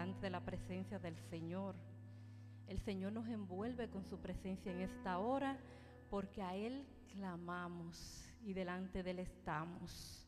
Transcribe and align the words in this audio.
delante 0.00 0.22
de 0.22 0.30
la 0.30 0.40
presencia 0.40 0.98
del 0.98 1.18
Señor. 1.28 1.76
El 2.68 2.78
Señor 2.78 3.12
nos 3.12 3.28
envuelve 3.28 3.90
con 3.90 4.02
su 4.02 4.18
presencia 4.18 4.72
en 4.72 4.80
esta 4.80 5.18
hora 5.18 5.58
porque 6.08 6.40
a 6.40 6.56
Él 6.56 6.86
clamamos 7.12 8.26
y 8.40 8.54
delante 8.54 9.02
de 9.02 9.10
Él 9.10 9.18
estamos. 9.18 10.26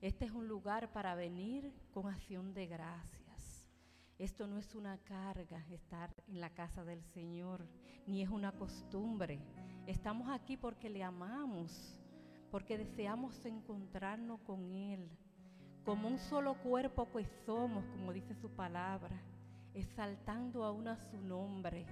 Este 0.00 0.24
es 0.24 0.32
un 0.32 0.48
lugar 0.48 0.92
para 0.92 1.14
venir 1.14 1.72
con 1.92 2.08
acción 2.08 2.52
de 2.52 2.66
gracias. 2.66 3.70
Esto 4.18 4.48
no 4.48 4.58
es 4.58 4.74
una 4.74 4.98
carga 4.98 5.64
estar 5.70 6.12
en 6.26 6.40
la 6.40 6.50
casa 6.50 6.84
del 6.84 7.04
Señor, 7.04 7.68
ni 8.08 8.22
es 8.22 8.28
una 8.28 8.50
costumbre. 8.50 9.38
Estamos 9.86 10.30
aquí 10.30 10.56
porque 10.56 10.90
le 10.90 11.04
amamos, 11.04 11.96
porque 12.50 12.76
deseamos 12.76 13.46
encontrarnos 13.46 14.40
con 14.40 14.72
Él, 14.72 15.08
como 15.84 16.08
un 16.08 16.18
solo 16.18 16.54
cuerpo 16.54 17.10
que 17.10 17.24
somos, 17.44 17.84
como 17.86 18.12
dice 18.12 18.34
su 18.34 18.50
palabra 18.50 19.20
exaltando 19.74 20.64
aún 20.64 20.88
a 20.88 20.96
su 20.96 21.16
nombre, 21.18 21.86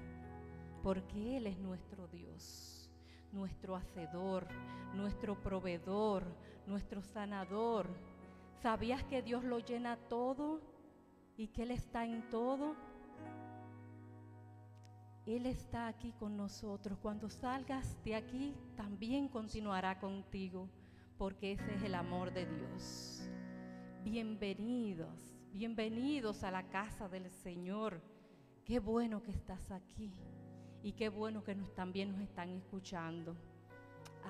porque 0.83 1.37
Él 1.37 1.47
es 1.47 1.59
nuestro 1.59 2.09
Dios, 2.09 2.91
nuestro 3.33 3.77
hacedor, 3.77 4.47
nuestro 4.95 5.41
proveedor, 5.41 6.25
nuestro 6.67 7.03
sanador. 7.03 7.89
¿Sabías 8.63 9.03
que 9.05 9.23
Dios 9.23 9.45
lo 9.45 9.59
llena 9.59 9.97
todo 10.09 10.61
y 11.37 11.49
que 11.49 11.63
Él 11.63 11.71
está 11.71 12.05
en 12.05 12.29
todo? 12.29 12.75
Él 15.27 15.47
está 15.47 15.87
aquí 15.87 16.13
con 16.13 16.37
nosotros. 16.37 16.99
Cuando 17.01 17.31
salgas 17.31 18.03
de 18.05 18.17
aquí, 18.17 18.55
también 18.77 19.29
continuará 19.29 20.01
contigo, 20.01 20.69
porque 21.19 21.53
ese 21.53 21.75
es 21.75 21.83
el 21.83 21.95
amor 21.95 22.33
de 22.33 22.47
Dios. 22.47 23.31
Bienvenidos 24.05 25.31
Bienvenidos 25.53 26.45
a 26.45 26.53
la 26.53 26.63
casa 26.69 27.09
del 27.09 27.29
Señor. 27.29 28.01
Qué 28.65 28.79
bueno 28.79 29.21
que 29.21 29.33
estás 29.33 29.73
aquí 29.73 30.15
y 30.83 30.93
qué 30.93 31.09
bueno 31.09 31.43
que 31.43 31.57
nos, 31.57 31.75
también 31.75 32.13
nos 32.13 32.21
están 32.21 32.51
escuchando. 32.51 33.37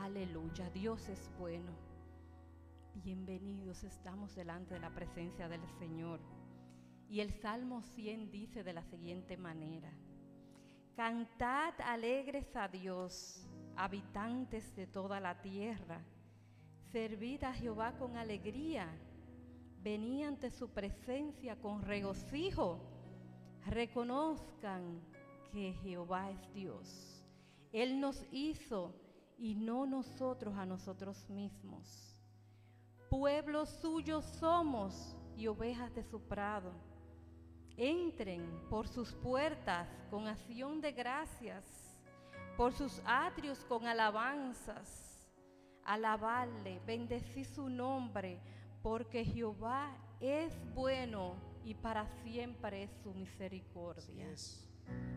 Aleluya, 0.00 0.70
Dios 0.70 1.08
es 1.10 1.30
bueno. 1.38 1.72
Bienvenidos, 2.94 3.84
estamos 3.84 4.34
delante 4.34 4.74
de 4.74 4.80
la 4.80 4.90
presencia 4.94 5.46
del 5.46 5.64
Señor. 5.78 6.20
Y 7.08 7.20
el 7.20 7.30
Salmo 7.30 7.82
100 7.82 8.30
dice 8.30 8.64
de 8.64 8.72
la 8.72 8.82
siguiente 8.82 9.36
manera, 9.36 9.92
Cantad 10.96 11.74
alegres 11.82 12.56
a 12.56 12.66
Dios, 12.66 13.46
habitantes 13.76 14.74
de 14.74 14.86
toda 14.86 15.20
la 15.20 15.42
tierra, 15.42 16.00
servid 16.90 17.44
a 17.44 17.52
Jehová 17.52 17.92
con 17.98 18.16
alegría 18.16 18.88
venía 19.82 20.28
ante 20.28 20.50
su 20.50 20.68
presencia 20.68 21.56
con 21.56 21.82
regocijo, 21.82 22.80
reconozcan 23.66 25.00
que 25.52 25.72
Jehová 25.82 26.30
es 26.30 26.54
Dios. 26.54 27.24
Él 27.72 28.00
nos 28.00 28.26
hizo 28.30 28.94
y 29.38 29.54
no 29.54 29.86
nosotros 29.86 30.54
a 30.56 30.66
nosotros 30.66 31.28
mismos. 31.30 32.16
Pueblo 33.08 33.66
suyo 33.66 34.22
somos 34.22 35.16
y 35.36 35.46
ovejas 35.46 35.94
de 35.94 36.02
su 36.04 36.20
prado. 36.20 36.72
Entren 37.76 38.42
por 38.68 38.86
sus 38.86 39.12
puertas 39.14 39.88
con 40.10 40.28
acción 40.28 40.80
de 40.80 40.92
gracias, 40.92 41.64
por 42.56 42.72
sus 42.72 43.00
atrios 43.06 43.64
con 43.64 43.86
alabanzas. 43.86 45.26
Alabarle, 45.84 46.80
bendecir 46.86 47.46
su 47.46 47.68
nombre 47.68 48.38
porque 48.82 49.24
Jehová 49.24 49.96
es 50.20 50.54
bueno 50.74 51.34
y 51.64 51.74
para 51.74 52.06
siempre 52.22 52.84
es 52.84 52.90
su 53.02 53.12
misericordia. 53.12 54.26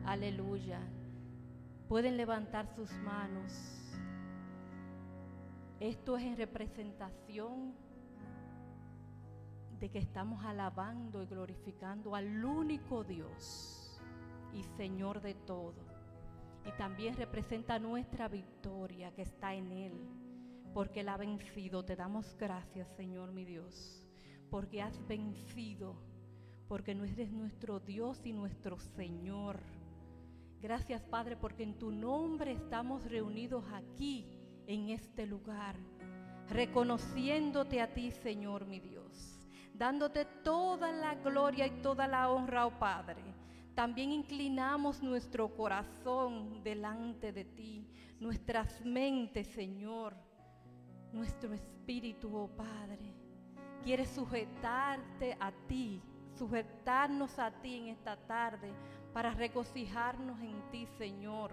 Aleluya. 0.06 0.79
Pueden 1.88 2.18
levantar 2.18 2.68
sus 2.75 2.91
manos. 2.91 3.94
Esto 5.79 6.18
es 6.18 6.24
en 6.24 6.38
representación 6.38 7.74
de 9.80 9.90
que 9.90 10.00
estamos 10.00 10.45
alabando 10.45 11.22
y 11.24 11.25
glorificando 11.25 12.16
al 12.16 12.44
único 12.44 13.03
Dios 13.03 14.00
y 14.53 14.63
Señor 14.78 15.22
de 15.22 15.34
todo. 15.34 15.75
Y 16.66 16.72
también 16.78 17.16
representa 17.16 17.80
nuestra 17.80 18.30
victoria 18.30 19.13
que 19.13 19.24
está 19.24 19.53
en 19.53 19.72
Él 19.72 20.22
porque 20.73 21.01
Él 21.01 21.09
ha 21.09 21.17
vencido. 21.17 21.84
Te 21.84 21.95
damos 21.95 22.35
gracias, 22.38 22.88
Señor 22.95 23.31
mi 23.31 23.45
Dios, 23.45 24.06
porque 24.50 24.81
has 24.81 25.07
vencido, 25.07 25.95
porque 26.67 26.95
no 26.95 27.06
eres 27.06 27.31
nuestro 27.31 27.79
Dios 27.79 28.19
y 28.25 28.34
nuestro 28.34 28.79
Señor. 28.79 29.59
Gracias, 30.62 31.03
Padre, 31.03 31.35
porque 31.35 31.63
en 31.63 31.78
tu 31.78 31.91
nombre 31.91 32.53
estamos 32.53 33.03
reunidos 33.06 33.66
aquí, 33.73 34.25
en 34.66 34.89
este 34.89 35.25
lugar, 35.25 35.75
reconociéndote 36.50 37.81
a 37.81 37.94
ti, 37.94 38.12
Señor 38.12 38.66
mi 38.66 38.79
Dios, 38.79 39.45
dándote 39.73 40.25
toda 40.44 40.91
la 40.91 41.16
gloria 41.16 41.67
y 41.67 41.81
toda 41.81 42.07
la 42.07 42.31
honra, 42.31 42.66
oh 42.66 42.79
Padre. 42.79 43.22
También 43.75 44.12
inclinamos 44.12 45.01
nuestro 45.01 45.53
corazón 45.53 46.63
delante 46.63 47.33
de 47.33 47.44
ti, 47.44 47.89
nuestras 48.19 48.85
mentes, 48.85 49.47
Señor 49.47 50.16
nuestro 51.13 51.53
espíritu, 51.53 52.35
oh 52.35 52.47
Padre, 52.47 53.13
quiere 53.84 54.06
sujetarte 54.06 55.38
a 55.40 55.51
ti, 55.68 56.01
sujetarnos 56.38 57.38
a 57.40 57.51
ti 57.62 57.75
en 57.75 57.88
esta 57.88 58.18
tarde 58.18 58.74
para 59.13 59.31
regocijarnos 59.31 60.40
en 60.41 60.69
ti, 60.72 60.88
Señor. 60.97 61.51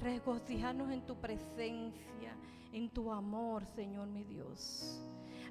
Regocijarnos 0.00 0.90
en 0.90 1.06
tu 1.06 1.16
presencia, 1.16 2.36
en 2.72 2.90
tu 2.90 3.10
amor, 3.10 3.64
Señor 3.64 4.08
mi 4.08 4.24
Dios. 4.24 5.00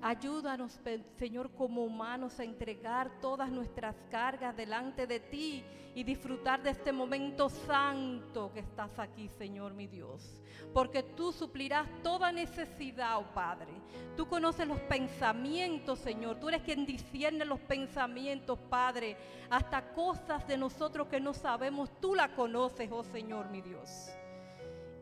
Ayúdanos, 0.06 0.78
Señor, 1.18 1.50
como 1.54 1.86
humanos 1.86 2.38
a 2.38 2.44
entregar 2.44 3.22
todas 3.22 3.50
nuestras 3.50 3.96
cargas 4.12 4.54
delante 4.54 5.08
de 5.08 5.22
ti 5.22 5.64
y 5.96 6.04
disfrutar 6.04 6.62
de 6.62 6.72
este 6.72 6.92
momento 6.92 7.48
santo 7.48 8.52
que 8.54 8.60
estás 8.60 9.00
aquí, 9.00 9.30
Señor, 9.30 9.74
mi 9.74 9.88
Dios. 9.88 10.42
Porque 10.74 11.04
tú 11.04 11.32
suplirás 11.32 11.88
toda 12.04 12.34
necesidad, 12.34 13.18
oh 13.18 13.34
Padre. 13.34 13.72
Tú 14.18 14.28
conoces 14.28 14.68
los 14.68 14.82
pensamientos, 14.82 16.00
Señor. 16.00 16.38
Tú 16.38 16.50
eres 16.50 16.64
quien 16.64 16.86
discierne 16.86 17.46
los 17.46 17.62
pensamientos, 17.62 18.60
Padre. 18.70 19.16
Hasta 19.50 19.94
cosas 19.94 20.46
de 20.46 20.58
nosotros 20.58 21.08
que 21.08 21.22
no 21.22 21.34
sabemos, 21.34 21.90
tú 22.02 22.14
la 22.14 22.36
conoces, 22.36 22.90
oh 22.92 23.06
Señor, 23.06 23.50
mi 23.50 23.62
Dios. 23.62 24.10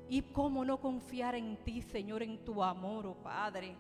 Y 0.08 0.22
cómo 0.22 0.64
no 0.64 0.80
confiar 0.80 1.34
en 1.34 1.58
ti, 1.58 1.82
Señor, 1.82 2.22
en 2.22 2.46
tu 2.46 2.62
amor, 2.64 3.08
oh 3.08 3.16
Padre. 3.16 3.76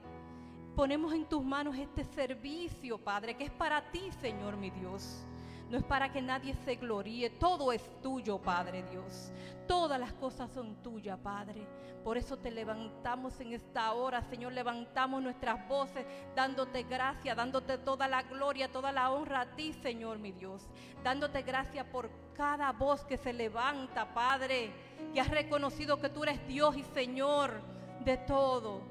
Ponemos 0.76 1.14
en 1.14 1.26
tus 1.26 1.44
manos 1.44 1.76
este 1.78 2.04
servicio, 2.04 2.98
Padre, 2.98 3.36
que 3.36 3.44
es 3.44 3.52
para 3.52 3.92
ti, 3.92 4.10
Señor 4.22 4.56
mi 4.56 4.70
Dios. 4.70 5.26
No 5.70 5.78
es 5.78 5.84
para 5.84 6.12
que 6.12 6.22
nadie 6.22 6.54
se 6.66 6.76
gloríe. 6.76 7.30
Todo 7.30 7.72
es 7.72 7.82
tuyo, 8.02 8.40
Padre 8.40 8.84
Dios. 8.92 9.32
Todas 9.68 9.98
las 9.98 10.12
cosas 10.14 10.52
son 10.52 10.76
tuyas, 10.84 11.18
Padre. 11.20 11.66
Por 12.04 12.18
eso 12.18 12.38
te 12.38 12.52
levantamos 12.52 13.40
en 13.40 13.54
esta 13.54 13.94
hora, 13.94 14.22
Señor. 14.22 14.52
Levantamos 14.52 15.24
nuestras 15.24 15.66
voces 15.70 16.06
dándote 16.36 16.84
gracia, 16.84 17.36
dándote 17.36 17.78
toda 17.78 18.10
la 18.10 18.24
gloria, 18.24 18.70
toda 18.70 18.92
la 18.92 19.12
honra 19.12 19.42
a 19.42 19.56
ti, 19.56 19.72
Señor, 19.72 20.20
mi 20.20 20.34
Dios. 20.34 20.68
Dándote 21.06 21.42
gracia 21.42 21.90
por 21.90 22.10
cada 22.34 22.74
voz 22.74 23.06
que 23.06 23.16
se 23.16 23.32
levanta, 23.32 24.14
Padre. 24.14 24.72
Que 25.14 25.22
has 25.22 25.30
reconocido 25.30 26.02
que 26.02 26.10
tú 26.10 26.24
eres 26.24 26.46
Dios 26.48 26.76
y 26.76 26.84
Señor 26.84 27.62
de 28.04 28.18
todo. 28.18 28.91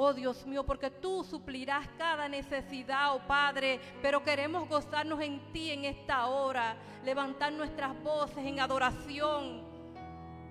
Oh 0.00 0.14
Dios 0.14 0.46
mío, 0.46 0.64
porque 0.64 0.92
tú 0.92 1.24
suplirás 1.24 1.88
cada 1.98 2.28
necesidad, 2.28 3.16
oh 3.16 3.18
Padre, 3.26 3.80
pero 4.00 4.22
queremos 4.22 4.68
gozarnos 4.68 5.20
en 5.20 5.40
ti 5.52 5.72
en 5.72 5.86
esta 5.86 6.28
hora, 6.28 6.76
levantar 7.04 7.52
nuestras 7.52 8.00
voces 8.04 8.38
en 8.38 8.60
adoración. 8.60 9.64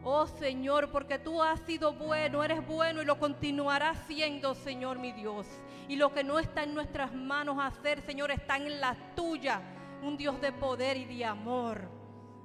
Oh 0.04 0.28
Señor, 0.28 0.92
porque 0.92 1.18
tú 1.18 1.42
has 1.42 1.62
sido 1.62 1.94
bueno, 1.94 2.44
eres 2.44 2.68
bueno 2.68 3.02
y 3.02 3.06
lo 3.06 3.18
continuarás 3.18 3.98
siendo, 4.06 4.54
Señor 4.54 5.00
mi 5.00 5.14
Dios. 5.14 5.48
Y 5.88 5.96
lo 5.96 6.14
que 6.14 6.26
no 6.26 6.40
está 6.40 6.64
en 6.64 6.74
nuestras 6.74 7.14
manos 7.14 7.58
hacer, 7.58 8.02
Señor, 8.02 8.32
está 8.32 8.58
en 8.58 8.82
la 8.82 8.98
tuya. 9.16 9.62
Un 10.04 10.18
Dios 10.18 10.42
de 10.42 10.52
poder 10.52 10.98
y 10.98 11.06
de 11.06 11.24
amor. 11.24 11.90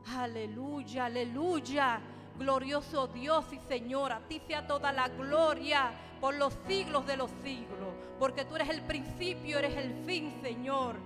Aleluya, 0.06 1.06
aleluya. 1.06 2.00
Glorioso 2.42 3.06
Dios 3.06 3.44
y 3.52 3.58
Señor, 3.68 4.10
a 4.10 4.18
ti 4.20 4.40
sea 4.48 4.66
toda 4.66 4.90
la 4.90 5.06
gloria 5.08 5.92
por 6.20 6.34
los 6.34 6.52
siglos 6.66 7.06
de 7.06 7.16
los 7.16 7.30
siglos, 7.44 7.94
porque 8.18 8.44
tú 8.44 8.56
eres 8.56 8.68
el 8.68 8.82
principio, 8.82 9.58
eres 9.58 9.76
el 9.76 10.04
fin, 10.04 10.34
Señor. 10.42 10.96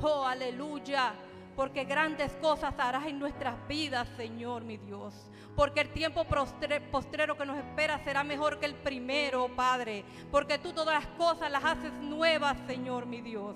Oh, 0.00 0.24
aleluya, 0.24 1.14
porque 1.54 1.84
grandes 1.84 2.32
cosas 2.34 2.74
harás 2.78 3.06
en 3.06 3.20
nuestras 3.20 3.54
vidas, 3.68 4.08
Señor, 4.16 4.64
mi 4.64 4.76
Dios. 4.76 5.14
Porque 5.54 5.82
el 5.82 5.90
tiempo 5.90 6.24
postrero 6.24 7.36
que 7.36 7.46
nos 7.46 7.58
espera 7.58 8.02
será 8.02 8.24
mejor 8.24 8.58
que 8.58 8.66
el 8.66 8.74
primero, 8.74 9.48
Padre. 9.54 10.04
Porque 10.32 10.58
tú 10.58 10.72
todas 10.72 11.04
las 11.04 11.06
cosas 11.16 11.50
las 11.50 11.64
haces 11.64 11.92
nuevas, 11.92 12.56
Señor, 12.66 13.06
mi 13.06 13.20
Dios. 13.20 13.54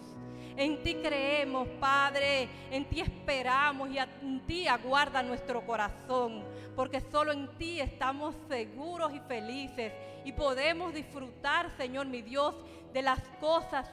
En 0.56 0.82
ti 0.82 0.94
creemos, 0.96 1.66
Padre. 1.80 2.48
En 2.70 2.84
ti 2.84 3.00
esperamos 3.00 3.90
y 3.90 3.98
en 3.98 4.40
ti 4.46 4.68
aguarda 4.68 5.22
nuestro 5.22 5.66
corazón. 5.66 6.44
Porque 6.76 7.00
solo 7.00 7.32
en 7.32 7.48
ti 7.56 7.80
estamos 7.80 8.36
seguros 8.48 9.12
y 9.14 9.20
felices. 9.20 9.92
Y 10.24 10.32
podemos 10.32 10.92
disfrutar, 10.94 11.74
Señor 11.76 12.06
mi 12.06 12.22
Dios, 12.22 12.54
de 12.92 13.02
las 13.02 13.20
cosas 13.40 13.90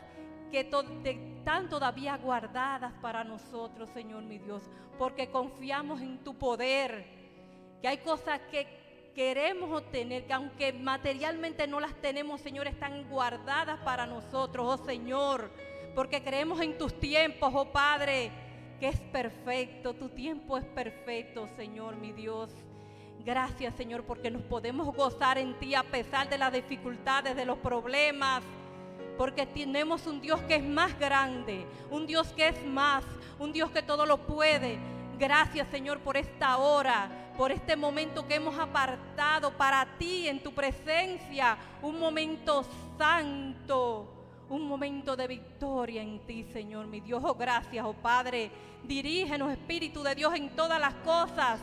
que 0.51 0.69
están 1.05 1.69
todavía 1.69 2.17
guardadas 2.17 2.93
para 3.01 3.23
nosotros, 3.23 3.89
Señor 3.89 4.23
mi 4.23 4.37
Dios. 4.37 4.63
Porque 4.99 5.29
confiamos 5.29 6.01
en 6.01 6.19
tu 6.19 6.37
poder. 6.37 7.05
Que 7.81 7.87
hay 7.87 7.97
cosas 7.97 8.39
que 8.51 8.67
queremos 9.15 9.71
obtener, 9.71 10.25
que 10.25 10.33
aunque 10.33 10.73
materialmente 10.73 11.67
no 11.67 11.79
las 11.79 11.95
tenemos, 12.01 12.41
Señor, 12.41 12.67
están 12.67 13.07
guardadas 13.09 13.79
para 13.81 14.05
nosotros, 14.05 14.65
oh 14.67 14.85
Señor, 14.85 15.51
porque 15.95 16.23
creemos 16.23 16.59
en 16.61 16.77
tus 16.77 16.99
tiempos, 16.99 17.51
oh 17.55 17.71
Padre, 17.71 18.31
que 18.79 18.87
es 18.87 18.99
perfecto, 18.99 19.93
tu 19.93 20.09
tiempo 20.09 20.57
es 20.57 20.65
perfecto, 20.65 21.47
Señor, 21.55 21.95
mi 21.95 22.11
Dios. 22.11 22.51
Gracias, 23.25 23.73
Señor, 23.75 24.03
porque 24.03 24.29
nos 24.29 24.41
podemos 24.43 24.93
gozar 24.95 25.37
en 25.37 25.57
ti 25.59 25.75
a 25.75 25.83
pesar 25.83 26.29
de 26.29 26.37
las 26.37 26.51
dificultades, 26.51 27.35
de 27.35 27.45
los 27.45 27.57
problemas, 27.59 28.43
porque 29.17 29.45
tenemos 29.45 30.05
un 30.07 30.19
Dios 30.19 30.41
que 30.41 30.55
es 30.55 30.63
más 30.63 30.97
grande, 30.99 31.65
un 31.89 32.05
Dios 32.05 32.33
que 32.33 32.49
es 32.49 32.65
más, 32.65 33.05
un 33.39 33.53
Dios 33.53 33.71
que 33.71 33.81
todo 33.81 34.05
lo 34.05 34.25
puede. 34.25 34.77
Gracias, 35.17 35.67
Señor, 35.69 35.99
por 35.99 36.17
esta 36.17 36.57
hora 36.57 37.23
por 37.37 37.51
este 37.51 37.75
momento 37.75 38.27
que 38.27 38.35
hemos 38.35 38.57
apartado 38.57 39.51
para 39.51 39.85
ti 39.97 40.27
en 40.27 40.41
tu 40.41 40.53
presencia, 40.53 41.57
un 41.81 41.99
momento 41.99 42.63
santo, 42.97 44.07
un 44.49 44.67
momento 44.67 45.15
de 45.15 45.27
victoria 45.27 46.01
en 46.01 46.19
ti, 46.25 46.43
Señor, 46.53 46.87
mi 46.87 46.99
Dios. 46.99 47.21
Oh, 47.25 47.33
gracias, 47.33 47.83
oh 47.85 47.93
Padre. 47.93 48.51
Dirígenos, 48.83 49.51
Espíritu 49.51 50.03
de 50.03 50.13
Dios, 50.13 50.33
en 50.35 50.55
todas 50.55 50.79
las 50.79 50.93
cosas. 50.95 51.59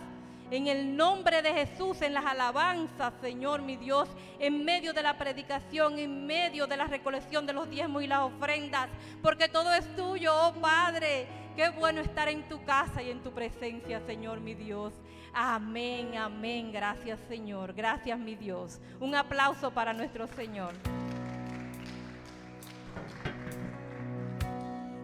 En 0.51 0.67
el 0.67 0.97
nombre 0.97 1.43
de 1.43 1.53
Jesús, 1.53 2.03
en 2.03 2.13
las 2.13 2.27
alabanzas, 2.27 3.13
Señor, 3.21 3.63
mi 3.63 3.77
Dios, 3.77 4.09
en 4.41 4.65
medio 4.65 4.93
de 4.93 5.03
la 5.03 5.17
predicación, 5.17 5.99
en 5.99 6.27
medio 6.27 6.67
de 6.67 6.77
la 6.77 6.87
recolección 6.87 7.47
de 7.47 7.53
los 7.53 7.71
diezmos 7.71 8.03
y 8.03 8.09
las 8.09 8.21
ofrendas, 8.21 8.89
porque 9.23 9.49
todo 9.49 9.73
es 9.73 9.87
tuyo, 9.95 10.33
oh 10.35 10.53
Padre. 10.55 11.27
Qué 11.55 11.69
bueno 11.71 12.01
estar 12.01 12.29
en 12.29 12.49
tu 12.49 12.65
casa 12.65 13.03
y 13.03 13.11
en 13.11 13.23
tu 13.23 13.33
presencia, 13.33 14.01
Señor, 14.07 14.41
mi 14.41 14.55
Dios. 14.55 14.93
Amén, 15.33 16.17
amén. 16.17 16.73
Gracias 16.73 17.19
Señor. 17.29 17.73
Gracias 17.73 18.19
mi 18.19 18.35
Dios. 18.35 18.81
Un 18.99 19.15
aplauso 19.15 19.71
para 19.71 19.93
nuestro 19.93 20.27
Señor. 20.27 20.73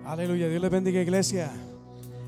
Aleluya. 0.04 0.48
Dios 0.48 0.60
les 0.60 0.70
bendiga 0.70 1.00
iglesia. 1.00 1.50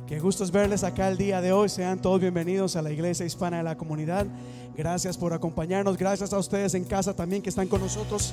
Qué 0.09 0.21
gusto 0.21 0.43
es 0.43 0.51
verles 0.51 0.85
acá 0.85 1.09
el 1.09 1.19
día 1.19 1.43
de 1.43 1.53
hoy. 1.53 1.69
Sean 1.69 2.01
todos 2.01 2.19
bienvenidos 2.19 2.77
a 2.77 2.83
la 2.83 2.91
iglesia 2.91 3.27
hispana 3.27 3.59
de 3.59 3.63
la 3.63 3.77
comunidad. 3.77 4.27
Gracias 4.75 5.19
por 5.19 5.35
acompañarnos. 5.35 5.99
Gracias 5.99 6.33
a 6.33 6.39
ustedes 6.39 6.73
en 6.73 6.85
casa 6.85 7.13
también 7.13 7.43
que 7.43 7.51
están 7.51 7.69
con 7.69 7.83
nosotros 7.83 8.33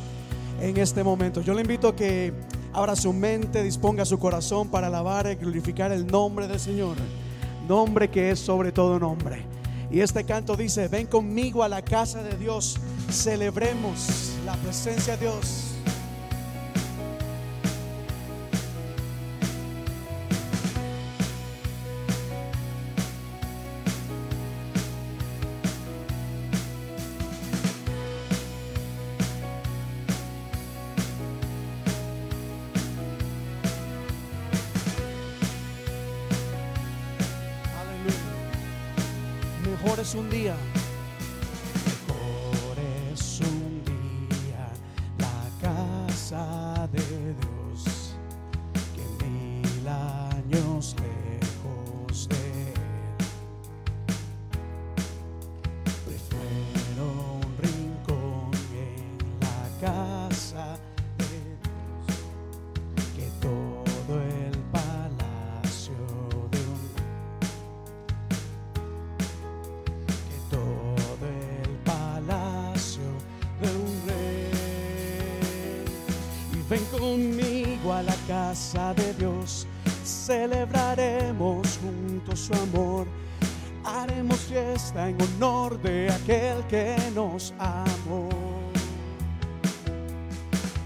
en 0.62 0.78
este 0.78 1.04
momento. 1.04 1.42
Yo 1.42 1.54
le 1.54 1.64
invito 1.64 1.90
a 1.90 1.96
que 1.96 2.32
abra 2.72 2.96
su 2.96 3.12
mente, 3.12 3.62
disponga 3.62 4.06
su 4.06 4.18
corazón 4.18 4.70
para 4.70 4.88
alabar 4.88 5.30
y 5.30 5.36
glorificar 5.36 5.92
el 5.92 6.08
nombre 6.08 6.48
del 6.48 6.62
Señor. 6.62 6.96
Nombre 7.68 8.10
que 8.10 8.32
es 8.32 8.40
sobre 8.40 8.72
todo 8.72 8.98
nombre. 8.98 9.44
Y 9.92 10.00
este 10.00 10.24
canto 10.24 10.56
dice, 10.56 10.88
ven 10.88 11.08
conmigo 11.08 11.62
a 11.62 11.68
la 11.68 11.82
casa 11.82 12.24
de 12.24 12.38
Dios, 12.38 12.78
celebremos 13.12 14.32
la 14.46 14.54
presencia 14.56 15.18
de 15.18 15.26
Dios. 15.26 15.75
Dios, 79.18 79.68
celebraremos 80.04 81.80
juntos 81.80 82.40
su 82.40 82.54
amor. 82.54 83.08
Haremos 83.84 84.40
fiesta 84.40 85.10
en 85.10 85.18
honor 85.22 85.82
de 85.82 86.10
aquel 86.12 86.64
que 86.68 86.96
nos 87.14 87.54
amó. 87.60 88.30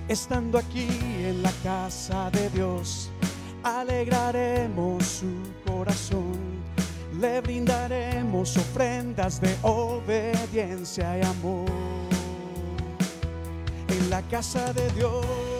Estando 0.08 0.58
aquí 0.58 0.88
en 1.24 1.44
la 1.44 1.52
casa 1.64 2.30
de 2.32 2.50
Dios, 2.50 3.10
alegraremos 3.64 5.06
su 5.06 5.72
corazón. 5.72 6.60
Le 7.20 7.42
brindaremos 7.42 8.58
ofrendas 8.58 9.40
de 9.42 9.56
obediencia 9.62 11.18
y 11.18 11.22
amor. 11.22 11.70
En 13.88 14.10
la 14.10 14.22
casa 14.24 14.74
de 14.74 14.90
Dios 14.92 15.59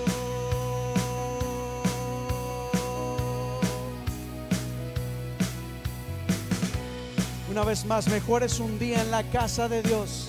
Una 7.50 7.64
vez 7.64 7.84
más, 7.86 8.08
mejor 8.08 8.44
es 8.44 8.60
un 8.60 8.78
día 8.78 9.02
en 9.02 9.10
la 9.10 9.24
casa 9.24 9.68
de 9.68 9.82
Dios. 9.82 10.28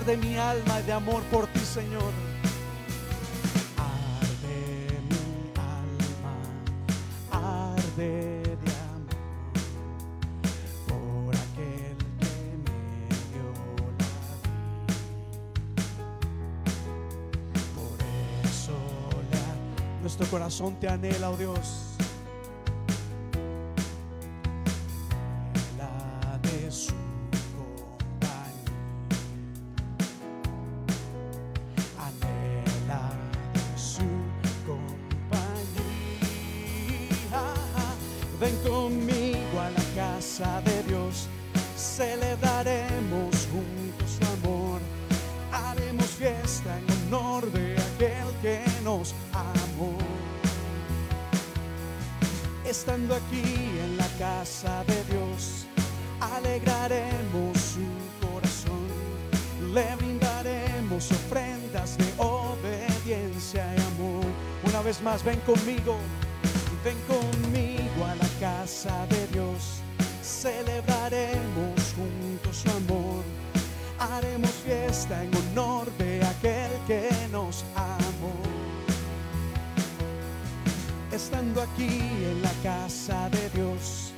arde 0.00 0.16
mi 0.16 0.36
alma 0.38 0.80
de 0.80 0.92
amor 0.92 1.22
por 1.24 1.46
ti, 1.48 1.60
Señor. 1.60 2.12
Arde 3.76 4.98
mi 5.10 5.52
alma, 5.60 6.34
arde 7.30 8.42
de 8.42 8.72
amor 8.96 9.20
por 10.88 11.36
aquel 11.36 11.96
que 12.18 12.34
me 12.64 13.08
dio 13.28 13.48
la 13.88 14.34
vida. 14.48 14.72
Por 17.76 17.98
eso 18.48 18.76
nuestro 20.00 20.26
corazón 20.28 20.76
te 20.80 20.88
anhela, 20.88 21.30
oh 21.30 21.36
Dios. 21.36 21.89
Conmigo 67.10 68.04
a 68.06 68.14
la 68.14 68.30
casa 68.38 69.06
de 69.08 69.26
Dios. 69.28 69.82
Celebraremos 70.22 71.78
juntos 71.96 72.56
su 72.62 72.70
amor. 72.70 73.24
Haremos 73.98 74.50
fiesta 74.64 75.22
en 75.22 75.30
honor 75.36 75.90
de 75.98 76.24
aquel 76.24 76.70
que 76.86 77.08
nos 77.30 77.64
amó. 77.74 78.36
Estando 81.12 81.60
aquí 81.60 82.00
en 82.30 82.42
la 82.42 82.52
casa 82.62 83.28
de 83.30 83.50
Dios, 83.50 84.12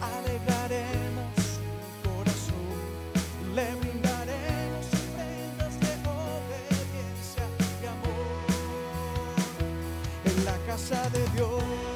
alegraremos 0.00 1.32
su 1.54 2.08
corazón. 2.08 2.78
Le 3.54 3.68
brindaremos 3.82 4.84
ofrendas 5.00 5.74
de 5.84 5.92
obediencia 6.24 7.44
y 7.82 7.86
amor. 7.96 8.38
En 10.24 10.44
la 10.44 10.56
casa 10.66 11.00
de 11.10 11.22
Dios. 11.36 11.87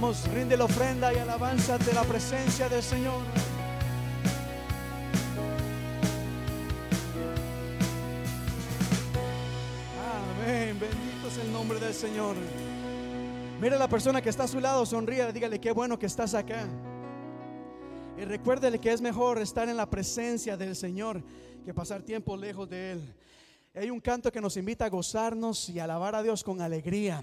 Rinde 0.00 0.56
la 0.56 0.64
ofrenda 0.64 1.12
y 1.12 1.18
alabanza 1.18 1.76
de 1.76 1.92
la 1.92 2.02
presencia 2.04 2.70
del 2.70 2.82
Señor. 2.82 3.20
Amén. 10.42 10.80
Bendito 10.80 11.28
es 11.28 11.36
el 11.36 11.52
nombre 11.52 11.78
del 11.78 11.92
Señor. 11.92 12.34
Mira 13.60 13.76
a 13.76 13.78
la 13.78 13.88
persona 13.88 14.22
que 14.22 14.30
está 14.30 14.44
a 14.44 14.48
su 14.48 14.58
lado, 14.58 14.86
sonríe, 14.86 15.30
dígale 15.34 15.60
qué 15.60 15.70
bueno 15.70 15.98
que 15.98 16.06
estás 16.06 16.32
acá. 16.32 16.66
Y 18.16 18.24
recuérdele 18.24 18.78
que 18.78 18.90
es 18.90 19.02
mejor 19.02 19.38
estar 19.38 19.68
en 19.68 19.76
la 19.76 19.88
presencia 19.88 20.56
del 20.56 20.76
Señor 20.76 21.22
que 21.62 21.74
pasar 21.74 22.00
tiempo 22.02 22.38
lejos 22.38 22.70
de 22.70 22.92
Él. 22.92 23.14
Hay 23.74 23.90
un 23.90 24.00
canto 24.00 24.32
que 24.32 24.40
nos 24.40 24.56
invita 24.56 24.86
a 24.86 24.88
gozarnos 24.88 25.68
y 25.68 25.78
alabar 25.78 26.14
a 26.14 26.22
Dios 26.22 26.42
con 26.42 26.62
alegría. 26.62 27.22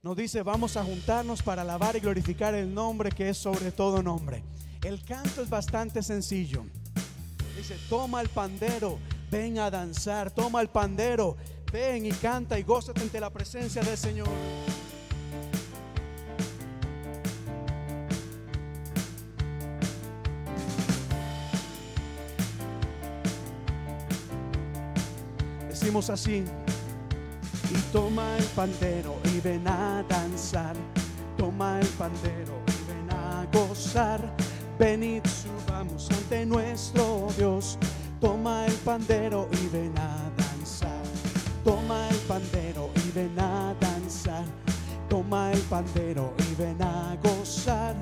Nos 0.00 0.16
dice, 0.16 0.44
vamos 0.44 0.76
a 0.76 0.84
juntarnos 0.84 1.42
para 1.42 1.62
alabar 1.62 1.96
y 1.96 1.98
glorificar 1.98 2.54
el 2.54 2.72
nombre 2.72 3.10
que 3.10 3.30
es 3.30 3.36
sobre 3.36 3.72
todo 3.72 4.00
nombre. 4.00 4.44
El 4.84 5.02
canto 5.02 5.42
es 5.42 5.50
bastante 5.50 6.04
sencillo. 6.04 6.64
Dice, 7.56 7.76
toma 7.88 8.20
el 8.20 8.28
pandero, 8.28 9.00
ven 9.28 9.58
a 9.58 9.72
danzar, 9.72 10.30
toma 10.30 10.60
el 10.60 10.68
pandero, 10.68 11.36
ven 11.72 12.06
y 12.06 12.12
canta 12.12 12.60
y 12.60 12.62
gózate 12.62 13.00
ante 13.00 13.18
la 13.18 13.30
presencia 13.30 13.82
del 13.82 13.96
Señor. 13.96 14.28
Decimos 25.68 26.08
así. 26.08 26.44
Toma 27.92 28.36
el 28.36 28.44
pandero 28.44 29.16
y 29.24 29.40
ven 29.40 29.66
a 29.66 30.04
danzar. 30.08 30.76
Toma 31.38 31.80
el 31.80 31.86
pandero 31.88 32.60
y 32.66 32.90
ven 32.90 33.10
a 33.10 33.46
gozar. 33.50 34.20
Venid, 34.78 35.22
subamos 35.24 36.10
ante 36.10 36.44
nuestro 36.44 37.28
Dios. 37.38 37.78
Toma 38.20 38.66
el 38.66 38.74
pandero 38.74 39.48
y 39.52 39.68
ven 39.68 39.94
a 39.96 40.30
danzar. 40.36 41.02
Toma 41.64 42.08
el 42.10 42.16
pandero 42.28 42.90
y 43.06 43.10
ven 43.12 43.38
a 43.40 43.74
danzar. 43.80 44.44
Toma 45.08 45.50
el 45.52 45.60
pandero 45.62 46.34
y 46.50 46.54
ven 46.56 46.82
a 46.82 47.16
gozar. 47.22 47.94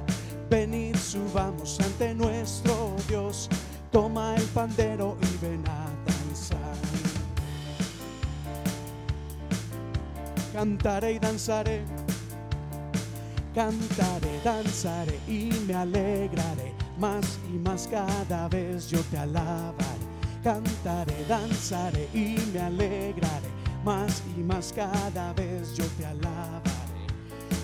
Venid, 0.50 0.96
subamos 0.96 1.78
ante 1.80 2.12
nuestro 2.12 2.96
Dios. 3.06 3.48
Toma 3.92 4.34
el 4.34 4.44
pandero 4.46 5.16
y 5.22 5.46
ven 5.46 5.62
a 5.68 5.84
danzar. 6.04 6.15
Cantaré 10.56 11.12
y 11.12 11.18
danzaré. 11.18 11.84
Cantaré, 13.54 14.40
danzaré 14.42 15.20
y 15.28 15.50
me 15.68 15.74
alegraré. 15.74 16.72
Más 16.98 17.38
y 17.52 17.58
más 17.58 17.86
cada 17.86 18.48
vez 18.48 18.88
yo 18.88 18.98
te 19.10 19.18
alabaré. 19.18 20.06
Cantaré, 20.42 21.26
danzaré 21.28 22.08
y 22.14 22.38
me 22.54 22.60
alegraré. 22.60 23.50
Más 23.84 24.22
y 24.34 24.40
más 24.40 24.72
cada 24.74 25.34
vez 25.34 25.76
yo 25.76 25.84
te 25.98 26.06
alabaré. 26.06 27.04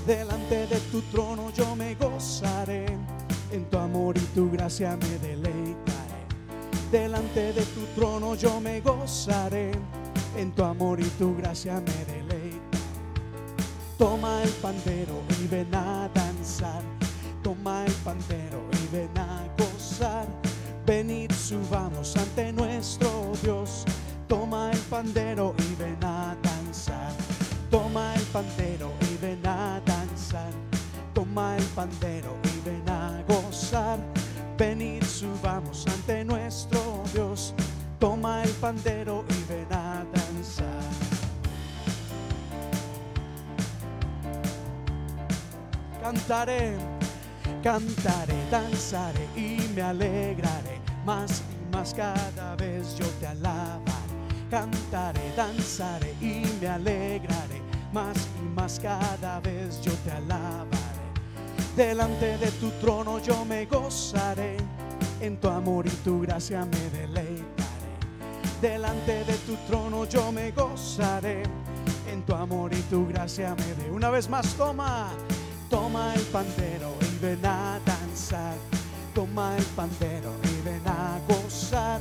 Delante 0.07 0.67
de 0.67 0.79
tu 0.91 1.01
trono 1.11 1.51
yo 1.55 1.75
me 1.75 1.95
gozaré. 1.95 2.85
En 3.53 3.65
tu 3.71 3.79
amor 3.79 4.19
y 4.19 4.25
tu 4.35 4.51
gracia 4.51 4.99
me 4.99 5.19
deleitaré. 5.27 6.27
Delante 6.91 7.55
de 7.55 7.63
tu 7.63 7.87
trono 7.95 8.35
yo 8.35 8.61
me 8.61 8.83
gozaré. 8.83 9.73
En 10.37 10.53
tu 10.53 10.63
amor 10.63 11.01
y 11.01 11.09
tu 11.19 11.35
gracia 11.35 11.81
me 11.81 12.05
deleitaré. 12.05 12.42
Toma 14.03 14.43
el 14.43 14.51
pandero 14.55 15.23
y 15.41 15.47
ven 15.47 15.73
a 15.73 16.11
danzar. 16.13 16.83
Toma 17.41 17.85
el 17.87 17.93
pandero 18.05 18.61
y 18.73 18.97
ven 18.97 19.17
a 19.17 19.45
gozar. 19.57 20.27
Venid, 20.85 21.31
subamos 21.31 22.17
ante 22.17 22.53
nuestro 22.53 23.31
Dios. 23.45 23.85
Toma 24.27 24.73
el 24.73 24.81
pandero 24.91 25.55
y 25.57 25.81
ven 25.81 26.03
a 26.03 26.37
danzar. 26.43 27.13
Toma 27.71 28.13
el 28.17 28.23
pandero 28.23 28.91
y 29.03 29.25
ven 29.25 29.47
a 29.47 29.81
danzar. 29.87 30.51
Toma 31.15 31.57
el 31.57 31.65
pandero 31.67 32.37
y 32.43 32.69
ven 32.69 32.89
a 32.89 33.23
gozar. 33.29 34.01
Venid, 34.59 35.05
subamos 35.05 35.87
ante 35.87 36.25
nuestro 36.25 37.05
Dios. 37.15 37.55
Toma 38.01 38.43
el 38.43 38.51
pandero 38.51 39.25
y 39.29 39.42
Cantaré, 46.13 46.75
cantaré, 47.63 48.35
danzaré 48.51 49.27
y 49.35 49.67
me 49.75 49.81
alegraré. 49.81 50.79
Más 51.07 51.43
y 51.51 51.75
más 51.75 51.95
cada 51.95 52.55
vez 52.55 52.99
yo 52.99 53.07
te 53.19 53.29
alabaré. 53.29 53.81
Cantaré, 54.51 55.33
danzaré 55.35 56.15
y 56.21 56.45
me 56.61 56.69
alegraré. 56.69 57.63
Más 57.95 58.29
y 58.39 58.55
más 58.55 58.79
cada 58.79 59.41
vez 59.41 59.81
yo 59.81 59.93
te 60.05 60.11
alabaré. 60.11 60.69
Delante 61.77 62.37
de 62.37 62.51
tu 62.61 62.69
trono 62.73 63.19
yo 63.23 63.47
me 63.47 63.65
gozaré. 63.65 64.59
En 65.19 65.39
tu 65.39 65.49
amor 65.49 65.87
y 65.87 65.91
tu 66.05 66.21
gracia 66.21 66.67
me 66.67 66.91
deleitaré. 66.91 67.43
Delante 68.61 69.25
de 69.25 69.35
tu 69.47 69.57
trono 69.67 70.05
yo 70.05 70.31
me 70.31 70.51
gozaré. 70.51 71.43
En 72.07 72.23
tu 72.23 72.35
amor 72.35 72.71
y 72.75 72.83
tu 72.83 73.09
gracia 73.09 73.55
me 73.55 73.83
de. 73.83 73.91
Una 73.91 74.11
vez 74.11 74.29
más, 74.29 74.53
toma, 74.57 75.09
toma 75.73 76.13
el 76.15 76.21
pandero 76.25 76.95
y 77.01 77.25
ven 77.25 77.45
a 77.47 77.81
danzar. 77.87 78.55
Toma 79.15 79.57
el 79.57 79.65
pandero 79.75 80.31
y 80.45 80.69
ven 80.69 80.87
a 80.87 81.19
gozar. 81.27 82.01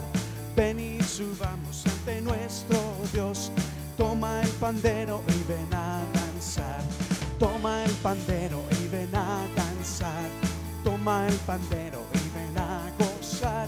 Ven 0.58 0.78
y 0.78 1.01
subamos 1.01 1.86
ante 1.88 2.22
nuestro 2.22 2.78
Dios. 3.13 3.50
Toma 3.98 4.42
el 4.42 4.50
pandero 4.66 5.24
y 5.30 5.51
ven 5.51 5.74
a 5.74 6.01
danzar. 6.13 6.82
Toma 7.40 7.86
el 7.86 7.92
pandero 8.04 8.62
y 8.82 8.88
ven 8.90 9.16
a 9.16 9.40
danzar. 9.56 10.30
Toma 10.84 11.28
el 11.28 11.36
pandero 11.50 12.01
y 12.13 12.24
ven 12.36 12.58
a 12.58 12.92
gozar. 13.00 13.68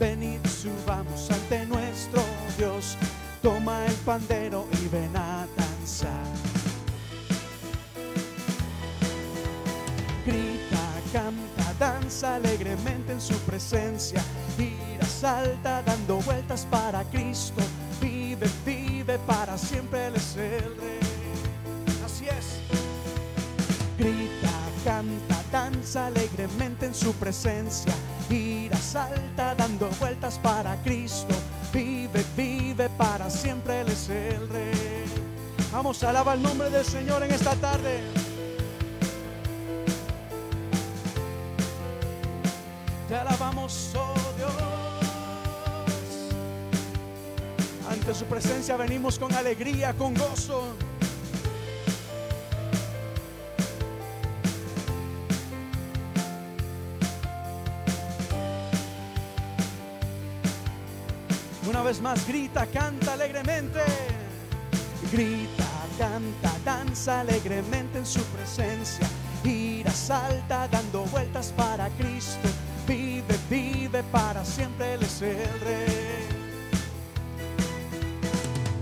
Venid, 0.00 0.40
subamos 0.46 1.30
ante 1.30 1.66
nuestro 1.66 2.22
Dios. 2.56 2.96
Toma 3.42 3.84
el 3.84 3.94
pandero 4.06 4.66
y 4.82 4.88
ven 4.88 5.14
a 5.14 5.33
alegremente 12.24 13.12
en 13.12 13.20
su 13.20 13.34
presencia. 13.40 14.22
Gira, 14.56 15.04
salta, 15.06 15.82
dando 15.82 16.18
vueltas 16.18 16.66
para 16.70 17.04
Cristo. 17.04 17.62
Vive, 18.00 18.48
vive 18.64 19.18
para 19.20 19.56
siempre 19.58 20.06
Él 20.06 20.16
es 20.16 20.36
el 20.36 20.76
rey. 20.76 21.00
Así 22.04 22.26
es. 22.26 22.60
Grita, 23.98 24.50
canta, 24.84 25.42
danza 25.52 26.06
alegremente 26.06 26.86
en 26.86 26.94
su 26.94 27.12
presencia. 27.14 27.92
Gira, 28.28 28.76
salta, 28.76 29.54
dando 29.54 29.88
vueltas 30.00 30.38
para 30.38 30.76
Cristo. 30.82 31.34
Vive, 31.72 32.24
vive 32.36 32.88
para 32.90 33.28
siempre 33.30 33.80
Él 33.80 33.88
es 33.88 34.08
el 34.08 34.48
rey. 34.48 35.04
Vamos, 35.72 36.02
alaba 36.04 36.34
el 36.34 36.42
nombre 36.42 36.70
del 36.70 36.84
Señor 36.84 37.22
en 37.24 37.32
esta 37.32 37.54
tarde. 37.56 38.23
Te 43.08 43.14
alabamos, 43.14 43.92
oh 43.96 44.14
Dios. 44.38 44.52
Ante 47.90 48.14
su 48.14 48.24
presencia 48.24 48.76
venimos 48.78 49.18
con 49.18 49.32
alegría, 49.34 49.92
con 49.92 50.14
gozo. 50.14 50.74
Una 61.68 61.82
vez 61.82 62.00
más, 62.00 62.26
grita, 62.26 62.66
canta 62.66 63.12
alegremente. 63.12 63.80
Grita, 65.12 65.66
canta, 65.98 66.52
danza 66.64 67.20
alegremente 67.20 67.98
en 67.98 68.06
su 68.06 68.22
presencia. 68.24 69.06
Gira, 69.44 69.90
salta, 69.90 70.66
dando 70.68 71.04
vueltas 71.04 71.52
para 71.54 71.90
Cristo. 71.90 72.48
Vive, 72.88 73.38
vive 73.50 74.02
para 74.04 74.42
siempre, 74.42 74.94
Él 74.94 75.02
es 75.02 75.20
el 75.20 75.60
Rey. 75.60 76.26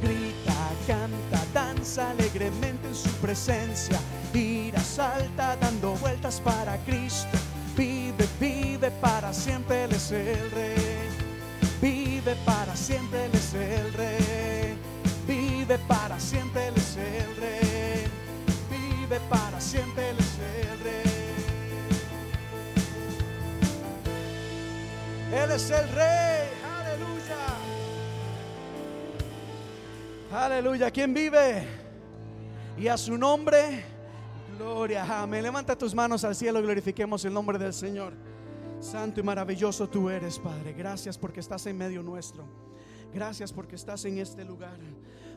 Grita, 0.01 0.55
canta, 0.87 1.45
danza 1.53 2.11
alegremente 2.11 2.87
en 2.87 2.95
su 2.95 3.11
presencia. 3.15 3.99
Gira, 4.33 4.81
salta, 4.81 5.57
dando 5.57 5.95
vueltas 5.97 6.41
para 6.41 6.77
Cristo. 6.85 7.37
Vive, 7.77 8.29
vive 8.39 8.93
para 9.01 9.33
siempre, 9.33 9.85
Él 9.85 9.93
es 9.93 10.13
el 10.13 10.51
Rey. 10.53 11.09
Vive 11.81 12.37
para 12.45 12.77
siempre, 12.77 13.25
Él 13.25 13.33
es 13.35 13.55
el 13.55 13.93
Rey. 13.95 14.79
Vive 15.27 15.79
para 15.89 16.21
siempre, 16.21 16.69
Él 16.69 16.75
es 16.77 16.97
el 16.97 17.37
Rey. 17.37 18.07
Vive 18.71 19.19
para 19.29 19.61
siempre, 19.61 20.11
Él 20.11 20.17
es 20.17 20.17
el 20.17 20.17
Rey. 20.17 20.22
Él 25.33 25.51
es 25.51 25.71
el 25.71 25.89
Rey. 25.89 26.49
Aleluya. 26.63 27.47
Aleluya. 30.31 30.91
¿Quién 30.91 31.15
vive? 31.15 31.67
Y 32.77 32.87
a 32.87 32.99
su 32.99 33.17
nombre, 33.17 33.83
gloria. 34.59 35.23
Amén. 35.23 35.43
Levanta 35.43 35.77
tus 35.77 35.95
manos 35.95 36.23
al 36.25 36.37
cielo. 36.37 36.61
Glorifiquemos 36.61 37.25
el 37.25 37.33
nombre 37.33 37.59
del 37.59 37.73
Señor. 37.73 38.13
Santo 38.81 39.21
y 39.21 39.23
maravilloso 39.23 39.89
tú 39.89 40.11
eres, 40.11 40.39
Padre. 40.39 40.75
Gracias 40.75 41.17
porque 41.17 41.41
estás 41.41 41.65
en 41.67 41.79
medio 41.79 42.03
nuestro. 42.03 42.45
Gracias 43.15 43.53
porque 43.55 43.77
estás 43.77 44.05
en 44.05 44.19
este 44.19 44.45
lugar. 44.45 44.79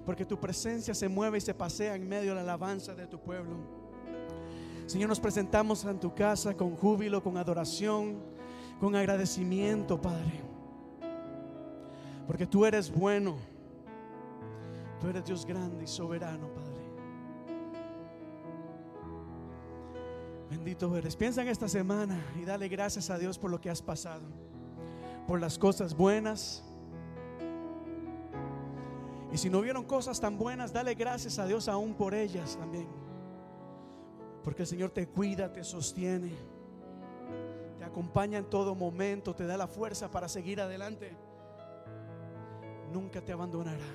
Porque 0.06 0.26
tu 0.26 0.38
presencia 0.38 0.94
se 0.94 1.08
mueve 1.08 1.38
y 1.38 1.42
se 1.42 1.54
pasea 1.54 1.96
en 1.96 2.08
medio 2.08 2.32
de 2.32 2.36
la 2.36 2.42
alabanza 2.42 2.94
de 2.94 3.08
tu 3.08 3.20
pueblo. 3.20 3.85
Señor, 4.86 5.10
nos 5.10 5.20
presentamos 5.20 5.84
en 5.86 6.00
tu 6.00 6.14
casa 6.14 6.56
con 6.56 6.76
júbilo, 6.76 7.24
con 7.24 7.38
adoración, 7.38 8.20
con 8.80 8.96
agradecimiento, 8.96 10.00
Padre. 10.00 10.42
Porque 12.28 12.46
tú 12.46 12.66
eres 12.66 12.92
bueno. 12.92 13.38
Tú 15.02 15.08
eres 15.08 15.26
Dios 15.26 15.46
grande 15.46 15.84
y 15.84 15.88
soberano, 15.88 16.48
Padre. 16.54 16.86
Bendito 20.50 20.96
eres. 20.96 21.16
Piensa 21.16 21.42
en 21.42 21.48
esta 21.48 21.68
semana 21.68 22.24
y 22.40 22.46
dale 22.46 22.68
gracias 22.68 23.10
a 23.10 23.18
Dios 23.18 23.40
por 23.40 23.50
lo 23.50 23.60
que 23.60 23.70
has 23.72 23.82
pasado. 23.82 24.24
Por 25.28 25.42
las 25.42 25.58
cosas 25.58 25.96
buenas. 25.96 26.64
Y 29.34 29.38
si 29.38 29.50
no 29.50 29.62
vieron 29.62 29.84
cosas 29.84 30.22
tan 30.22 30.38
buenas, 30.38 30.72
dale 30.72 30.94
gracias 30.94 31.40
a 31.40 31.48
Dios 31.48 31.68
aún 31.68 31.96
por 31.96 32.14
ellas 32.14 32.56
también. 32.58 33.05
Porque 34.46 34.62
el 34.62 34.68
Señor 34.68 34.92
te 34.92 35.08
cuida, 35.08 35.52
te 35.52 35.64
sostiene, 35.64 36.32
te 37.80 37.84
acompaña 37.84 38.38
en 38.38 38.46
todo 38.46 38.76
momento, 38.76 39.34
te 39.34 39.48
da 39.48 39.58
la 39.58 39.66
fuerza 39.66 40.12
para 40.12 40.30
seguir 40.30 40.62
adelante. 40.62 41.18
Nunca 42.94 43.22
te 43.22 43.32
abandonará. 43.32 43.88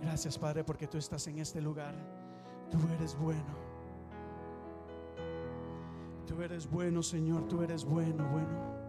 Gracias 0.00 0.38
Padre 0.38 0.64
porque 0.64 0.86
tú 0.86 0.96
estás 0.96 1.26
en 1.26 1.38
este 1.40 1.60
lugar. 1.60 1.94
Tú 2.70 2.78
eres 2.94 3.14
bueno. 3.14 3.54
Tú 6.26 6.40
eres 6.40 6.70
bueno, 6.70 7.02
Señor. 7.02 7.46
Tú 7.48 7.62
eres 7.62 7.84
bueno, 7.84 8.26
bueno. 8.32 8.79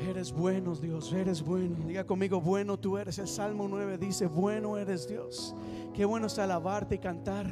Eres 0.00 0.32
bueno, 0.32 0.74
Dios. 0.74 1.12
Eres 1.12 1.42
bueno. 1.42 1.76
Diga 1.86 2.04
conmigo, 2.04 2.40
bueno 2.40 2.78
tú 2.78 2.98
eres. 2.98 3.18
El 3.18 3.28
Salmo 3.28 3.66
9 3.68 3.98
dice, 3.98 4.26
bueno 4.26 4.76
eres 4.76 5.08
Dios. 5.08 5.54
Qué 5.94 6.04
bueno 6.04 6.26
es 6.26 6.38
alabarte 6.38 6.96
y 6.96 6.98
cantar. 6.98 7.46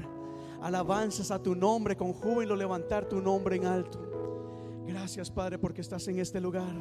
Alabanzas 0.63 1.31
a 1.31 1.43
tu 1.43 1.55
nombre 1.55 1.97
con 1.97 2.13
júbilo, 2.13 2.57
levantar 2.57 3.09
tu 3.09 3.21
nombre 3.21 3.57
en 3.57 3.67
alto. 3.67 4.01
Gracias, 4.87 5.31
Padre, 5.31 5.59
porque 5.59 5.81
estás 5.81 6.07
en 6.09 6.19
este 6.19 6.41
lugar. 6.41 6.75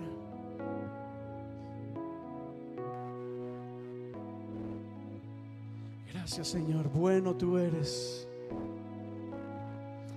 Gracias 6.25 6.47
Señor, 6.47 6.89
bueno 6.89 7.35
tú 7.35 7.55
eres. 7.55 8.27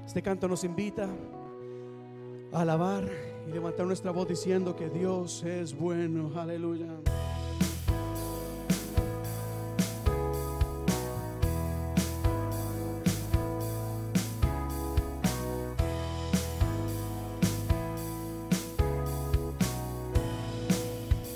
Este 0.06 0.22
canto 0.22 0.48
nos 0.48 0.64
invita 0.64 1.06
a 2.50 2.62
alabar 2.62 3.06
y 3.46 3.50
levantar 3.52 3.86
nuestra 3.86 4.10
voz 4.10 4.28
diciendo 4.28 4.74
que 4.74 4.88
Dios 4.90 5.42
es 5.44 5.76
bueno. 5.76 6.32
Aleluya. 6.38 6.86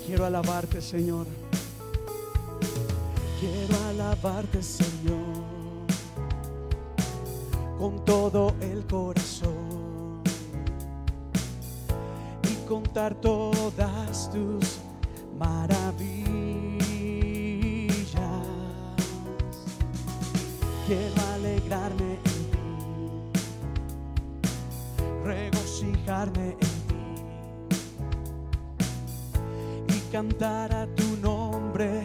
Quiero 0.05 0.25
alabarte, 0.25 0.79
Señor. 0.81 1.25
Quiero 3.39 3.75
alabarte, 3.89 4.63
Señor, 4.63 5.35
con 7.77 8.05
todo 8.05 8.53
el 8.61 8.85
corazón 8.85 9.52
contar 12.73 13.13
todas 13.13 14.31
tus 14.31 14.79
maravillas. 15.37 15.77
Quiero 20.87 21.21
alegrarme 21.35 22.17
en 22.25 22.39
ti, 22.51 22.57
regocijarme 25.23 26.57
en 26.59 26.73
ti 26.87 27.03
y 29.95 29.99
cantar 30.11 30.73
a 30.73 30.87
tu 30.95 31.15
nombre, 31.21 32.03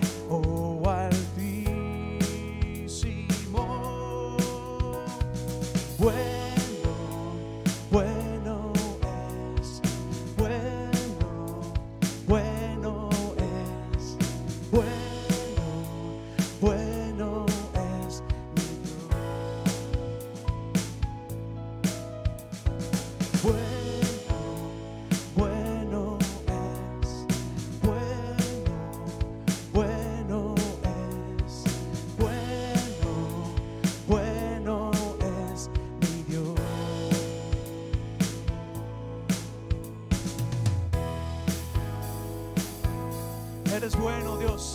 Eres 43.88 44.00
bueno, 44.02 44.36
Dios. 44.36 44.74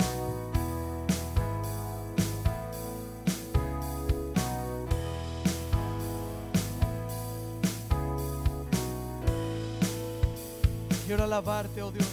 Quiero 11.05 11.25
alabarte, 11.25 11.83
oh 11.83 11.91
Dios. 11.91 12.07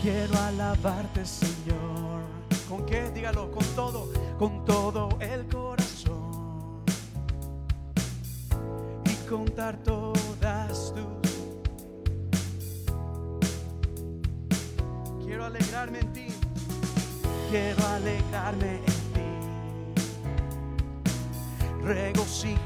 Quiero 0.00 0.34
alabarte, 0.38 1.26
Señor. 1.26 2.22
¿Con 2.66 2.86
qué? 2.86 3.10
Dígalo, 3.10 3.50
con 3.50 3.64
todo, 3.76 4.10
con 4.38 4.64
todo 4.64 5.10
el 5.20 5.46
corazón. 5.48 6.84
Y 9.04 9.28
contar 9.28 9.76
todas 9.82 10.17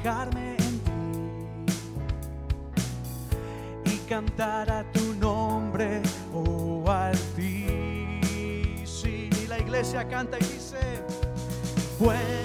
En 0.05 0.79
ti. 0.83 0.91
Y 3.85 3.97
cantar 4.09 4.69
a 4.69 4.83
tu 4.91 5.13
nombre, 5.13 6.01
oh 6.33 6.83
Altísimo. 6.91 8.11
Y 9.41 9.47
la 9.47 9.59
iglesia 9.59 10.05
canta 10.09 10.37
y 10.39 10.43
dice, 10.43 10.77
bueno, 11.99 12.42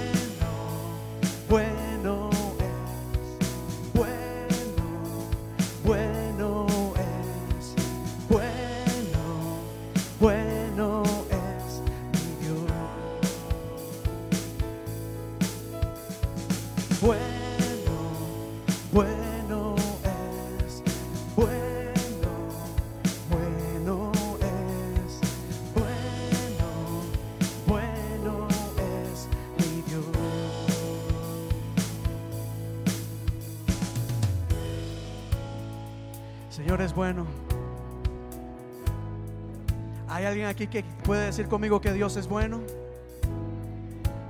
aquí 40.58 40.66
que 40.66 40.82
puede 41.04 41.26
decir 41.26 41.46
conmigo 41.46 41.80
que 41.80 41.92
Dios 41.92 42.16
es 42.16 42.26
bueno? 42.26 42.60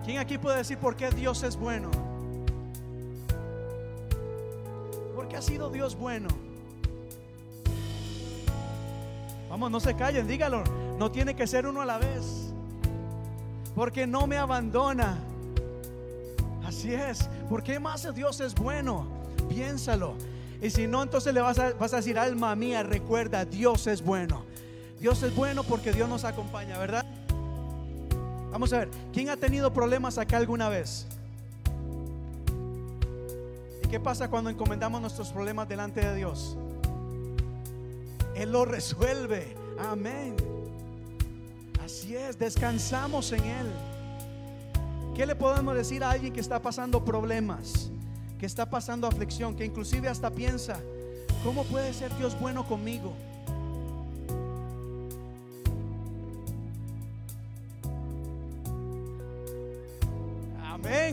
¿Quién 0.05 0.19
aquí 0.19 0.37
puede 0.37 0.59
decir 0.59 0.77
por 0.77 0.95
qué 0.95 1.11
Dios 1.11 1.43
es 1.43 1.57
bueno? 1.57 1.91
¿Por 5.15 5.27
qué 5.27 5.37
ha 5.37 5.43
sido 5.43 5.71
Dios 5.71 5.97
bueno? 5.97 6.29
Vamos, 9.49 9.71
no 9.71 9.81
se 9.81 9.95
callen, 9.95 10.29
dígalo. 10.29 10.65
No 10.99 11.11
tiene 11.11 11.35
que 11.35 11.47
ser 11.47 11.67
uno 11.67 11.81
a 11.81 11.87
la 11.87 11.97
vez. 11.97 12.53
Porque 13.75 14.07
no 14.07 14.27
me 14.27 14.37
abandona. 14.37 15.17
Así 16.63 16.93
es. 16.93 17.31
¿Por 17.49 17.63
qué 17.63 17.81
más 17.81 18.15
Dios 18.15 18.41
es 18.41 18.55
bueno? 18.55 19.07
Piénsalo. 19.49 20.15
Y 20.61 20.69
si 20.69 20.87
no, 20.87 21.03
entonces 21.03 21.33
le 21.33 21.41
vas 21.41 21.59
a, 21.59 21.73
vas 21.73 21.95
a 21.95 21.97
decir, 21.97 22.19
alma 22.19 22.55
mía, 22.55 22.83
recuerda, 22.83 23.47
Dios 23.47 23.87
es 23.87 24.03
bueno. 24.03 24.48
Dios 25.01 25.23
es 25.23 25.35
bueno 25.35 25.63
porque 25.63 25.93
Dios 25.93 26.09
nos 26.09 26.25
acompaña, 26.25 26.79
¿verdad? 26.79 27.05
Vamos 28.51 28.73
a 28.73 28.79
ver, 28.79 28.91
¿quién 29.13 29.29
ha 29.29 29.37
tenido 29.37 29.73
problemas 29.73 30.19
acá 30.19 30.39
alguna 30.39 30.69
vez? 30.69 31.07
¿Y 33.85 33.89
qué 33.89 34.01
pasa 34.01 34.29
cuando 34.29 34.51
encomendamos 34.51 35.01
nuestros 35.01 35.29
problemas 35.31 35.69
delante 35.69 36.01
de 36.01 36.17
Dios? 36.17 36.57
Él 38.35 38.53
lo 38.53 38.65
resuelve. 38.65 39.55
Amén. 39.79 40.35
Así 41.85 42.17
es, 42.17 42.39
descansamos 42.39 43.33
en 43.33 43.45
Él. 43.45 43.67
¿Qué 45.15 45.27
le 45.27 45.35
podemos 45.35 45.75
decir 45.75 46.03
a 46.05 46.11
alguien 46.11 46.33
que 46.33 46.41
está 46.41 46.61
pasando 46.61 47.05
problemas, 47.05 47.91
que 48.39 48.47
está 48.47 48.69
pasando 48.69 49.07
aflicción, 49.07 49.57
que 49.57 49.65
inclusive 49.65 50.09
hasta 50.09 50.31
piensa, 50.31 50.81
¿cómo 51.45 51.65
puede 51.65 51.93
ser 51.93 52.17
Dios 52.17 52.39
bueno 52.39 52.67
conmigo? 52.67 53.13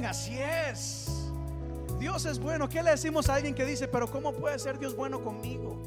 Así 0.05 0.37
es. 0.39 1.31
Dios 1.99 2.25
es 2.25 2.39
bueno. 2.39 2.69
¿Qué 2.69 2.83
le 2.83 2.91
decimos 2.91 3.29
a 3.29 3.35
alguien 3.35 3.55
que 3.55 3.65
dice, 3.65 3.87
pero 3.87 4.09
¿cómo 4.09 4.33
puede 4.33 4.59
ser 4.59 4.77
Dios 4.77 4.95
bueno 4.95 5.23
conmigo? 5.23 5.81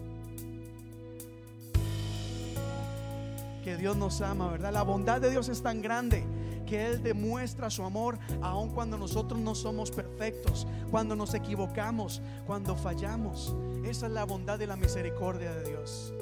Que 3.63 3.77
Dios 3.77 3.97
nos 3.97 4.21
ama, 4.21 4.51
¿verdad? 4.51 4.73
La 4.73 4.83
bondad 4.83 5.21
de 5.21 5.31
Dios 5.31 5.49
es 5.49 5.63
tan 5.63 5.83
grande 5.83 6.25
que 6.67 6.87
Él 6.87 7.03
demuestra 7.03 7.71
su 7.71 7.83
amor 7.83 8.19
aun 8.43 8.71
cuando 8.71 8.99
nosotros 8.99 9.41
no 9.41 9.55
somos 9.55 9.91
perfectos, 9.91 10.67
cuando 10.91 11.17
nos 11.17 11.35
equivocamos, 11.35 12.21
cuando 12.47 12.77
fallamos. 12.77 13.55
Esa 13.85 14.07
es 14.07 14.13
la 14.13 14.25
bondad 14.25 14.61
y 14.61 14.67
la 14.67 14.77
misericordia 14.77 15.53
de 15.55 15.71
Dios. 15.71 16.13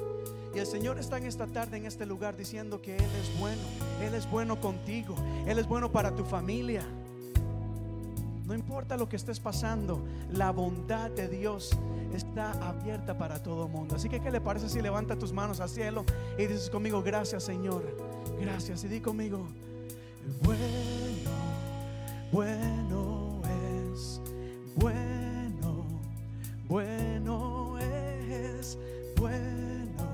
Y 0.55 0.59
el 0.59 0.65
Señor 0.65 0.97
está 0.97 1.17
en 1.17 1.25
esta 1.25 1.47
tarde 1.47 1.77
en 1.77 1.85
este 1.85 2.05
lugar 2.05 2.35
diciendo 2.35 2.81
que 2.81 2.95
Él 2.95 3.09
es 3.21 3.39
bueno, 3.39 3.61
Él 4.01 4.13
es 4.13 4.29
bueno 4.29 4.59
contigo, 4.59 5.15
Él 5.45 5.59
es 5.59 5.67
bueno 5.67 5.91
para 5.91 6.15
tu 6.15 6.23
familia. 6.23 6.83
No 8.47 8.55
importa 8.55 8.95
lo 8.95 9.09
que 9.09 9.17
estés 9.17 9.41
pasando, 9.41 10.01
la 10.31 10.51
bondad 10.51 11.11
de 11.11 11.27
Dios 11.27 11.77
está 12.13 12.53
abierta 12.65 13.17
para 13.17 13.43
todo 13.43 13.67
mundo. 13.67 13.97
Así 13.97 14.07
que, 14.07 14.21
¿qué 14.21 14.31
le 14.31 14.39
parece 14.39 14.69
si 14.69 14.81
levanta 14.81 15.17
tus 15.17 15.33
manos 15.33 15.59
al 15.59 15.67
cielo 15.67 16.05
y 16.37 16.45
dices 16.45 16.69
conmigo, 16.69 17.03
gracias 17.03 17.43
Señor, 17.43 17.83
gracias? 18.39 18.85
Y 18.85 18.87
di 18.87 19.01
conmigo, 19.01 19.45
bueno, 20.43 20.61
bueno 22.31 23.41
es, 23.91 24.21
bueno, 24.77 25.85
bueno 26.69 27.77
es, 27.79 28.77
bueno, 29.17 30.07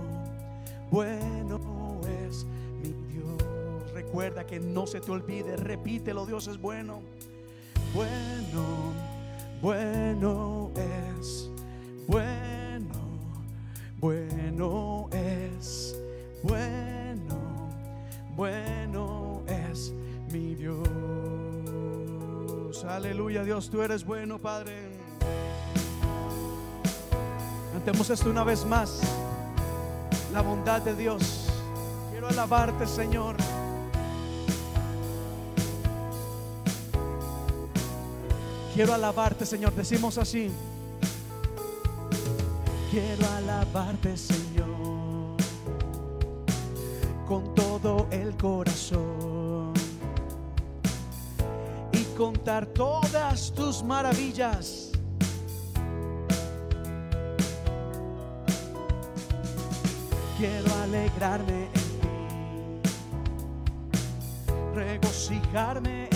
bueno 0.89 2.01
es 2.27 2.47
mi 2.81 2.93
Dios. 3.13 3.93
Recuerda 3.93 4.43
que 4.43 4.59
no 4.59 4.87
se 4.87 5.01
te 5.01 5.11
olvide, 5.11 5.55
repítelo, 5.55 6.25
Dios 6.25 6.47
es 6.47 6.59
bueno. 6.59 7.01
Bueno, 7.93 8.91
bueno 9.61 10.71
es, 10.75 11.47
bueno, 12.07 12.89
bueno 13.99 15.09
es, 15.11 15.95
bueno, 16.41 17.69
bueno 18.35 19.43
es 19.45 19.93
mi 20.31 20.55
Dios. 20.55 20.79
Aleluya, 22.83 23.43
Dios, 23.43 23.69
tú 23.69 23.83
eres 23.83 24.03
bueno, 24.03 24.39
Padre. 24.39 24.89
Cantemos 27.73 28.09
esto 28.09 28.31
una 28.31 28.43
vez 28.43 28.65
más. 28.65 29.01
La 30.33 30.41
bondad 30.41 30.81
de 30.81 30.95
Dios. 30.95 31.47
Quiero 32.09 32.27
alabarte, 32.27 32.87
Señor. 32.87 33.35
Quiero 38.73 38.93
alabarte, 38.93 39.45
Señor. 39.45 39.73
Decimos 39.75 40.17
así. 40.17 40.51
Quiero 42.89 43.27
alabarte, 43.37 44.17
Señor, 44.17 45.37
con 47.27 47.53
todo 47.55 48.07
el 48.11 48.35
corazón 48.37 49.73
y 51.91 52.03
contar 52.15 52.65
todas 52.67 53.51
tus 53.53 53.83
maravillas. 53.83 54.91
Quiero 60.37 60.73
alegrarme 60.83 61.63
en 61.63 61.71
ti, 61.71 62.09
regocijarme 64.75 66.12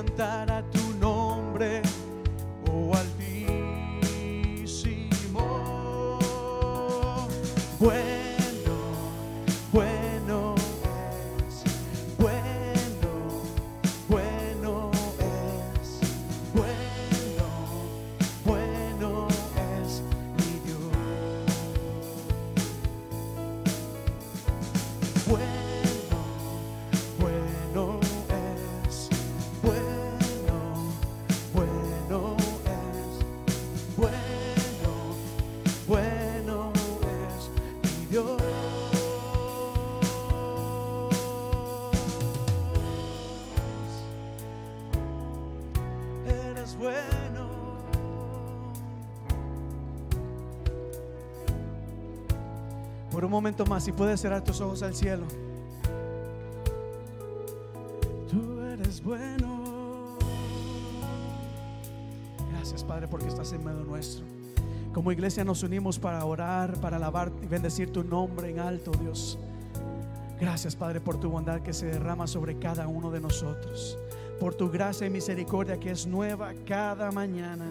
cantar 0.00 0.50
a 0.50 0.62
tu 0.72 0.79
más, 53.64 53.84
si 53.84 53.92
puedes 53.92 54.20
cerrar 54.20 54.42
tus 54.42 54.60
ojos 54.60 54.82
al 54.82 54.94
cielo. 54.94 55.24
Tú 58.30 58.60
eres 58.60 59.02
bueno. 59.02 60.16
Gracias, 62.52 62.84
Padre, 62.84 63.08
porque 63.08 63.28
estás 63.28 63.52
en 63.52 63.64
medio 63.64 63.84
nuestro. 63.84 64.24
Como 64.92 65.12
iglesia 65.12 65.44
nos 65.44 65.62
unimos 65.62 65.98
para 65.98 66.24
orar, 66.24 66.80
para 66.80 66.96
alabar 66.96 67.30
y 67.42 67.46
bendecir 67.46 67.92
tu 67.92 68.02
nombre 68.02 68.50
en 68.50 68.58
alto, 68.58 68.90
Dios. 69.00 69.38
Gracias, 70.40 70.74
Padre, 70.74 71.00
por 71.00 71.20
tu 71.20 71.30
bondad 71.30 71.60
que 71.60 71.72
se 71.72 71.86
derrama 71.86 72.26
sobre 72.26 72.58
cada 72.58 72.88
uno 72.88 73.10
de 73.10 73.20
nosotros. 73.20 73.98
Por 74.40 74.54
tu 74.54 74.70
gracia 74.70 75.06
y 75.06 75.10
misericordia 75.10 75.78
que 75.78 75.90
es 75.90 76.06
nueva 76.06 76.54
cada 76.66 77.12
mañana. 77.12 77.70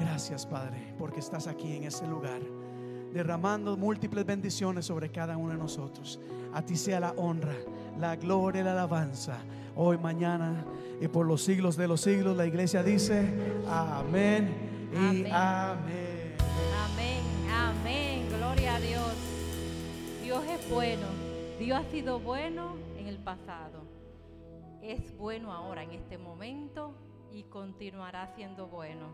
Gracias, 0.00 0.46
Padre, 0.46 0.94
porque 0.98 1.20
estás 1.20 1.46
aquí 1.46 1.76
en 1.76 1.84
ese 1.84 2.06
lugar, 2.06 2.40
derramando 3.12 3.76
múltiples 3.76 4.24
bendiciones 4.24 4.86
sobre 4.86 5.10
cada 5.10 5.36
uno 5.36 5.52
de 5.52 5.58
nosotros. 5.58 6.20
A 6.52 6.62
ti 6.62 6.76
sea 6.76 7.00
la 7.00 7.12
honra, 7.12 7.54
la 7.98 8.16
gloria 8.16 8.60
y 8.60 8.64
la 8.64 8.72
alabanza, 8.72 9.38
hoy, 9.76 9.98
mañana 9.98 10.64
y 11.00 11.08
por 11.08 11.26
los 11.26 11.42
siglos 11.42 11.76
de 11.76 11.88
los 11.88 12.00
siglos. 12.00 12.36
La 12.36 12.46
iglesia 12.46 12.82
dice, 12.82 13.28
amén 13.68 14.88
y 14.92 14.96
Amén. 14.96 15.32
amén. 15.32 16.34
Amén, 16.84 17.22
amén, 17.50 18.28
gloria 18.36 18.76
a 18.76 18.80
Dios. 18.80 19.12
Dios 20.22 20.44
es 20.44 20.70
bueno, 20.70 21.06
Dios 21.58 21.78
ha 21.78 21.90
sido 21.90 22.20
bueno 22.20 22.76
en 22.98 23.06
el 23.06 23.18
pasado, 23.18 23.82
es 24.82 25.16
bueno 25.16 25.52
ahora 25.52 25.82
en 25.82 25.92
este 25.92 26.18
momento 26.18 26.94
y 27.32 27.44
continuará 27.44 28.34
siendo 28.34 28.66
bueno. 28.66 29.06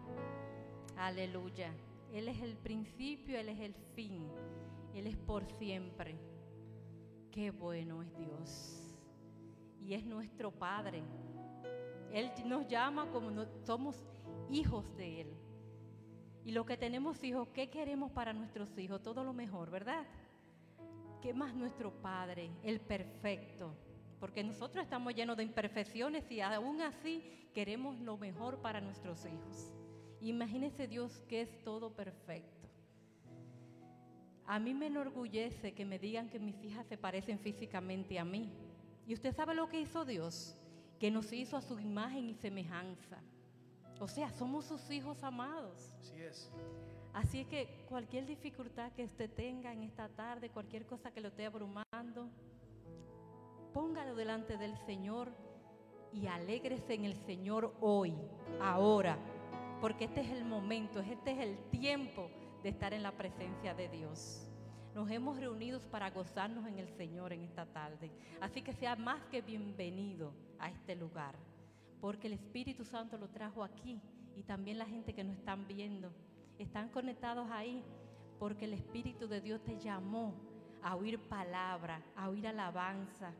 Aleluya. 0.96 1.72
Él 2.14 2.28
es 2.28 2.40
el 2.40 2.56
principio, 2.56 3.36
Él 3.36 3.48
es 3.48 3.58
el 3.58 3.74
fin, 3.96 4.24
Él 4.94 5.08
es 5.08 5.16
por 5.16 5.44
siempre. 5.58 6.16
Qué 7.32 7.50
bueno 7.50 8.02
es 8.02 8.16
Dios. 8.16 8.96
Y 9.80 9.94
es 9.94 10.06
nuestro 10.06 10.52
Padre. 10.52 11.02
Él 12.12 12.30
nos 12.46 12.68
llama 12.68 13.10
como 13.10 13.44
somos 13.64 14.06
hijos 14.48 14.96
de 14.96 15.22
Él. 15.22 15.34
Y 16.44 16.52
lo 16.52 16.64
que 16.64 16.76
tenemos 16.76 17.24
hijos, 17.24 17.48
¿qué 17.48 17.68
queremos 17.68 18.12
para 18.12 18.32
nuestros 18.32 18.78
hijos? 18.78 19.02
Todo 19.02 19.24
lo 19.24 19.32
mejor, 19.32 19.70
¿verdad? 19.72 20.06
¿Qué 21.20 21.34
más 21.34 21.52
nuestro 21.52 21.90
Padre, 22.00 22.48
el 22.62 22.80
perfecto? 22.80 23.74
Porque 24.20 24.44
nosotros 24.44 24.84
estamos 24.84 25.16
llenos 25.16 25.36
de 25.36 25.42
imperfecciones 25.42 26.30
y 26.30 26.40
aún 26.40 26.80
así 26.80 27.48
queremos 27.52 27.98
lo 27.98 28.16
mejor 28.16 28.60
para 28.60 28.80
nuestros 28.80 29.26
hijos. 29.26 29.72
Imagínese 30.28 30.88
Dios 30.88 31.22
que 31.28 31.42
es 31.42 31.62
todo 31.62 31.94
perfecto. 31.94 32.68
A 34.46 34.58
mí 34.58 34.74
me 34.74 34.86
enorgullece 34.86 35.74
que 35.74 35.84
me 35.84 35.98
digan 35.98 36.28
que 36.28 36.38
mis 36.38 36.62
hijas 36.64 36.86
se 36.86 36.96
parecen 36.96 37.38
físicamente 37.38 38.18
a 38.18 38.24
mí. 38.24 38.50
¿Y 39.06 39.14
usted 39.14 39.34
sabe 39.34 39.54
lo 39.54 39.68
que 39.68 39.80
hizo 39.80 40.04
Dios? 40.04 40.56
Que 40.98 41.10
nos 41.10 41.32
hizo 41.32 41.56
a 41.56 41.62
su 41.62 41.78
imagen 41.78 42.28
y 42.28 42.34
semejanza. 42.34 43.18
O 44.00 44.08
sea, 44.08 44.30
somos 44.30 44.64
sus 44.64 44.90
hijos 44.90 45.22
amados. 45.22 45.92
Así 46.00 46.20
es. 46.20 46.50
Así 47.12 47.40
es 47.40 47.46
que 47.46 47.84
cualquier 47.88 48.26
dificultad 48.26 48.92
que 48.92 49.04
usted 49.04 49.30
tenga 49.30 49.72
en 49.72 49.82
esta 49.82 50.08
tarde, 50.08 50.50
cualquier 50.50 50.86
cosa 50.86 51.10
que 51.10 51.20
lo 51.20 51.28
esté 51.28 51.46
abrumando, 51.46 52.28
póngalo 53.72 54.14
delante 54.14 54.56
del 54.56 54.76
Señor 54.86 55.32
y 56.12 56.26
alégrese 56.26 56.94
en 56.94 57.04
el 57.04 57.14
Señor 57.14 57.74
hoy, 57.80 58.14
ahora, 58.60 59.18
porque 59.84 60.06
este 60.06 60.22
es 60.22 60.30
el 60.30 60.46
momento, 60.46 61.00
este 61.00 61.32
es 61.32 61.38
el 61.40 61.58
tiempo 61.68 62.30
de 62.62 62.70
estar 62.70 62.94
en 62.94 63.02
la 63.02 63.12
presencia 63.12 63.74
de 63.74 63.90
Dios. 63.90 64.48
Nos 64.94 65.10
hemos 65.10 65.36
reunido 65.36 65.78
para 65.90 66.10
gozarnos 66.10 66.66
en 66.66 66.78
el 66.78 66.88
Señor 66.88 67.34
en 67.34 67.42
esta 67.42 67.66
tarde. 67.66 68.10
Así 68.40 68.62
que 68.62 68.72
sea 68.72 68.96
más 68.96 69.22
que 69.26 69.42
bienvenido 69.42 70.32
a 70.58 70.70
este 70.70 70.96
lugar, 70.96 71.34
porque 72.00 72.28
el 72.28 72.32
Espíritu 72.32 72.86
Santo 72.86 73.18
lo 73.18 73.28
trajo 73.28 73.62
aquí 73.62 74.00
y 74.34 74.42
también 74.44 74.78
la 74.78 74.86
gente 74.86 75.12
que 75.12 75.22
nos 75.22 75.36
están 75.36 75.68
viendo. 75.68 76.10
Están 76.58 76.88
conectados 76.88 77.50
ahí 77.50 77.84
porque 78.38 78.64
el 78.64 78.72
Espíritu 78.72 79.28
de 79.28 79.42
Dios 79.42 79.62
te 79.64 79.78
llamó 79.78 80.32
a 80.82 80.96
oír 80.96 81.18
palabra, 81.28 82.02
a 82.16 82.30
oír 82.30 82.46
alabanza 82.46 83.34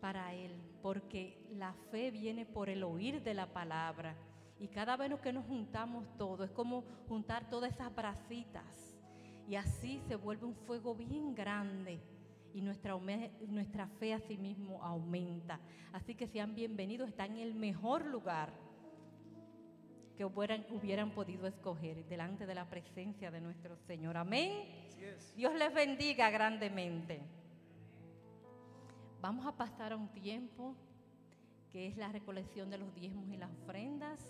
para 0.00 0.32
Él, 0.32 0.52
porque 0.80 1.36
la 1.50 1.74
fe 1.90 2.10
viene 2.10 2.46
por 2.46 2.70
el 2.70 2.82
oír 2.82 3.22
de 3.22 3.34
la 3.34 3.52
palabra. 3.52 4.16
Y 4.60 4.68
cada 4.68 4.96
vez 4.98 5.18
que 5.20 5.32
nos 5.32 5.46
juntamos 5.46 6.04
todos, 6.18 6.50
es 6.50 6.54
como 6.54 6.84
juntar 7.08 7.48
todas 7.48 7.72
esas 7.72 7.94
bracitas. 7.94 8.94
Y 9.48 9.56
así 9.56 10.00
se 10.06 10.16
vuelve 10.16 10.44
un 10.44 10.54
fuego 10.54 10.94
bien 10.94 11.34
grande. 11.34 11.98
Y 12.52 12.60
nuestra, 12.60 12.96
nuestra 13.48 13.86
fe 13.86 14.12
a 14.12 14.20
sí 14.20 14.36
mismo 14.36 14.82
aumenta. 14.84 15.58
Así 15.92 16.14
que 16.14 16.26
sean 16.26 16.54
bienvenidos, 16.54 17.08
están 17.08 17.32
en 17.32 17.38
el 17.38 17.54
mejor 17.54 18.04
lugar 18.04 18.52
que 20.16 20.26
hubieran, 20.26 20.66
hubieran 20.70 21.12
podido 21.12 21.46
escoger 21.46 22.04
delante 22.06 22.44
de 22.44 22.54
la 22.54 22.68
presencia 22.68 23.30
de 23.30 23.40
nuestro 23.40 23.76
Señor. 23.86 24.18
Amén. 24.18 24.52
Dios 25.34 25.54
les 25.54 25.72
bendiga 25.72 26.28
grandemente. 26.28 27.22
Vamos 29.22 29.46
a 29.46 29.56
pasar 29.56 29.94
a 29.94 29.96
un 29.96 30.08
tiempo 30.08 30.76
que 31.72 31.86
es 31.86 31.96
la 31.96 32.12
recolección 32.12 32.68
de 32.68 32.78
los 32.78 32.94
diezmos 32.94 33.26
y 33.30 33.38
las 33.38 33.50
ofrendas. 33.62 34.20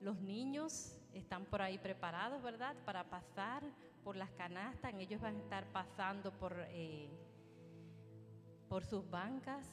Los 0.00 0.18
niños 0.20 0.96
están 1.12 1.44
por 1.44 1.60
ahí 1.60 1.78
preparados, 1.78 2.42
¿verdad? 2.42 2.74
Para 2.84 3.04
pasar 3.10 3.62
por 4.02 4.16
las 4.16 4.30
canastas. 4.30 4.94
Ellos 4.98 5.20
van 5.20 5.36
a 5.36 5.38
estar 5.38 5.64
pasando 5.72 6.32
por, 6.32 6.54
eh, 6.68 7.10
por 8.68 8.84
sus 8.84 9.08
bancas, 9.10 9.66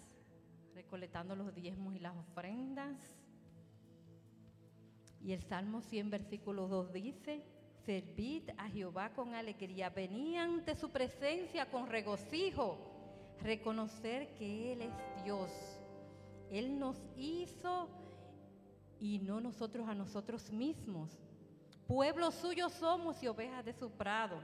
recolectando 0.76 1.36
los 1.36 1.54
diezmos 1.56 1.96
y 1.96 2.00
las 2.00 2.16
ofrendas. 2.16 2.98
Y 5.22 5.32
el 5.32 5.44
Salmo 5.44 5.82
100, 5.82 6.10
versículo 6.10 6.68
2 6.68 6.94
dice, 6.94 7.44
servid 7.86 8.50
a 8.58 8.70
Jehová 8.70 9.14
con 9.14 9.34
alegría, 9.34 9.90
venid 9.90 10.38
ante 10.38 10.76
su 10.76 10.90
presencia 10.90 11.70
con 11.72 11.88
regocijo, 11.88 12.78
reconocer 13.42 14.34
que 14.36 14.74
Él 14.74 14.82
es 14.82 15.24
Dios. 15.24 15.52
Él 16.50 16.78
nos 16.78 16.98
hizo 17.16 17.90
y 19.00 19.20
no 19.20 19.40
nosotros 19.40 19.88
a 19.88 19.94
nosotros 19.94 20.52
mismos. 20.52 21.18
Pueblo 21.88 22.32
suyo 22.32 22.70
somos 22.70 23.22
y 23.24 23.28
ovejas 23.28 23.64
de 23.64 23.74
su 23.74 23.90
prado. 23.92 24.40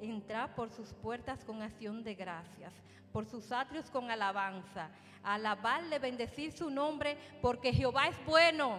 Entrad 0.00 0.50
por 0.54 0.70
sus 0.70 0.92
puertas 0.94 1.44
con 1.44 1.62
acción 1.62 2.02
de 2.02 2.14
gracias, 2.14 2.72
por 3.12 3.26
sus 3.26 3.52
atrios 3.52 3.90
con 3.90 4.10
alabanza. 4.10 4.90
Alabarle, 5.22 5.98
bendecir 5.98 6.52
su 6.52 6.70
nombre, 6.70 7.16
porque 7.42 7.72
Jehová 7.72 8.08
es 8.08 8.26
bueno. 8.26 8.78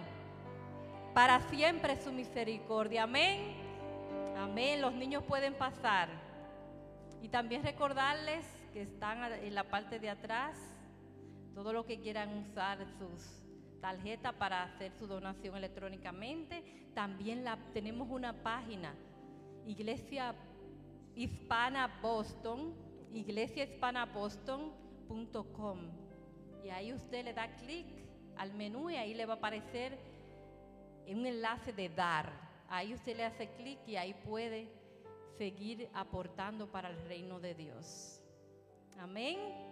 Para 1.14 1.40
siempre 1.48 2.00
su 2.00 2.12
misericordia. 2.12 3.04
Amén. 3.04 3.54
Amén. 4.36 4.80
Los 4.80 4.94
niños 4.94 5.22
pueden 5.24 5.54
pasar. 5.54 6.08
Y 7.20 7.28
también 7.28 7.62
recordarles 7.62 8.44
que 8.72 8.82
están 8.82 9.22
en 9.32 9.54
la 9.54 9.64
parte 9.64 10.00
de 10.00 10.10
atrás, 10.10 10.56
todo 11.54 11.72
lo 11.72 11.84
que 11.84 12.00
quieran 12.00 12.36
usar 12.38 12.78
sus 12.98 13.41
tarjetas 13.82 14.32
para 14.34 14.62
hacer 14.62 14.92
su 14.92 15.06
donación 15.06 15.54
electrónicamente. 15.56 16.64
También 16.94 17.44
la, 17.44 17.58
tenemos 17.74 18.08
una 18.08 18.42
página, 18.42 18.94
Iglesia 19.66 20.34
Hispana 21.14 22.00
Boston, 22.00 22.74
iglesiahispanaboston.com. 23.12 25.78
Y 26.64 26.70
ahí 26.70 26.94
usted 26.94 27.24
le 27.24 27.34
da 27.34 27.54
clic 27.56 27.86
al 28.36 28.54
menú 28.54 28.88
y 28.88 28.96
ahí 28.96 29.12
le 29.14 29.26
va 29.26 29.34
a 29.34 29.36
aparecer 29.36 29.98
un 31.08 31.26
enlace 31.26 31.72
de 31.72 31.88
dar. 31.90 32.32
Ahí 32.68 32.94
usted 32.94 33.16
le 33.16 33.24
hace 33.24 33.50
clic 33.50 33.80
y 33.86 33.96
ahí 33.96 34.14
puede 34.14 34.68
seguir 35.36 35.88
aportando 35.92 36.70
para 36.70 36.88
el 36.88 36.96
reino 37.08 37.40
de 37.40 37.54
Dios. 37.54 38.22
Amén. 38.98 39.71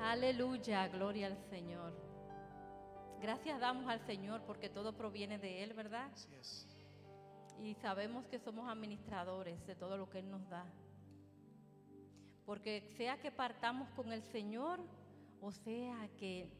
Aleluya, 0.00 0.88
gloria 0.88 1.26
al 1.28 1.38
Señor. 1.50 1.92
Gracias 3.20 3.58
damos 3.58 3.88
al 3.88 4.00
Señor 4.06 4.42
porque 4.46 4.68
todo 4.68 4.96
proviene 4.96 5.38
de 5.38 5.62
Él, 5.64 5.72
¿verdad? 5.72 6.10
Así 6.12 6.34
es. 6.34 6.66
Y 7.62 7.74
sabemos 7.74 8.26
que 8.26 8.38
somos 8.38 8.68
administradores 8.68 9.66
de 9.66 9.74
todo 9.74 9.96
lo 9.96 10.10
que 10.10 10.18
Él 10.18 10.30
nos 10.30 10.46
da. 10.48 10.66
Porque 12.44 12.92
sea 12.96 13.18
que 13.18 13.32
partamos 13.32 13.88
con 13.90 14.12
el 14.12 14.22
Señor 14.22 14.80
o 15.40 15.52
sea 15.52 16.08
que 16.18 16.50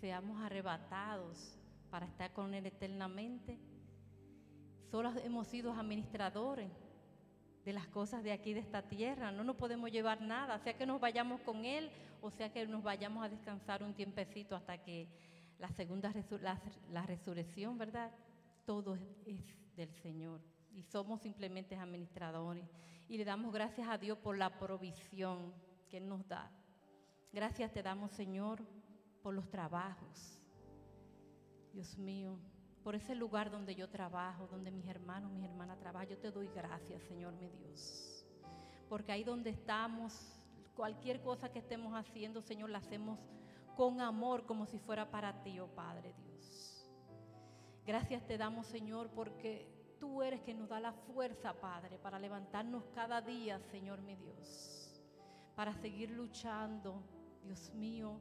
seamos 0.00 0.40
arrebatados 0.42 1.58
para 1.90 2.06
estar 2.06 2.32
con 2.32 2.54
Él 2.54 2.66
eternamente, 2.66 3.58
solo 4.90 5.12
hemos 5.24 5.46
sido 5.48 5.72
administradores 5.72 6.70
de 7.64 7.72
las 7.72 7.86
cosas 7.88 8.22
de 8.22 8.32
aquí, 8.32 8.54
de 8.54 8.60
esta 8.60 8.82
tierra. 8.82 9.30
No 9.32 9.44
nos 9.44 9.56
podemos 9.56 9.90
llevar 9.90 10.20
nada, 10.20 10.58
sea 10.58 10.76
que 10.76 10.86
nos 10.86 11.00
vayamos 11.00 11.40
con 11.42 11.64
Él 11.64 11.90
o 12.22 12.30
sea 12.30 12.52
que 12.52 12.66
nos 12.66 12.82
vayamos 12.82 13.24
a 13.24 13.28
descansar 13.28 13.82
un 13.82 13.94
tiempecito 13.94 14.54
hasta 14.54 14.78
que 14.78 15.08
la 15.58 15.68
segunda 15.70 16.12
la, 16.90 17.02
resurrección, 17.02 17.76
¿verdad? 17.76 18.12
Todo 18.64 18.94
es, 18.94 19.02
es 19.26 19.76
del 19.76 19.92
Señor 19.92 20.40
y 20.72 20.82
somos 20.82 21.20
simplemente 21.20 21.74
administradores. 21.76 22.64
Y 23.08 23.18
le 23.18 23.24
damos 23.24 23.52
gracias 23.52 23.88
a 23.88 23.98
Dios 23.98 24.16
por 24.18 24.38
la 24.38 24.58
provisión 24.58 25.52
que 25.90 26.00
nos 26.00 26.26
da. 26.28 26.50
Gracias 27.32 27.72
te 27.72 27.82
damos, 27.82 28.12
Señor, 28.12 28.62
por 29.22 29.34
los 29.34 29.50
trabajos. 29.50 30.38
Dios 31.72 31.98
mío, 31.98 32.38
por 32.82 32.94
ese 32.94 33.14
lugar 33.14 33.50
donde 33.50 33.74
yo 33.74 33.88
trabajo, 33.88 34.46
donde 34.48 34.70
mis 34.70 34.86
hermanos, 34.86 35.30
mis 35.32 35.44
hermanas 35.44 35.78
trabajan. 35.78 36.08
Yo 36.08 36.18
te 36.18 36.30
doy 36.30 36.48
gracias, 36.48 37.02
Señor 37.04 37.32
mi 37.34 37.48
Dios. 37.48 38.26
Porque 38.88 39.12
ahí 39.12 39.24
donde 39.24 39.50
estamos, 39.50 40.40
cualquier 40.74 41.22
cosa 41.22 41.50
que 41.50 41.60
estemos 41.60 41.94
haciendo, 41.94 42.42
Señor, 42.42 42.70
la 42.70 42.78
hacemos 42.78 43.18
con 43.76 44.00
amor, 44.00 44.44
como 44.44 44.66
si 44.66 44.78
fuera 44.78 45.10
para 45.10 45.42
ti, 45.42 45.58
oh 45.60 45.68
Padre 45.68 46.12
Dios. 46.24 46.90
Gracias 47.86 48.26
te 48.26 48.36
damos, 48.36 48.66
Señor, 48.66 49.08
porque 49.10 49.68
tú 49.98 50.22
eres 50.22 50.40
que 50.40 50.54
nos 50.54 50.68
da 50.68 50.80
la 50.80 50.92
fuerza, 50.92 51.54
Padre, 51.54 51.98
para 51.98 52.18
levantarnos 52.18 52.84
cada 52.94 53.20
día, 53.20 53.60
Señor 53.70 54.02
mi 54.02 54.16
Dios. 54.16 55.00
Para 55.54 55.74
seguir 55.74 56.10
luchando, 56.10 57.02
Dios 57.42 57.72
mío, 57.74 58.18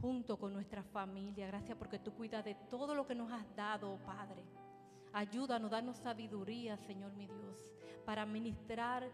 junto 0.00 0.38
con 0.38 0.52
nuestra 0.52 0.82
familia. 0.82 1.46
Gracias 1.46 1.76
porque 1.76 1.98
tú 1.98 2.12
cuidas 2.12 2.44
de 2.44 2.54
todo 2.68 2.94
lo 2.94 3.06
que 3.06 3.14
nos 3.14 3.30
has 3.30 3.44
dado, 3.54 3.98
Padre. 4.04 4.42
Ayúdanos, 5.12 5.70
danos 5.70 5.96
sabiduría, 5.98 6.76
Señor 6.76 7.12
mi 7.14 7.26
Dios, 7.26 7.72
para 8.04 8.24
ministrar 8.24 9.10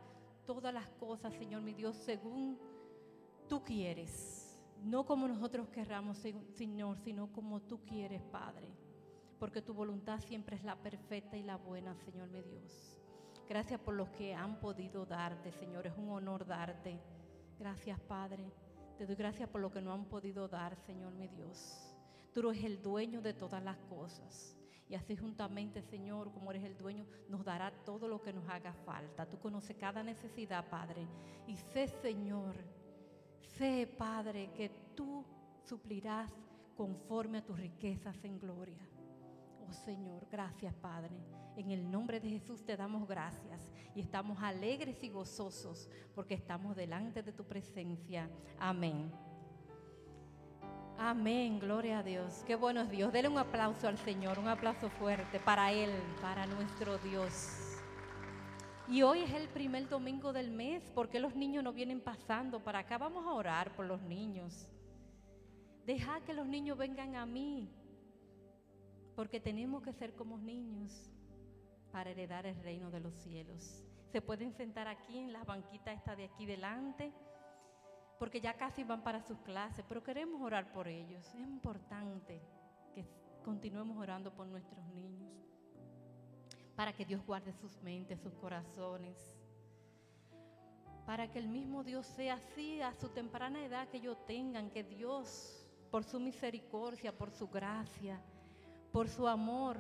todas 0.47 0.73
las 0.73 0.89
cosas, 1.01 1.33
Señor 1.35 1.63
mi 1.63 1.73
Dios, 1.73 1.97
según 1.97 2.59
tú 3.49 3.63
quieres. 3.65 4.61
No 4.85 5.07
como 5.07 5.27
nosotros 5.27 5.69
querramos, 5.69 6.19
Señor, 6.19 6.99
sino 6.99 7.33
como 7.33 7.61
tú 7.63 7.81
quieres, 7.85 8.23
Padre. 8.25 8.69
Porque 9.39 9.63
tu 9.63 9.75
voluntad 9.75 10.21
siempre 10.21 10.57
es 10.57 10.65
la 10.65 10.77
perfecta 10.77 11.37
y 11.37 11.43
la 11.43 11.57
buena, 11.57 11.95
Señor 11.97 12.29
mi 12.29 12.43
Dios. 12.43 12.99
Gracias 13.49 13.81
por 13.81 13.95
los 13.95 14.09
que 14.11 14.35
han 14.35 14.61
podido 14.61 15.07
darte, 15.07 15.53
Señor. 15.53 15.87
Es 15.87 15.97
un 15.97 16.11
honor 16.11 16.47
darte. 16.47 16.99
Gracias, 17.59 17.99
Padre. 18.01 18.53
Te 18.99 19.05
doy 19.05 19.15
gracias 19.15 19.49
por 19.49 19.61
lo 19.61 19.71
que 19.71 19.83
no 19.83 19.93
han 19.93 20.07
podido 20.07 20.49
dar, 20.49 20.75
Señor 20.87 21.13
mi 21.13 21.29
Dios. 21.29 21.95
Tú 22.33 22.49
eres 22.49 22.65
el 22.65 22.83
dueño 22.83 23.21
de 23.21 23.35
todas 23.35 23.63
las 23.63 23.77
cosas. 23.89 24.57
Y 24.89 24.95
así 24.95 25.17
juntamente, 25.17 25.83
Señor, 25.83 26.33
como 26.33 26.51
eres 26.51 26.65
el 26.65 26.79
dueño, 26.79 27.07
nos 27.29 27.45
dará 27.45 27.71
todo 27.85 28.09
lo 28.09 28.23
que 28.23 28.33
nos 28.33 28.49
haga 28.49 28.73
falta. 28.73 29.29
Tú 29.29 29.39
conoces 29.39 29.77
cada 29.77 30.03
necesidad, 30.03 30.69
Padre. 30.71 31.07
Y 31.47 31.57
sé, 31.57 31.89
Señor, 31.89 32.55
sé, 33.59 33.87
Padre, 33.99 34.51
que 34.55 34.71
tú 34.95 35.25
suplirás 35.65 36.33
conforme 36.77 37.39
a 37.39 37.45
tus 37.45 37.59
riquezas 37.59 38.23
en 38.25 38.39
gloria. 38.39 38.86
Oh 39.69 39.73
Señor, 39.73 40.27
gracias, 40.31 40.75
Padre. 40.75 41.17
En 41.57 41.71
el 41.71 41.91
nombre 41.91 42.21
de 42.21 42.29
Jesús 42.29 42.65
te 42.65 42.77
damos 42.77 43.09
gracias 43.09 43.73
y 43.95 44.01
estamos 44.01 44.43
alegres 44.43 45.03
y 45.03 45.09
gozosos 45.09 45.89
porque 46.15 46.35
estamos 46.35 46.77
delante 46.77 47.23
de 47.23 47.33
tu 47.33 47.45
presencia. 47.45 48.29
Amén. 48.59 49.11
Amén, 50.99 51.59
gloria 51.59 51.99
a 51.99 52.03
Dios. 52.03 52.43
Qué 52.47 52.57
bueno 52.57 52.81
es 52.83 52.91
Dios. 52.91 53.13
Dele 53.13 53.29
un 53.29 53.39
aplauso 53.39 53.89
al 53.89 53.99
Señor, 53.99 54.39
un 54.39 54.49
aplauso 54.49 54.89
fuerte 54.89 55.41
para 55.41 55.73
Él, 55.73 55.91
para 56.21 56.47
nuestro 56.47 56.99
Dios. 56.99 57.77
Y 58.89 59.03
hoy 59.03 59.23
es 59.23 59.33
el 59.33 59.49
primer 59.49 59.89
domingo 59.89 60.33
del 60.33 60.51
mes. 60.51 60.91
porque 60.95 61.19
los 61.19 61.35
niños 61.35 61.65
no 61.65 61.73
vienen 61.73 62.01
pasando 62.01 62.61
para 62.63 62.81
acá? 62.81 62.99
Vamos 62.99 63.27
a 63.27 63.33
orar 63.33 63.75
por 63.75 63.87
los 63.87 64.01
niños. 64.03 64.69
Deja 65.85 66.21
que 66.21 66.35
los 66.35 66.47
niños 66.47 66.77
vengan 66.77 67.15
a 67.15 67.27
mí, 67.27 67.71
porque 69.17 69.41
tenemos 69.41 69.83
que 69.83 69.95
ser 69.95 70.15
como 70.15 70.37
niños 70.37 71.11
para 71.91 72.11
heredar 72.11 72.45
el 72.45 72.63
reino 72.63 72.91
de 72.91 73.01
los 73.01 73.15
cielos. 73.15 73.83
Se 74.13 74.21
pueden 74.21 74.53
sentar 74.53 74.87
aquí 74.87 75.19
en 75.19 75.33
las 75.33 75.47
banquitas 75.47 75.97
esta 75.97 76.15
de 76.15 76.27
aquí 76.27 76.45
delante, 76.45 77.13
porque 78.19 78.41
ya 78.43 78.55
casi 78.55 78.85
van 78.85 79.03
para 79.03 79.23
sus 79.23 79.39
clases, 79.39 79.85
pero 79.89 80.03
queremos 80.03 80.41
orar 80.43 80.71
por 80.71 80.87
ellos. 80.87 81.27
Es 81.35 81.35
importante 81.35 82.43
que 82.95 83.07
continuemos 83.43 83.97
orando 83.97 84.33
por 84.35 84.47
nuestros 84.47 84.85
niños, 84.89 85.33
para 86.77 86.93
que 86.93 87.07
Dios 87.07 87.25
guarde 87.25 87.55
sus 87.55 87.81
mentes, 87.81 88.21
sus 88.21 88.35
corazones, 88.35 89.17
para 91.07 91.31
que 91.31 91.39
el 91.39 91.49
mismo 91.49 91.83
Dios 91.85 92.05
sea 92.05 92.35
así 92.35 92.83
a 92.83 92.93
su 92.93 93.09
temprana 93.09 93.65
edad 93.65 93.89
que 93.89 93.97
ellos 93.97 94.19
tengan, 94.27 94.71
que 94.71 94.85
Dios, 94.85 95.67
por 95.91 96.05
su 96.05 96.21
misericordia, 96.21 97.17
por 97.17 97.31
su 97.31 97.49
gracia, 97.49 98.21
por 98.97 99.11
su 99.11 99.29
amor, 99.29 99.77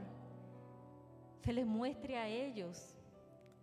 se 1.40 1.50
les 1.50 1.64
muestre 1.64 2.18
a 2.18 2.28
ellos, 2.28 2.98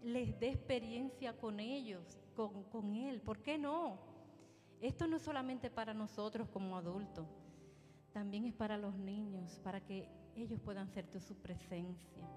les 0.01 0.39
dé 0.39 0.49
experiencia 0.49 1.37
con 1.37 1.59
ellos, 1.59 2.17
con, 2.35 2.63
con 2.71 2.95
Él. 2.95 3.21
¿Por 3.21 3.37
qué 3.43 3.59
no? 3.59 3.99
Esto 4.81 5.05
no 5.05 5.17
es 5.17 5.21
solamente 5.21 5.69
para 5.69 5.93
nosotros 5.93 6.49
como 6.49 6.75
adultos, 6.75 7.27
también 8.13 8.45
es 8.45 8.53
para 8.55 8.79
los 8.79 8.95
niños, 8.95 9.59
para 9.63 9.79
que 9.79 10.09
ellos 10.35 10.59
puedan 10.59 10.87
hacerte 10.87 11.19
su 11.19 11.35
presencia. 11.35 12.27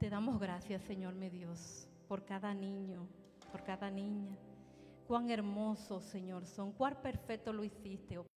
Te 0.00 0.10
damos 0.10 0.40
gracias, 0.40 0.82
Señor 0.82 1.14
mi 1.14 1.28
Dios, 1.28 1.88
por 2.08 2.24
cada 2.24 2.52
niño, 2.52 3.06
por 3.52 3.62
cada 3.62 3.92
niña. 3.92 4.36
Cuán 5.06 5.30
hermosos, 5.30 6.04
Señor, 6.04 6.46
son, 6.46 6.72
cuán 6.72 7.00
perfecto 7.00 7.52
lo 7.52 7.62
hiciste, 7.62 8.18
oh 8.18 8.29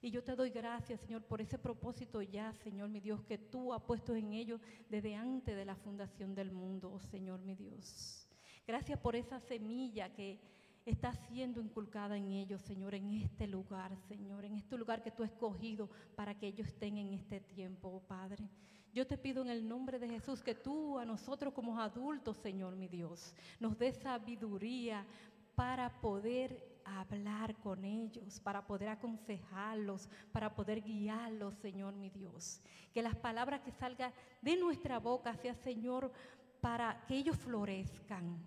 Y 0.00 0.10
yo 0.10 0.22
te 0.22 0.36
doy 0.36 0.50
gracias, 0.50 1.00
Señor, 1.00 1.22
por 1.24 1.40
ese 1.40 1.58
propósito 1.58 2.20
ya, 2.22 2.52
Señor 2.52 2.88
mi 2.88 3.00
Dios, 3.00 3.22
que 3.24 3.38
tú 3.38 3.72
has 3.72 3.82
puesto 3.82 4.14
en 4.14 4.32
ellos 4.32 4.60
desde 4.88 5.14
antes 5.14 5.56
de 5.56 5.64
la 5.64 5.74
fundación 5.74 6.34
del 6.34 6.52
mundo, 6.52 6.92
oh 6.92 7.00
Señor 7.00 7.40
mi 7.40 7.54
Dios. 7.54 8.28
Gracias 8.66 8.98
por 8.98 9.16
esa 9.16 9.40
semilla 9.40 10.12
que 10.12 10.38
está 10.84 11.12
siendo 11.12 11.60
inculcada 11.60 12.16
en 12.16 12.30
ellos, 12.30 12.62
Señor, 12.62 12.94
en 12.94 13.10
este 13.10 13.46
lugar, 13.46 13.96
Señor, 14.06 14.44
en 14.44 14.54
este 14.54 14.76
lugar 14.76 15.02
que 15.02 15.10
tú 15.10 15.22
has 15.22 15.30
escogido 15.30 15.90
para 16.14 16.38
que 16.38 16.46
ellos 16.46 16.68
estén 16.68 16.96
en 16.98 17.12
este 17.12 17.40
tiempo, 17.40 17.88
oh 17.88 18.00
Padre. 18.00 18.48
Yo 18.92 19.06
te 19.06 19.18
pido 19.18 19.42
en 19.42 19.50
el 19.50 19.66
nombre 19.68 19.98
de 19.98 20.08
Jesús 20.08 20.42
que 20.42 20.54
tú 20.54 20.98
a 20.98 21.04
nosotros 21.04 21.52
como 21.52 21.78
adultos, 21.78 22.36
Señor 22.38 22.76
mi 22.76 22.88
Dios, 22.88 23.34
nos 23.58 23.76
dé 23.78 23.92
sabiduría 23.92 25.04
para 25.54 26.00
poder 26.00 26.75
hablar 26.86 27.56
con 27.56 27.84
ellos, 27.84 28.40
para 28.40 28.66
poder 28.66 28.88
aconsejarlos, 28.88 30.08
para 30.32 30.54
poder 30.54 30.82
guiarlos, 30.82 31.54
Señor 31.56 31.94
mi 31.94 32.10
Dios. 32.10 32.62
Que 32.92 33.02
las 33.02 33.16
palabras 33.16 33.60
que 33.60 33.72
salgan 33.72 34.12
de 34.40 34.56
nuestra 34.56 34.98
boca 34.98 35.34
sea, 35.34 35.54
Señor, 35.54 36.12
para 36.60 37.04
que 37.06 37.16
ellos 37.16 37.36
florezcan, 37.36 38.38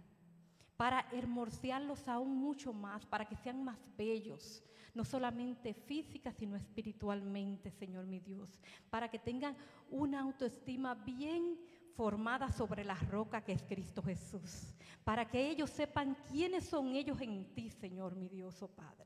para 0.78 1.08
hermosearlos 1.12 2.08
aún 2.08 2.36
mucho 2.38 2.74
más, 2.74 3.06
para 3.06 3.26
que 3.26 3.36
sean 3.36 3.64
más 3.64 3.78
bellos, 3.98 4.64
no 4.94 5.04
solamente 5.04 5.74
física, 5.74 6.32
sino 6.32 6.56
espiritualmente, 6.56 7.72
Señor 7.72 8.06
mi 8.06 8.20
Dios, 8.20 8.60
para 8.90 9.10
que 9.10 9.20
tengan 9.20 9.56
una 9.90 10.22
autoestima 10.22 10.96
bien 10.96 11.60
formada 11.96 12.52
sobre 12.52 12.84
la 12.84 12.96
roca 12.96 13.44
que 13.44 13.54
es 13.54 13.64
Cristo 13.64 14.02
Jesús, 14.02 14.74
para 15.04 15.28
que 15.28 15.50
ellos 15.50 15.70
sepan 15.70 16.16
quiénes 16.30 16.66
son 16.66 16.96
ellos 16.96 17.20
en 17.22 17.54
ti, 17.54 17.70
Señor 17.70 18.16
mi 18.16 18.30
Dios, 18.30 18.62
oh 18.62 18.68
Padre. 18.68 19.06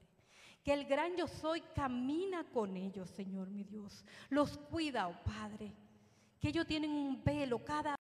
Que 0.64 0.74
el 0.74 0.86
gran 0.86 1.16
yo 1.18 1.28
soy 1.28 1.62
camina 1.76 2.46
con 2.46 2.78
ellos, 2.78 3.10
Señor 3.10 3.50
mi 3.50 3.64
Dios. 3.64 4.06
Los 4.30 4.58
cuida, 4.58 5.08
oh 5.08 5.24
Padre. 5.24 5.74
Que 6.40 6.50
ellos 6.50 6.66
tienen 6.66 6.92
un 6.92 7.24
velo 7.24 7.64
cada 7.64 7.96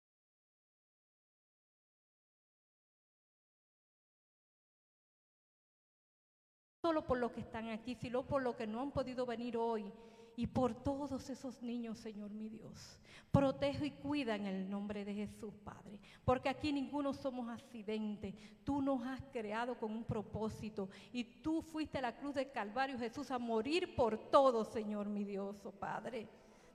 solo 6.81 7.05
por 7.05 7.17
los 7.17 7.31
que 7.31 7.41
están 7.41 7.69
aquí, 7.69 7.95
sino 7.95 8.25
por 8.27 8.41
los 8.41 8.55
que 8.55 8.67
no 8.67 8.81
han 8.81 8.91
podido 8.91 9.25
venir 9.25 9.55
hoy 9.57 9.91
y 10.35 10.47
por 10.47 10.73
todos 10.73 11.29
esos 11.29 11.61
niños, 11.61 11.97
Señor 11.97 12.31
mi 12.31 12.49
Dios. 12.49 12.99
Protege 13.31 13.87
y 13.87 13.91
cuida 13.91 14.35
en 14.35 14.45
el 14.45 14.69
nombre 14.69 15.05
de 15.05 15.13
Jesús, 15.13 15.53
Padre. 15.63 15.99
Porque 16.25 16.49
aquí 16.49 16.73
ninguno 16.73 17.13
somos 17.13 17.47
accidente. 17.49 18.33
Tú 18.63 18.81
nos 18.81 19.05
has 19.05 19.21
creado 19.31 19.77
con 19.77 19.91
un 19.91 20.03
propósito. 20.03 20.89
Y 21.13 21.23
tú 21.23 21.61
fuiste 21.61 21.97
a 21.97 22.01
la 22.01 22.17
cruz 22.17 22.35
del 22.35 22.51
Calvario, 22.51 22.97
Jesús, 22.97 23.31
a 23.31 23.39
morir 23.39 23.95
por 23.95 24.17
todos, 24.29 24.67
Señor 24.69 25.07
mi 25.07 25.23
Dios, 25.23 25.65
oh 25.65 25.71
Padre. 25.71 26.27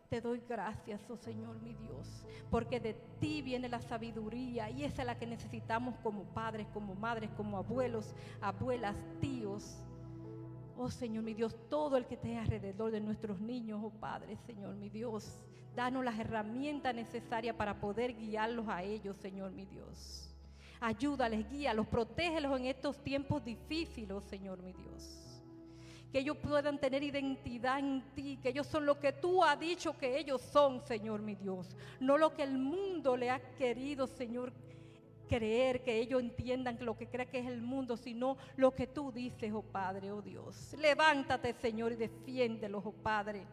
Te 0.09 0.21
doy 0.21 0.41
gracias, 0.49 1.01
oh 1.11 1.17
Señor 1.17 1.61
mi 1.61 1.75
Dios, 1.75 2.25
porque 2.49 2.79
de 2.79 2.95
ti 3.19 3.43
viene 3.43 3.69
la 3.69 3.81
sabiduría 3.81 4.71
y 4.71 4.85
esa 4.85 5.03
es 5.03 5.07
la 5.07 5.19
que 5.19 5.27
necesitamos 5.27 5.97
como 5.99 6.23
padres, 6.23 6.69
como 6.73 6.95
madres, 6.95 7.29
como 7.37 7.57
abuelos, 7.57 8.15
abuelas, 8.41 8.97
tíos. 9.21 9.83
Oh 10.79 10.91
Señor 10.91 11.25
mi 11.25 11.33
Dios, 11.33 11.57
todo 11.71 11.97
el 11.97 12.07
que 12.07 12.15
esté 12.15 12.37
alrededor 12.37 12.91
de 12.91 13.01
nuestros 13.01 13.41
niños, 13.41 13.81
oh 13.83 13.91
Padre, 13.91 14.37
Señor 14.47 14.75
mi 14.77 14.91
Dios, 14.91 15.39
danos 15.75 16.05
las 16.05 16.19
herramientas 16.19 16.95
necesarias 16.95 17.57
para 17.57 17.81
poder 17.81 18.15
guiarlos 18.15 18.69
a 18.69 18.83
ellos, 18.83 19.17
Señor 19.17 19.53
mi 19.53 19.65
Dios. 19.65 20.35
Ayúdales, 20.81 21.49
guíalos, 21.49 21.87
protégelos 21.87 22.59
en 22.61 22.67
estos 22.67 23.03
tiempos 23.03 23.43
difíciles, 23.43 24.11
oh 24.11 24.21
Señor 24.21 24.63
mi 24.63 24.73
Dios 24.73 25.27
que 26.13 26.21
ellos 26.21 26.37
puedan 26.37 26.79
tener 26.79 27.03
identidad 27.03 27.79
en 27.79 28.03
ti, 28.15 28.39
que 28.41 28.51
ellos 28.51 28.67
son 28.67 28.87
lo 28.87 28.99
que 28.99 29.13
tú 29.13 29.43
has 29.43 29.59
dicho 29.59 29.97
que 29.99 30.19
ellos 30.19 30.41
son, 30.41 30.81
Señor 30.87 31.21
mi 31.21 31.35
Dios, 31.35 31.77
no 32.01 32.17
lo 32.17 32.35
que 32.35 32.43
el 32.43 32.59
mundo 32.59 33.17
le 33.17 33.31
ha 33.31 33.41
querido, 33.55 34.07
Señor, 34.07 34.53
creer, 35.27 35.83
que 35.83 35.99
ellos 35.99 36.21
entiendan 36.21 36.79
lo 36.81 36.97
que 36.97 37.09
cree 37.09 37.27
que 37.27 37.39
es 37.39 37.47
el 37.47 37.61
mundo, 37.61 37.97
sino 37.97 38.37
lo 38.57 38.75
que 38.75 38.87
tú 38.87 39.13
dices, 39.13 39.53
oh 39.53 39.63
Padre, 39.63 40.13
oh 40.13 40.23
Dios. 40.23 40.75
Levántate, 40.79 41.53
Señor, 41.55 41.93
y 41.93 41.97
defiéndelos, 41.97 42.83
oh 42.85 42.93
Padre. 42.93 43.47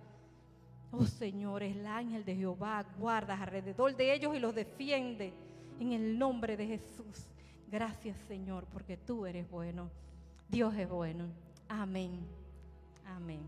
Oh 0.92 1.06
Señor, 1.06 1.64
el 1.64 1.86
ángel 1.88 2.24
de 2.24 2.36
Jehová 2.36 2.86
guarda 2.98 3.34
alrededor 3.34 3.96
de 3.96 4.14
ellos 4.14 4.36
y 4.36 4.40
los 4.40 4.54
defiende 4.54 5.34
en 5.80 5.92
el 5.92 6.18
nombre 6.20 6.56
de 6.56 6.68
Jesús. 6.68 7.28
Gracias, 7.72 8.16
Señor, 8.28 8.66
porque 8.72 8.98
tú 8.98 9.26
eres 9.26 9.50
bueno. 9.50 9.90
Dios 10.50 10.76
es 10.76 10.88
bueno. 10.88 11.26
Amén. 11.68 12.20
Amén. 13.06 13.42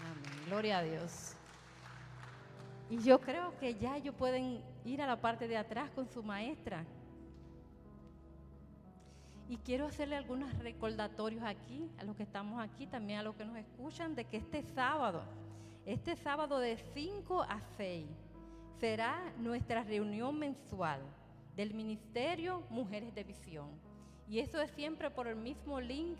Amén. 0.00 0.46
Gloria 0.46 0.78
a 0.78 0.82
Dios. 0.82 1.35
Y 2.88 2.98
yo 2.98 3.20
creo 3.20 3.56
que 3.58 3.74
ya 3.74 3.96
ellos 3.96 4.14
pueden 4.14 4.60
ir 4.84 5.02
a 5.02 5.06
la 5.06 5.20
parte 5.20 5.48
de 5.48 5.56
atrás 5.56 5.90
con 5.90 6.08
su 6.08 6.22
maestra. 6.22 6.84
Y 9.48 9.56
quiero 9.58 9.86
hacerle 9.86 10.16
algunos 10.16 10.56
recordatorios 10.58 11.42
aquí, 11.44 11.88
a 11.98 12.04
los 12.04 12.16
que 12.16 12.24
estamos 12.24 12.60
aquí, 12.60 12.86
también 12.86 13.20
a 13.20 13.22
los 13.22 13.34
que 13.36 13.44
nos 13.44 13.56
escuchan, 13.56 14.14
de 14.14 14.24
que 14.24 14.36
este 14.36 14.62
sábado, 14.62 15.22
este 15.84 16.16
sábado 16.16 16.58
de 16.58 16.76
5 16.94 17.42
a 17.42 17.60
6, 17.76 18.06
será 18.80 19.32
nuestra 19.38 19.82
reunión 19.82 20.38
mensual 20.38 21.00
del 21.56 21.74
Ministerio 21.74 22.62
Mujeres 22.70 23.14
de 23.14 23.24
Visión. 23.24 23.68
Y 24.28 24.40
eso 24.40 24.60
es 24.60 24.70
siempre 24.72 25.10
por 25.10 25.26
el 25.28 25.36
mismo 25.36 25.80
link 25.80 26.18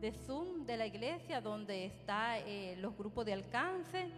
de 0.00 0.12
Zoom 0.12 0.66
de 0.66 0.76
la 0.76 0.86
iglesia 0.86 1.40
donde 1.40 1.86
están 1.86 2.40
eh, 2.46 2.76
los 2.78 2.96
grupos 2.96 3.24
de 3.24 3.32
alcance. 3.32 4.10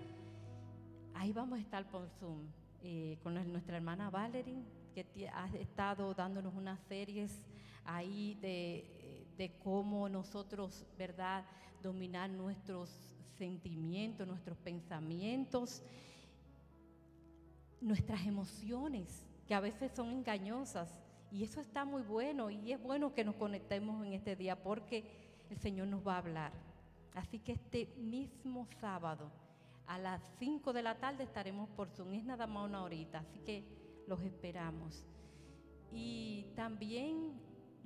Ahí 1.19 1.33
vamos 1.33 1.59
a 1.59 1.61
estar 1.61 1.85
por 1.91 2.09
Zoom 2.21 2.47
eh, 2.81 3.19
con 3.25 3.35
nuestra 3.35 3.77
hermana 3.77 4.09
Valerie, 4.09 4.63
que 4.95 5.29
ha 5.29 5.49
estado 5.57 6.15
dándonos 6.15 6.55
unas 6.55 6.79
series 6.83 7.45
ahí 7.85 8.39
de, 8.41 9.27
de 9.37 9.51
cómo 9.59 10.09
nosotros, 10.09 10.87
¿verdad?, 10.97 11.45
dominar 11.83 12.31
nuestros 12.31 12.89
sentimientos, 13.37 14.29
nuestros 14.29 14.57
pensamientos, 14.59 15.83
nuestras 17.81 18.25
emociones, 18.25 19.27
que 19.49 19.57
a 19.57 19.61
veces 19.61 19.91
son 19.97 20.13
engañosas. 20.13 21.01
Y 21.33 21.43
eso 21.43 21.61
está 21.61 21.85
muy 21.85 22.03
bueno 22.03 22.49
y 22.49 22.71
es 22.71 22.81
bueno 22.81 23.13
que 23.13 23.25
nos 23.25 23.35
conectemos 23.35 24.07
en 24.07 24.13
este 24.13 24.37
día 24.37 24.63
porque 24.63 25.05
el 25.51 25.59
Señor 25.59 25.89
nos 25.89 26.07
va 26.07 26.15
a 26.15 26.19
hablar. 26.19 26.53
Así 27.13 27.41
que 27.41 27.51
este 27.51 27.87
mismo 27.97 28.69
sábado 28.81 29.33
a 29.89 29.99
las 29.99 30.23
5 30.39 30.73
de 30.73 30.83
la 30.83 30.99
tarde 30.99 31.25
estaremos 31.25 31.69
por 31.71 31.89
Zoom. 31.89 32.13
Es 32.13 32.25
nada 32.25 32.47
más 32.47 32.69
una 32.69 32.83
horita, 32.83 33.21
así 33.21 33.41
que 33.41 33.65
los 34.07 34.21
esperamos. 34.21 35.07
Y 35.91 36.47
también 36.55 37.33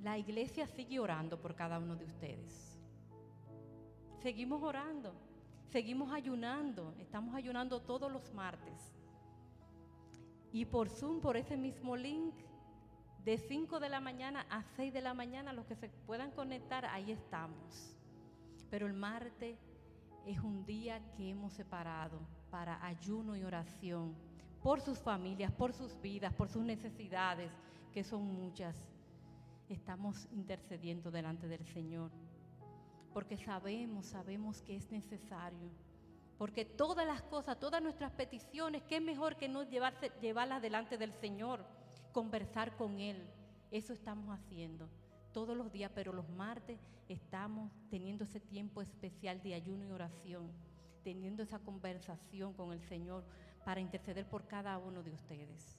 la 0.01 0.17
iglesia 0.17 0.67
sigue 0.67 0.99
orando 0.99 1.41
por 1.41 1.55
cada 1.55 1.79
uno 1.79 1.95
de 1.95 2.05
ustedes. 2.05 2.77
Seguimos 4.21 4.61
orando, 4.61 5.13
seguimos 5.71 6.11
ayunando, 6.11 6.93
estamos 6.99 7.35
ayunando 7.35 7.81
todos 7.81 8.11
los 8.11 8.33
martes. 8.33 8.93
Y 10.51 10.65
por 10.65 10.89
Zoom, 10.89 11.21
por 11.21 11.37
ese 11.37 11.57
mismo 11.57 11.95
link, 11.95 12.35
de 13.23 13.37
5 13.37 13.79
de 13.79 13.87
la 13.87 14.01
mañana 14.01 14.45
a 14.49 14.63
6 14.75 14.93
de 14.93 15.01
la 15.01 15.13
mañana, 15.13 15.53
los 15.53 15.65
que 15.65 15.75
se 15.75 15.87
puedan 16.05 16.31
conectar, 16.31 16.85
ahí 16.85 17.11
estamos. 17.11 17.95
Pero 18.69 18.87
el 18.87 18.93
martes 18.93 19.57
es 20.25 20.39
un 20.39 20.65
día 20.65 21.01
que 21.15 21.29
hemos 21.29 21.53
separado 21.53 22.19
para 22.49 22.83
ayuno 22.85 23.35
y 23.35 23.43
oración 23.43 24.15
por 24.61 24.79
sus 24.79 24.99
familias, 24.99 25.51
por 25.51 25.73
sus 25.73 25.99
vidas, 26.01 26.33
por 26.33 26.49
sus 26.49 26.63
necesidades, 26.63 27.51
que 27.93 28.03
son 28.03 28.23
muchas. 28.23 28.75
Estamos 29.67 30.27
intercediendo 30.31 31.11
delante 31.11 31.47
del 31.47 31.65
Señor, 31.65 32.11
porque 33.13 33.37
sabemos, 33.37 34.05
sabemos 34.05 34.61
que 34.61 34.75
es 34.75 34.91
necesario. 34.91 35.69
Porque 36.37 36.65
todas 36.65 37.05
las 37.05 37.21
cosas, 37.23 37.59
todas 37.59 37.81
nuestras 37.81 38.11
peticiones, 38.11 38.83
qué 38.83 38.99
mejor 38.99 39.35
que 39.35 39.47
no 39.47 39.63
llevarse, 39.63 40.11
llevarlas 40.21 40.61
delante 40.61 40.97
del 40.97 41.13
Señor 41.13 41.65
conversar 42.11 42.75
con 42.75 42.99
Él. 42.99 43.27
Eso 43.71 43.93
estamos 43.93 44.29
haciendo 44.29 44.87
todos 45.33 45.57
los 45.57 45.71
días, 45.71 45.91
pero 45.93 46.13
los 46.13 46.29
martes 46.29 46.79
estamos 47.09 47.71
teniendo 47.89 48.23
ese 48.23 48.39
tiempo 48.39 48.81
especial 48.81 49.41
de 49.41 49.55
ayuno 49.55 49.85
y 49.85 49.91
oración, 49.91 50.51
teniendo 51.03 51.43
esa 51.43 51.59
conversación 51.59 52.53
con 52.53 52.71
el 52.71 52.81
Señor 52.81 53.25
para 53.65 53.81
interceder 53.81 54.25
por 54.29 54.47
cada 54.47 54.77
uno 54.77 55.03
de 55.03 55.11
ustedes. 55.11 55.77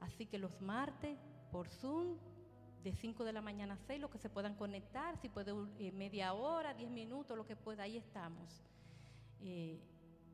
Así 0.00 0.26
que 0.26 0.38
los 0.38 0.60
martes 0.60 1.16
por 1.52 1.68
Zoom, 1.68 2.16
de 2.82 2.92
5 2.92 3.24
de 3.24 3.32
la 3.32 3.40
mañana 3.40 3.74
a 3.74 3.76
6, 3.86 4.00
los 4.00 4.10
que 4.10 4.18
se 4.18 4.28
puedan 4.28 4.56
conectar, 4.56 5.16
si 5.18 5.28
puede 5.28 5.52
eh, 5.78 5.92
media 5.92 6.32
hora, 6.32 6.74
10 6.74 6.90
minutos, 6.90 7.36
lo 7.36 7.46
que 7.46 7.54
pueda, 7.54 7.84
ahí 7.84 7.96
estamos. 7.96 8.64
Eh, 9.40 9.78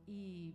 y 0.07 0.55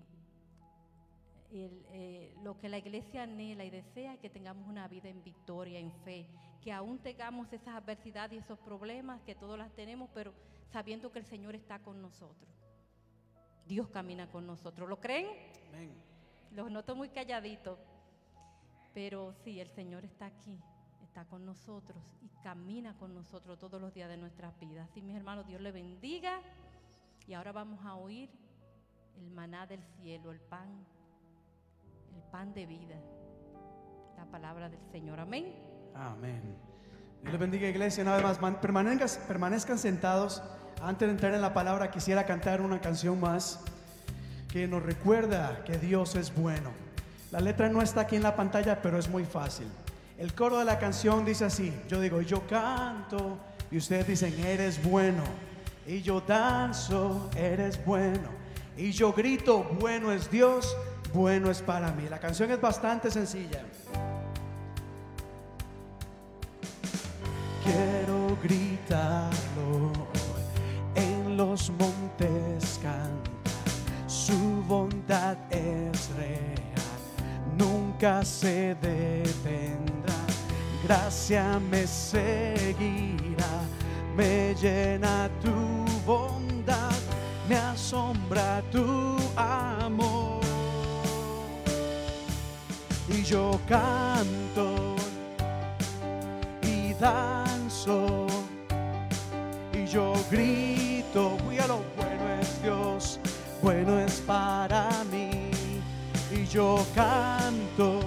eh, 1.51 2.33
lo 2.43 2.57
que 2.57 2.69
la 2.69 2.79
iglesia 2.79 3.23
anhela 3.23 3.63
y 3.63 3.69
desea 3.69 4.15
es 4.15 4.19
que 4.19 4.29
tengamos 4.29 4.67
una 4.67 4.87
vida 4.87 5.09
en 5.09 5.23
victoria, 5.23 5.77
en 5.79 5.91
fe, 5.91 6.27
que 6.63 6.71
aún 6.71 6.97
tengamos 6.99 7.51
esas 7.51 7.75
adversidades 7.75 8.33
y 8.33 8.37
esos 8.37 8.57
problemas, 8.59 9.21
que 9.21 9.35
todos 9.35 9.57
las 9.57 9.71
tenemos, 9.73 10.09
pero 10.13 10.33
sabiendo 10.71 11.11
que 11.11 11.19
el 11.19 11.25
Señor 11.25 11.55
está 11.55 11.79
con 11.79 12.01
nosotros. 12.01 12.49
Dios 13.67 13.89
camina 13.89 14.29
con 14.31 14.47
nosotros. 14.47 14.87
¿Lo 14.87 14.99
creen? 14.99 15.27
Los 16.51 16.71
noto 16.71 16.95
muy 16.95 17.09
calladitos. 17.09 17.79
Pero 18.93 19.33
sí, 19.43 19.59
el 19.59 19.69
Señor 19.69 20.05
está 20.05 20.27
aquí, 20.27 20.59
está 21.01 21.25
con 21.25 21.45
nosotros 21.45 22.03
y 22.21 22.29
camina 22.43 22.95
con 22.97 23.13
nosotros 23.15 23.57
todos 23.57 23.81
los 23.81 23.93
días 23.93 24.07
de 24.07 24.17
nuestras 24.17 24.57
vidas. 24.59 24.87
Así, 24.89 25.01
mis 25.01 25.15
hermanos, 25.15 25.47
Dios 25.47 25.59
le 25.61 25.71
bendiga. 25.71 26.39
Y 27.27 27.33
ahora 27.33 27.51
vamos 27.51 27.83
a 27.85 27.95
oír 27.95 28.29
el 29.17 29.31
maná 29.31 29.65
del 29.65 29.83
cielo, 29.83 30.31
el 30.31 30.39
pan 30.39 30.85
el 32.15 32.21
pan 32.23 32.53
de 32.53 32.65
vida. 32.65 32.95
La 34.17 34.25
palabra 34.25 34.69
del 34.69 34.83
Señor. 34.91 35.19
Amén. 35.19 35.72
Amén. 35.95 36.41
Dios 37.21 37.31
les 37.31 37.39
bendiga, 37.39 37.67
iglesia. 37.67 38.03
Nada 38.03 38.21
más, 38.21 38.37
permanezcan, 38.57 39.09
permanezcan 39.27 39.77
sentados. 39.77 40.41
Antes 40.81 41.07
de 41.07 41.13
entrar 41.13 41.33
en 41.33 41.41
la 41.41 41.53
palabra, 41.53 41.91
quisiera 41.91 42.25
cantar 42.25 42.61
una 42.61 42.81
canción 42.81 43.19
más 43.19 43.59
que 44.51 44.67
nos 44.67 44.83
recuerda 44.83 45.63
que 45.63 45.77
Dios 45.77 46.15
es 46.15 46.33
bueno. 46.35 46.71
La 47.31 47.39
letra 47.39 47.69
no 47.69 47.81
está 47.81 48.01
aquí 48.01 48.15
en 48.15 48.23
la 48.23 48.35
pantalla, 48.35 48.81
pero 48.81 48.97
es 48.97 49.07
muy 49.07 49.23
fácil. 49.23 49.67
El 50.17 50.33
coro 50.33 50.59
de 50.59 50.65
la 50.65 50.79
canción 50.79 51.25
dice 51.25 51.45
así: 51.45 51.73
Yo 51.87 52.01
digo, 52.01 52.21
yo 52.21 52.45
canto, 52.47 53.37
y 53.71 53.77
ustedes 53.77 54.07
dicen, 54.07 54.37
eres 54.45 54.83
bueno. 54.83 55.23
Y 55.85 56.01
yo 56.01 56.21
danzo, 56.21 57.29
eres 57.35 57.83
bueno. 57.85 58.29
Y 58.75 58.91
yo 58.91 59.13
grito, 59.13 59.63
bueno 59.79 60.11
es 60.11 60.29
Dios 60.29 60.75
bueno 61.13 61.51
es 61.51 61.61
para 61.61 61.91
mí. 61.91 62.09
La 62.09 62.19
canción 62.19 62.51
es 62.51 62.59
bastante 62.59 63.11
sencilla. 63.11 63.61
Quiero 67.63 68.37
gritarlo 68.43 69.91
en 70.95 71.37
los 71.37 71.71
montes 71.71 72.79
canta. 72.81 73.51
Su 74.07 74.63
bondad 74.67 75.37
es 75.49 76.09
real, 76.15 77.01
nunca 77.57 78.23
se 78.25 78.75
detendrá. 78.75 80.13
Gracia 80.83 81.59
me 81.71 81.87
seguirá, 81.87 83.53
me 84.15 84.53
llena 84.55 85.29
tu 85.41 85.85
bondad, 86.05 86.91
me 87.47 87.55
asombra 87.55 88.61
tu 88.71 89.15
amor 89.37 90.43
y 93.07 93.23
yo 93.23 93.59
canto 93.67 94.95
y 96.61 96.93
y 99.73 99.85
yo 99.87 100.13
grito, 100.31 101.37
lo 101.67 101.81
bueno 101.97 102.29
es 102.39 102.61
Dios, 102.61 103.19
bueno 103.61 103.99
es 103.99 104.21
para 104.21 104.89
mí. 105.11 105.51
yo 106.45 106.85
canto 106.95 107.99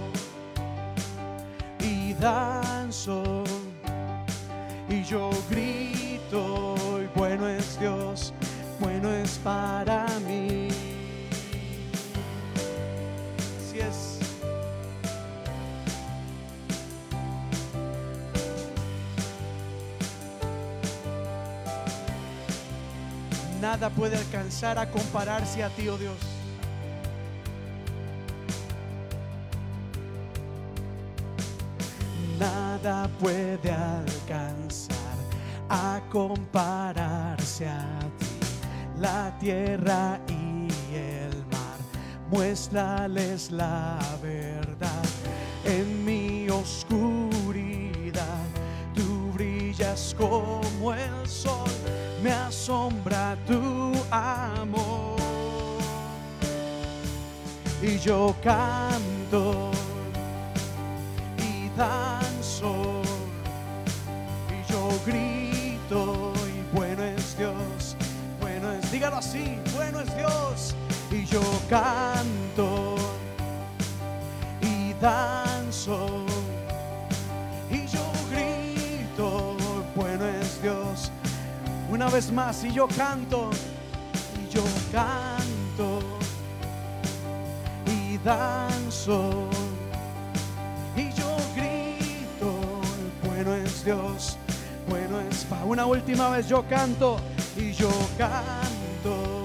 y 1.80 2.14
danzo 2.14 3.44
y 4.88 5.02
yo 5.04 5.30
grito 5.50 6.76
y 7.02 7.18
bueno 7.18 7.46
es 7.46 7.78
Dios, 7.78 8.32
bueno 8.80 9.12
es 9.12 9.38
para 9.44 10.04
mí. 10.04 10.05
Nada 23.78 23.90
puede 23.90 24.16
alcanzar 24.16 24.78
a 24.78 24.90
compararse 24.90 25.62
a 25.62 25.68
ti, 25.68 25.86
oh 25.86 25.98
Dios. 25.98 26.16
Nada 32.38 33.06
puede 33.20 33.70
alcanzar 33.70 34.96
a 35.68 36.00
compararse 36.10 37.68
a 37.68 38.00
ti. 38.18 38.26
La 38.98 39.36
tierra 39.38 40.18
y 40.26 40.68
el 40.94 41.36
mar, 41.52 41.78
muéstrales 42.30 43.50
la 43.50 43.98
verdad. 44.22 45.04
En 45.66 46.02
mi 46.02 46.48
oscuridad, 46.48 48.24
tú 48.94 49.32
brillas 49.34 50.16
como 50.16 50.94
el 50.94 51.28
sol, 51.28 51.65
asombra 52.66 53.36
tu 53.46 53.92
amor. 54.10 55.16
Y 57.80 57.96
yo 57.98 58.34
canto 58.42 59.70
y 61.38 61.68
danzo 61.78 63.02
y 64.50 64.72
yo 64.72 64.88
grito 65.06 66.32
y 66.48 66.76
bueno 66.76 67.04
es 67.04 67.38
Dios, 67.38 67.96
bueno 68.40 68.72
es, 68.72 68.90
dígalo 68.90 69.18
así, 69.18 69.60
bueno 69.76 70.00
es 70.00 70.16
Dios 70.16 70.74
y 71.12 71.24
yo 71.24 71.42
canto 71.70 72.96
y 74.60 74.92
danzo 74.94 76.25
una 81.96 82.10
vez 82.10 82.30
más 82.30 82.62
y 82.62 82.70
yo 82.72 82.86
canto 82.88 83.48
y 84.38 84.54
yo 84.54 84.62
canto 84.92 85.98
y 87.86 88.18
danzo 88.18 89.48
y 90.94 91.10
yo 91.14 91.36
grito, 91.54 92.60
bueno 93.24 93.54
es 93.54 93.82
Dios, 93.82 94.36
bueno 94.90 95.20
es 95.22 95.44
pa. 95.44 95.64
Una 95.64 95.86
última 95.86 96.28
vez 96.28 96.46
yo 96.46 96.62
canto 96.68 97.18
y 97.56 97.72
yo 97.72 97.90
canto 98.18 99.42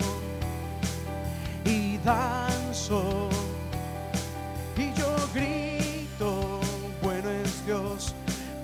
y 1.64 1.97
danzo 1.99 3.30
y 4.76 4.91
yo 4.99 5.16
grito, 5.34 6.60
bueno 7.02 7.30
es 7.30 7.66
Dios, 7.66 8.14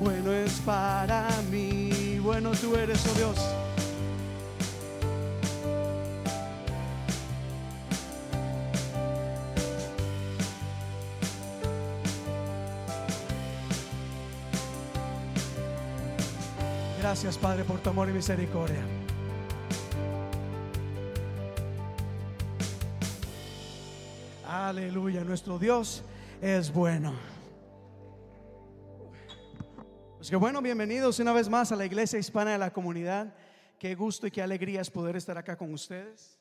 bueno 0.01 0.33
es 0.33 0.51
para 0.65 1.29
mí, 1.49 2.19
bueno 2.19 2.51
tú 2.51 2.75
eres, 2.75 3.01
oh 3.07 3.17
Dios. 3.17 3.76
Gracias, 17.07 17.37
Padre, 17.37 17.63
por 17.63 17.79
tu 17.79 17.89
amor 17.89 18.09
y 18.09 18.11
misericordia. 18.11 18.83
Aleluya, 24.45 25.23
nuestro 25.23 25.57
Dios 25.57 26.03
es 26.41 26.69
bueno. 26.69 27.13
Pues 30.17 30.29
que 30.29 30.35
bueno, 30.35 30.61
bienvenidos 30.61 31.17
una 31.19 31.31
vez 31.31 31.47
más 31.47 31.71
a 31.71 31.77
la 31.77 31.85
iglesia 31.85 32.19
hispana 32.19 32.51
de 32.51 32.57
la 32.57 32.73
comunidad. 32.73 33.33
Qué 33.79 33.95
gusto 33.95 34.27
y 34.27 34.31
qué 34.31 34.41
alegría 34.41 34.81
es 34.81 34.91
poder 34.91 35.15
estar 35.15 35.37
acá 35.37 35.55
con 35.55 35.71
ustedes. 35.71 36.37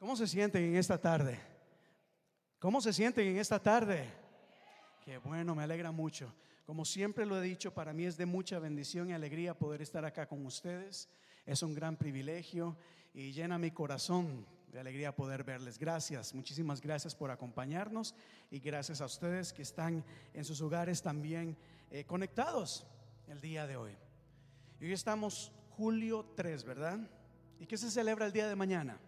¿Cómo 0.00 0.16
se 0.16 0.26
sienten 0.26 0.64
en 0.64 0.74
esta 0.74 0.98
tarde? 0.98 1.38
¿Cómo 2.58 2.80
se 2.80 2.92
sienten 2.92 3.28
en 3.28 3.38
esta 3.38 3.62
tarde? 3.62 4.10
Qué 5.04 5.18
bueno, 5.18 5.54
me 5.54 5.62
alegra 5.62 5.92
mucho. 5.92 6.34
Como 6.70 6.84
siempre 6.84 7.26
lo 7.26 7.36
he 7.36 7.44
dicho, 7.44 7.74
para 7.74 7.92
mí 7.92 8.04
es 8.04 8.16
de 8.16 8.26
mucha 8.26 8.60
bendición 8.60 9.10
y 9.10 9.12
alegría 9.12 9.58
poder 9.58 9.82
estar 9.82 10.04
acá 10.04 10.28
con 10.28 10.46
ustedes. 10.46 11.08
Es 11.44 11.64
un 11.64 11.74
gran 11.74 11.96
privilegio 11.96 12.76
y 13.12 13.32
llena 13.32 13.58
mi 13.58 13.72
corazón 13.72 14.46
de 14.70 14.78
alegría 14.78 15.12
poder 15.12 15.42
verles. 15.42 15.80
Gracias, 15.80 16.32
muchísimas 16.32 16.80
gracias 16.80 17.12
por 17.16 17.32
acompañarnos 17.32 18.14
y 18.52 18.60
gracias 18.60 19.00
a 19.00 19.06
ustedes 19.06 19.52
que 19.52 19.62
están 19.62 20.04
en 20.32 20.44
sus 20.44 20.60
hogares 20.60 21.02
también 21.02 21.56
eh, 21.90 22.04
conectados 22.04 22.86
el 23.26 23.40
día 23.40 23.66
de 23.66 23.76
hoy. 23.76 23.96
Y 24.78 24.84
hoy 24.84 24.92
estamos 24.92 25.50
julio 25.70 26.24
3, 26.36 26.62
¿verdad? 26.62 27.00
¿Y 27.58 27.66
qué 27.66 27.76
se 27.76 27.90
celebra 27.90 28.26
el 28.26 28.32
día 28.32 28.46
de 28.46 28.54
mañana? 28.54 29.00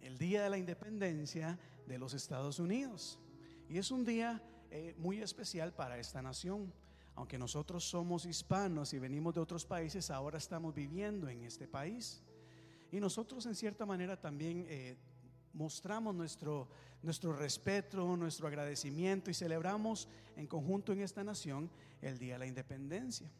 El 0.00 0.18
Día 0.18 0.42
de 0.42 0.50
la 0.50 0.58
Independencia 0.58 1.56
de 1.86 1.98
los 1.98 2.14
Estados 2.14 2.58
Unidos. 2.58 3.20
Y 3.68 3.78
es 3.78 3.92
un 3.92 4.04
día 4.04 4.42
eh, 4.70 4.94
muy 4.98 5.20
especial 5.20 5.72
para 5.72 5.98
esta 5.98 6.22
nación. 6.22 6.72
Aunque 7.16 7.38
nosotros 7.38 7.84
somos 7.84 8.24
hispanos 8.24 8.94
y 8.94 8.98
venimos 8.98 9.34
de 9.34 9.40
otros 9.40 9.66
países, 9.66 10.10
ahora 10.10 10.38
estamos 10.38 10.74
viviendo 10.74 11.28
en 11.28 11.42
este 11.42 11.66
país. 11.66 12.22
Y 12.92 13.00
nosotros 13.00 13.46
en 13.46 13.54
cierta 13.54 13.84
manera 13.84 14.20
también 14.20 14.64
eh, 14.68 14.96
mostramos 15.52 16.14
nuestro, 16.14 16.68
nuestro 17.02 17.32
respeto, 17.32 18.16
nuestro 18.16 18.46
agradecimiento 18.46 19.30
y 19.30 19.34
celebramos 19.34 20.08
en 20.36 20.46
conjunto 20.46 20.92
en 20.92 21.00
esta 21.00 21.24
nación 21.24 21.70
el 22.00 22.18
Día 22.18 22.34
de 22.34 22.38
la 22.40 22.46
Independencia. 22.46 23.30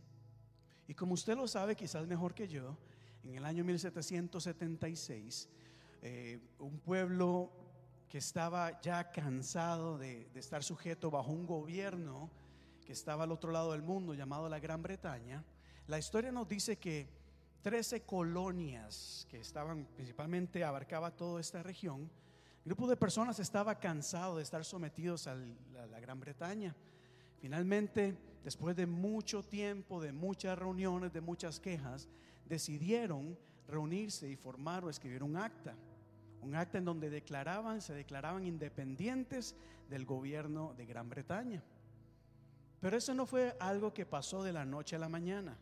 Y 0.89 0.95
como 0.95 1.15
usted 1.15 1.37
lo 1.37 1.47
sabe, 1.47 1.77
quizás 1.77 2.07
mejor 2.07 2.35
que 2.35 2.49
yo, 2.49 2.77
en 3.23 3.37
el 3.37 3.45
año 3.45 3.65
1776, 3.65 5.49
eh, 6.03 6.41
un 6.59 6.79
pueblo 6.81 7.53
que 8.11 8.19
estaba 8.19 8.81
ya 8.83 9.11
cansado 9.13 9.97
de, 9.97 10.29
de 10.35 10.41
estar 10.41 10.65
sujeto 10.65 11.11
bajo 11.11 11.31
un 11.31 11.47
gobierno 11.47 12.29
que 12.85 12.93
estaba 12.93 13.23
al 13.25 13.31
otro 13.31 13.53
lado 13.53 13.71
del 13.71 13.83
mundo 13.83 14.15
llamado 14.15 14.49
la 14.49 14.59
Gran 14.59 14.83
Bretaña, 14.83 15.45
la 15.87 15.97
historia 15.99 16.33
nos 16.33 16.49
dice 16.49 16.77
que 16.77 17.09
13 17.63 18.03
colonias 18.03 19.29
que 19.31 19.39
estaban 19.39 19.87
principalmente 19.95 20.65
abarcaba 20.65 21.13
toda 21.13 21.41
esta 21.41 21.63
región, 21.63 22.11
el 22.65 22.65
grupo 22.65 22.89
de 22.89 22.97
personas 22.97 23.39
estaba 23.39 23.79
cansado 23.79 24.37
de 24.37 24.43
estar 24.43 24.65
sometidos 24.65 25.29
a 25.29 25.37
la, 25.37 25.87
la 25.87 26.01
Gran 26.01 26.19
Bretaña. 26.19 26.75
Finalmente, 27.39 28.17
después 28.43 28.75
de 28.75 28.87
mucho 28.87 29.43
tiempo, 29.45 30.01
de 30.01 30.13
muchas 30.13 30.59
reuniones, 30.59 31.13
de 31.13 31.21
muchas 31.21 31.61
quejas, 31.61 32.09
decidieron 32.45 33.39
reunirse 33.69 34.29
y 34.29 34.35
formar 34.35 34.85
o 34.85 34.91
escribir 34.91 35.23
un 35.23 35.37
acta. 35.37 35.77
Un 36.43 36.55
acta 36.55 36.79
en 36.79 36.85
donde 36.85 37.11
declaraban, 37.11 37.81
se 37.81 37.95
declaraban 37.95 38.47
independientes 38.47 39.55
del 39.89 40.07
gobierno 40.07 40.75
de 40.77 40.87
Gran 40.87 41.09
Bretaña. 41.09 41.63
Pero 42.81 42.97
eso 42.97 43.15
no 43.15 43.27
fue 43.27 43.57
algo 43.61 43.93
que 43.93 44.07
pasó 44.07 44.43
de 44.43 44.53
la 44.53 44.65
noche 44.65 44.97
a 44.97 44.99
la 45.01 45.09
mañana. 45.09 45.57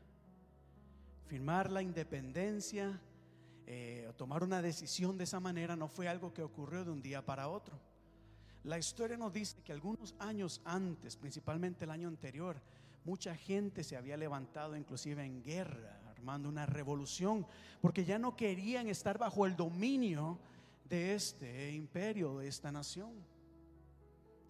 Firmar 1.26 1.70
la 1.70 1.83
independencia 1.83 3.01
eh, 3.70 4.11
tomar 4.16 4.43
una 4.43 4.62
decisión 4.62 5.18
de 5.18 5.24
esa 5.24 5.41
manera 5.41 5.76
no 5.76 5.89
fue 5.89 6.09
algo 6.09 6.33
que 6.33 6.43
ocurrió 6.43 6.87
de 6.87 6.91
un 6.91 7.03
día 7.03 7.26
para 7.26 7.49
otro. 7.49 7.79
La 8.64 8.79
historia 8.79 9.18
nos 9.18 9.31
dice 9.31 9.61
que 9.62 9.72
algunos 9.72 10.14
años 10.18 10.62
antes, 10.64 11.16
principalmente 11.16 11.85
el 11.85 11.91
año 11.91 12.09
anterior, 12.09 12.57
mucha 13.05 13.37
gente 13.37 13.85
se 13.85 13.99
había 13.99 14.16
levantado 14.16 14.74
inclusive 14.74 15.22
en 15.22 15.43
guerra, 15.43 16.01
armando 16.09 16.49
una 16.49 16.64
revolución, 16.64 17.47
porque 17.83 18.07
ya 18.07 18.18
no 18.18 18.37
querían 18.37 18.89
estar 18.89 19.18
bajo 19.18 19.45
el 19.45 19.55
dominio 19.55 20.39
de 20.89 21.14
este 21.14 21.72
imperio, 21.72 22.39
de 22.39 22.49
esta 22.49 22.72
nación. 22.72 23.12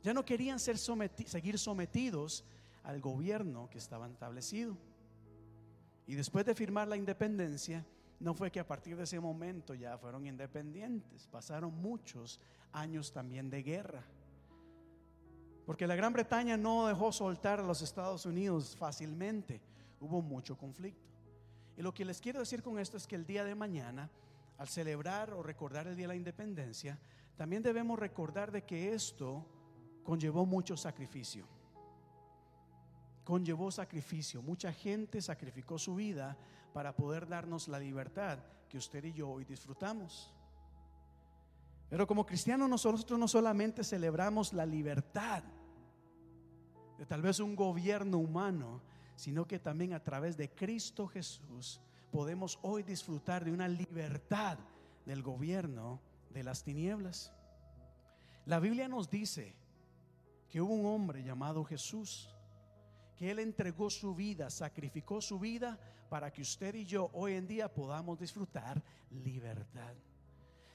Ya 0.03 0.14
no 0.14 0.24
querían 0.24 0.59
ser 0.61 0.78
seguir 0.78 1.59
sometidos 1.59 2.45
al 2.84 3.01
gobierno 3.01 3.68
que 3.68 3.78
estaba 3.78 4.07
establecido. 4.07 4.76
Y 6.07 6.14
después 6.14 6.47
de 6.47 6.55
firmar 6.55 6.89
la 6.89 6.97
independencia, 6.97 7.84
no 8.20 8.34
fue 8.34 8.51
que 8.51 8.61
a 8.61 8.66
partir 8.66 8.97
de 8.97 9.05
ese 9.05 9.20
momento 9.20 9.74
ya 9.74 9.99
fueron 9.99 10.26
independientes, 10.26 11.26
pasaron 11.26 11.74
muchos 11.74 12.41
años 12.72 13.12
también 13.12 13.51
de 13.51 13.62
guerra. 13.62 14.05
Porque 15.66 15.86
la 15.86 15.97
Gran 15.97 16.14
Bretaña 16.14 16.57
no 16.57 16.86
dejó 16.86 17.12
soltar 17.12 17.61
a 17.61 17.62
los 17.62 17.82
Estados 17.82 18.24
Unidos 18.24 18.74
fácilmente, 18.76 19.61
hubo 20.01 20.22
mucho 20.22 20.57
conflicto. 20.57 21.12
Y 21.76 21.82
lo 21.82 21.93
que 21.93 22.05
les 22.05 22.20
quiero 22.20 22.41
decir 22.41 22.62
con 22.62 22.78
esto 22.78 22.97
es 22.97 23.07
que 23.07 23.16
el 23.16 23.26
día 23.26 23.45
de 23.45 23.55
mañana 23.55 24.11
al 24.59 24.69
celebrar 24.69 25.33
o 25.33 25.43
recordar 25.43 25.87
el 25.87 25.97
Día 25.97 26.05
de 26.05 26.15
la 26.15 26.17
Independencia, 26.17 26.99
también 27.37 27.63
debemos 27.63 27.99
recordar 27.99 28.51
de 28.51 28.65
que 28.65 28.93
esto 28.93 29.47
conllevó 30.03 30.45
mucho 30.45 30.77
sacrificio. 30.77 31.47
Conllevó 33.25 33.71
sacrificio. 33.71 34.43
Mucha 34.43 34.73
gente 34.73 35.23
sacrificó 35.23 35.79
su 35.79 35.95
vida 35.95 36.37
para 36.73 36.97
poder 36.97 37.29
darnos 37.29 37.69
la 37.69 37.79
libertad 37.79 38.39
que 38.69 38.79
usted 38.79 39.05
y 39.05 39.13
yo 39.13 39.31
hoy 39.31 39.45
disfrutamos. 39.45 40.35
Pero 41.89 42.07
como 42.07 42.27
cristianos 42.27 42.69
nosotros 42.69 43.19
no 43.19 43.29
solamente 43.29 43.85
celebramos 43.85 44.53
la 44.53 44.67
libertad 44.67 45.43
de 46.99 47.07
tal 47.07 47.23
vez 47.23 47.39
un 47.39 47.55
gobierno 47.55 48.19
humano, 48.19 48.83
sino 49.15 49.47
que 49.47 49.59
también 49.59 49.95
a 49.95 50.03
través 50.03 50.37
de 50.37 50.51
Cristo 50.51 51.07
Jesús 51.07 51.81
podemos 52.11 52.59
hoy 52.63 52.83
disfrutar 52.83 53.45
de 53.45 53.53
una 53.53 53.69
libertad 53.69 54.59
del 55.05 55.23
gobierno 55.23 56.01
de 56.31 56.43
las 56.43 56.63
tinieblas. 56.63 57.33
La 58.47 58.61
Biblia 58.61 58.89
nos 58.89 59.11
dice 59.11 59.55
que 60.49 60.61
hubo 60.61 60.75
un 60.75 60.87
hombre 60.87 61.23
llamado 61.23 61.65
Jesús, 61.65 62.35
que 63.17 63.31
él 63.31 63.39
entregó 63.39 63.91
su 63.91 64.15
vida, 64.15 64.51
sacrificó 64.51 65.21
su 65.21 65.39
vida 65.39 65.79
para 66.09 66.33
que 66.33 66.43
usted 66.43 66.75
y 66.75 66.85
yo 66.85 67.11
hoy 67.13 67.35
en 67.35 67.47
día 67.47 67.73
podamos 67.73 68.19
disfrutar 68.19 68.83
libertad. 69.11 69.95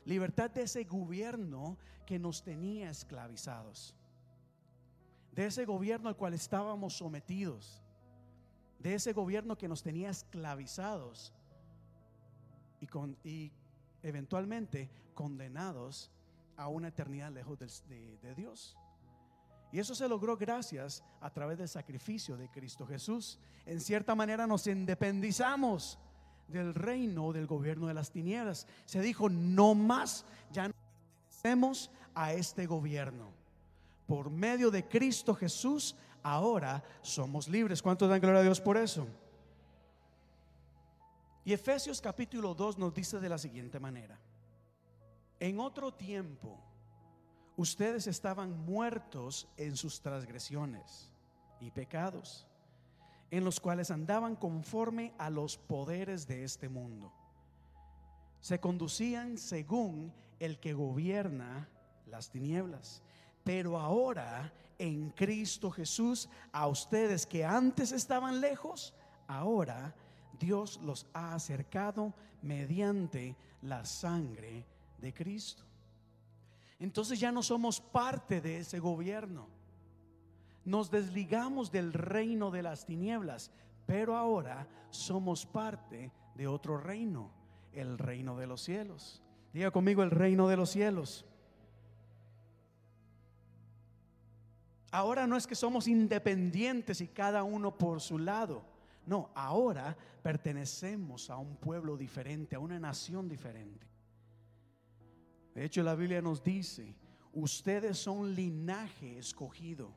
Libertad 0.05 0.51
de 0.51 0.63
ese 0.63 0.83
gobierno 0.83 1.77
que 2.05 2.19
nos 2.19 2.43
tenía 2.43 2.89
esclavizados. 2.89 3.95
De 5.31 5.45
ese 5.45 5.65
gobierno 5.65 6.09
al 6.09 6.17
cual 6.17 6.33
estábamos 6.33 6.97
sometidos. 6.97 7.82
De 8.83 8.93
ese 8.93 9.13
gobierno 9.13 9.57
que 9.57 9.67
nos 9.67 9.81
tenía 9.81 10.09
esclavizados 10.09 11.33
y, 13.23 13.51
eventualmente 14.03 14.89
condenados 15.13 16.11
a 16.57 16.67
una 16.67 16.89
eternidad 16.89 17.31
lejos 17.31 17.57
de, 17.87 18.17
de 18.21 18.35
Dios. 18.35 18.77
Y 19.71 19.79
eso 19.79 19.95
se 19.95 20.07
logró 20.07 20.37
gracias 20.37 21.03
a 21.19 21.31
través 21.31 21.57
del 21.57 21.67
sacrificio 21.67 22.37
de 22.37 22.49
Cristo 22.49 22.85
Jesús. 22.85 23.39
En 23.65 23.79
cierta 23.79 24.13
manera 24.13 24.45
nos 24.45 24.67
independizamos 24.67 25.97
del 26.47 26.73
reino 26.73 27.33
del 27.33 27.47
gobierno 27.47 27.87
de 27.87 27.93
las 27.93 28.11
tinieblas. 28.11 28.67
Se 28.85 29.01
dijo, 29.01 29.29
no 29.29 29.73
más, 29.75 30.25
ya 30.51 30.67
no 30.67 30.73
pertenecemos 30.73 31.89
a 32.13 32.33
este 32.33 32.65
gobierno. 32.67 33.31
Por 34.07 34.29
medio 34.29 34.69
de 34.69 34.87
Cristo 34.87 35.33
Jesús, 35.33 35.95
ahora 36.23 36.83
somos 37.01 37.47
libres. 37.47 37.81
¿Cuántos 37.81 38.09
dan 38.09 38.21
gloria 38.21 38.39
a 38.39 38.43
Dios 38.43 38.59
por 38.59 38.77
eso? 38.77 39.05
Y 41.45 41.53
Efesios 41.53 41.99
capítulo 41.99 42.55
2 42.55 42.77
nos 42.77 42.93
dice 42.93 43.19
de 43.19 43.29
la 43.29 43.37
siguiente 43.37 43.79
manera. 43.79 44.17
En 45.39 45.59
otro 45.59 45.93
tiempo, 45.93 46.57
ustedes 47.57 48.07
estaban 48.07 48.57
muertos 48.65 49.49
en 49.57 49.75
sus 49.75 50.01
transgresiones 50.01 51.11
y 51.59 51.69
pecados, 51.71 52.47
en 53.29 53.43
los 53.43 53.59
cuales 53.59 53.91
andaban 53.91 54.37
conforme 54.37 55.13
a 55.17 55.29
los 55.29 55.57
poderes 55.57 56.27
de 56.27 56.45
este 56.45 56.69
mundo. 56.69 57.11
Se 58.39 58.59
conducían 58.59 59.37
según 59.37 60.13
el 60.39 60.59
que 60.59 60.73
gobierna 60.73 61.67
las 62.07 62.29
tinieblas. 62.29 63.01
Pero 63.43 63.77
ahora 63.79 64.53
en 64.77 65.09
Cristo 65.11 65.71
Jesús, 65.71 66.29
a 66.51 66.67
ustedes 66.67 67.25
que 67.25 67.45
antes 67.45 67.91
estaban 67.91 68.41
lejos, 68.41 68.93
ahora 69.27 69.95
Dios 70.39 70.79
los 70.83 71.05
ha 71.13 71.33
acercado 71.33 72.13
mediante 72.41 73.35
la 73.61 73.85
sangre 73.85 74.65
de 74.99 75.13
Cristo. 75.13 75.63
Entonces 76.79 77.19
ya 77.19 77.31
no 77.31 77.43
somos 77.43 77.79
parte 77.79 78.41
de 78.41 78.57
ese 78.57 78.79
gobierno. 78.79 79.47
Nos 80.65 80.91
desligamos 80.91 81.71
del 81.71 81.93
reino 81.93 82.51
de 82.51 82.63
las 82.63 82.85
tinieblas, 82.85 83.51
pero 83.85 84.15
ahora 84.15 84.67
somos 84.89 85.45
parte 85.45 86.11
de 86.35 86.47
otro 86.47 86.77
reino, 86.77 87.31
el 87.73 87.97
reino 87.97 88.37
de 88.37 88.47
los 88.47 88.61
cielos. 88.61 89.21
Diga 89.53 89.71
conmigo 89.71 90.03
el 90.03 90.11
reino 90.11 90.47
de 90.47 90.57
los 90.57 90.71
cielos. 90.71 91.25
Ahora 94.93 95.25
no 95.25 95.35
es 95.35 95.47
que 95.47 95.55
somos 95.55 95.87
independientes 95.87 97.01
y 97.01 97.07
cada 97.07 97.41
uno 97.41 97.75
por 97.75 97.99
su 97.99 98.19
lado. 98.19 98.63
No, 99.07 99.31
ahora 99.33 99.97
pertenecemos 100.21 101.31
a 101.31 101.37
un 101.37 101.55
pueblo 101.55 101.97
diferente, 101.97 102.55
a 102.55 102.59
una 102.59 102.79
nación 102.79 103.27
diferente. 103.27 103.87
De 105.55 105.65
hecho, 105.65 105.81
la 105.81 105.95
Biblia 105.95 106.21
nos 106.21 106.43
dice, 106.43 106.95
ustedes 107.33 107.97
son 107.97 108.35
linaje 108.35 109.17
escogido, 109.17 109.95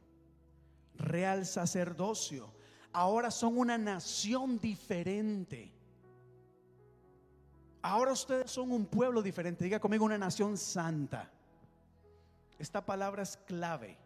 real 0.94 1.44
sacerdocio. 1.44 2.54
Ahora 2.90 3.30
son 3.30 3.58
una 3.58 3.76
nación 3.76 4.58
diferente. 4.58 5.74
Ahora 7.82 8.12
ustedes 8.12 8.50
son 8.50 8.72
un 8.72 8.86
pueblo 8.86 9.22
diferente. 9.22 9.62
Diga 9.62 9.78
conmigo 9.78 10.06
una 10.06 10.16
nación 10.16 10.56
santa. 10.56 11.30
Esta 12.58 12.82
palabra 12.86 13.24
es 13.24 13.36
clave. 13.36 14.05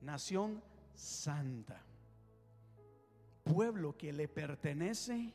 Nación 0.00 0.62
santa. 0.94 1.82
Pueblo 3.44 3.96
que 3.96 4.12
le 4.12 4.28
pertenece 4.28 5.32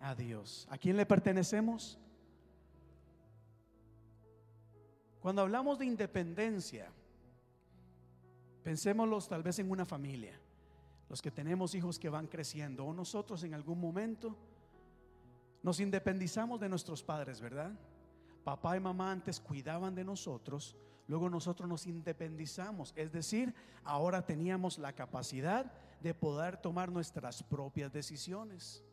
a 0.00 0.14
Dios. 0.14 0.66
¿A 0.70 0.78
quién 0.78 0.96
le 0.96 1.06
pertenecemos? 1.06 1.98
Cuando 5.20 5.42
hablamos 5.42 5.78
de 5.78 5.86
independencia, 5.86 6.90
pensémoslos 8.62 9.28
tal 9.28 9.42
vez 9.42 9.58
en 9.58 9.70
una 9.70 9.84
familia, 9.84 10.38
los 11.08 11.22
que 11.22 11.30
tenemos 11.30 11.74
hijos 11.74 11.98
que 11.98 12.08
van 12.08 12.26
creciendo, 12.26 12.84
o 12.84 12.92
nosotros 12.92 13.42
en 13.44 13.54
algún 13.54 13.80
momento 13.80 14.36
nos 15.62 15.80
independizamos 15.80 16.60
de 16.60 16.68
nuestros 16.68 17.02
padres, 17.02 17.40
¿verdad? 17.40 17.72
Papá 18.44 18.76
y 18.76 18.80
mamá 18.80 19.10
antes 19.10 19.40
cuidaban 19.40 19.94
de 19.94 20.04
nosotros, 20.04 20.76
luego 21.08 21.30
nosotros 21.30 21.68
nos 21.68 21.86
independizamos, 21.86 22.92
es 22.96 23.12
decir, 23.12 23.54
ahora 23.84 24.24
teníamos 24.24 24.78
la 24.78 24.92
capacidad 24.92 25.72
de 26.00 26.14
poder 26.14 26.56
tomar 26.56 26.90
nuestras 26.90 27.42
propias 27.42 27.92
decisiones 27.92 28.84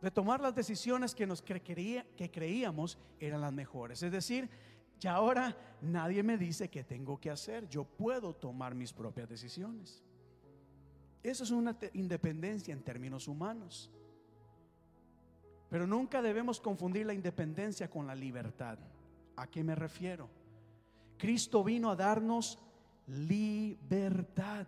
de 0.00 0.10
tomar 0.10 0.40
las 0.40 0.54
decisiones 0.54 1.14
que, 1.14 1.26
nos 1.26 1.42
que 1.42 2.30
creíamos 2.32 2.98
eran 3.18 3.40
las 3.40 3.52
mejores. 3.52 4.02
Es 4.02 4.12
decir, 4.12 4.48
ya 5.00 5.14
ahora 5.14 5.56
nadie 5.80 6.22
me 6.22 6.38
dice 6.38 6.68
qué 6.68 6.84
tengo 6.84 7.18
que 7.18 7.30
hacer, 7.30 7.68
yo 7.68 7.84
puedo 7.84 8.34
tomar 8.34 8.74
mis 8.74 8.92
propias 8.92 9.28
decisiones. 9.28 10.02
Eso 11.22 11.44
es 11.44 11.50
una 11.50 11.76
independencia 11.94 12.72
en 12.72 12.82
términos 12.82 13.26
humanos. 13.26 13.90
Pero 15.68 15.86
nunca 15.86 16.22
debemos 16.22 16.60
confundir 16.60 17.04
la 17.06 17.14
independencia 17.14 17.90
con 17.90 18.06
la 18.06 18.14
libertad. 18.14 18.78
¿A 19.36 19.46
qué 19.46 19.62
me 19.62 19.74
refiero? 19.74 20.28
Cristo 21.18 21.62
vino 21.62 21.90
a 21.90 21.96
darnos 21.96 22.58
libertad, 23.06 24.66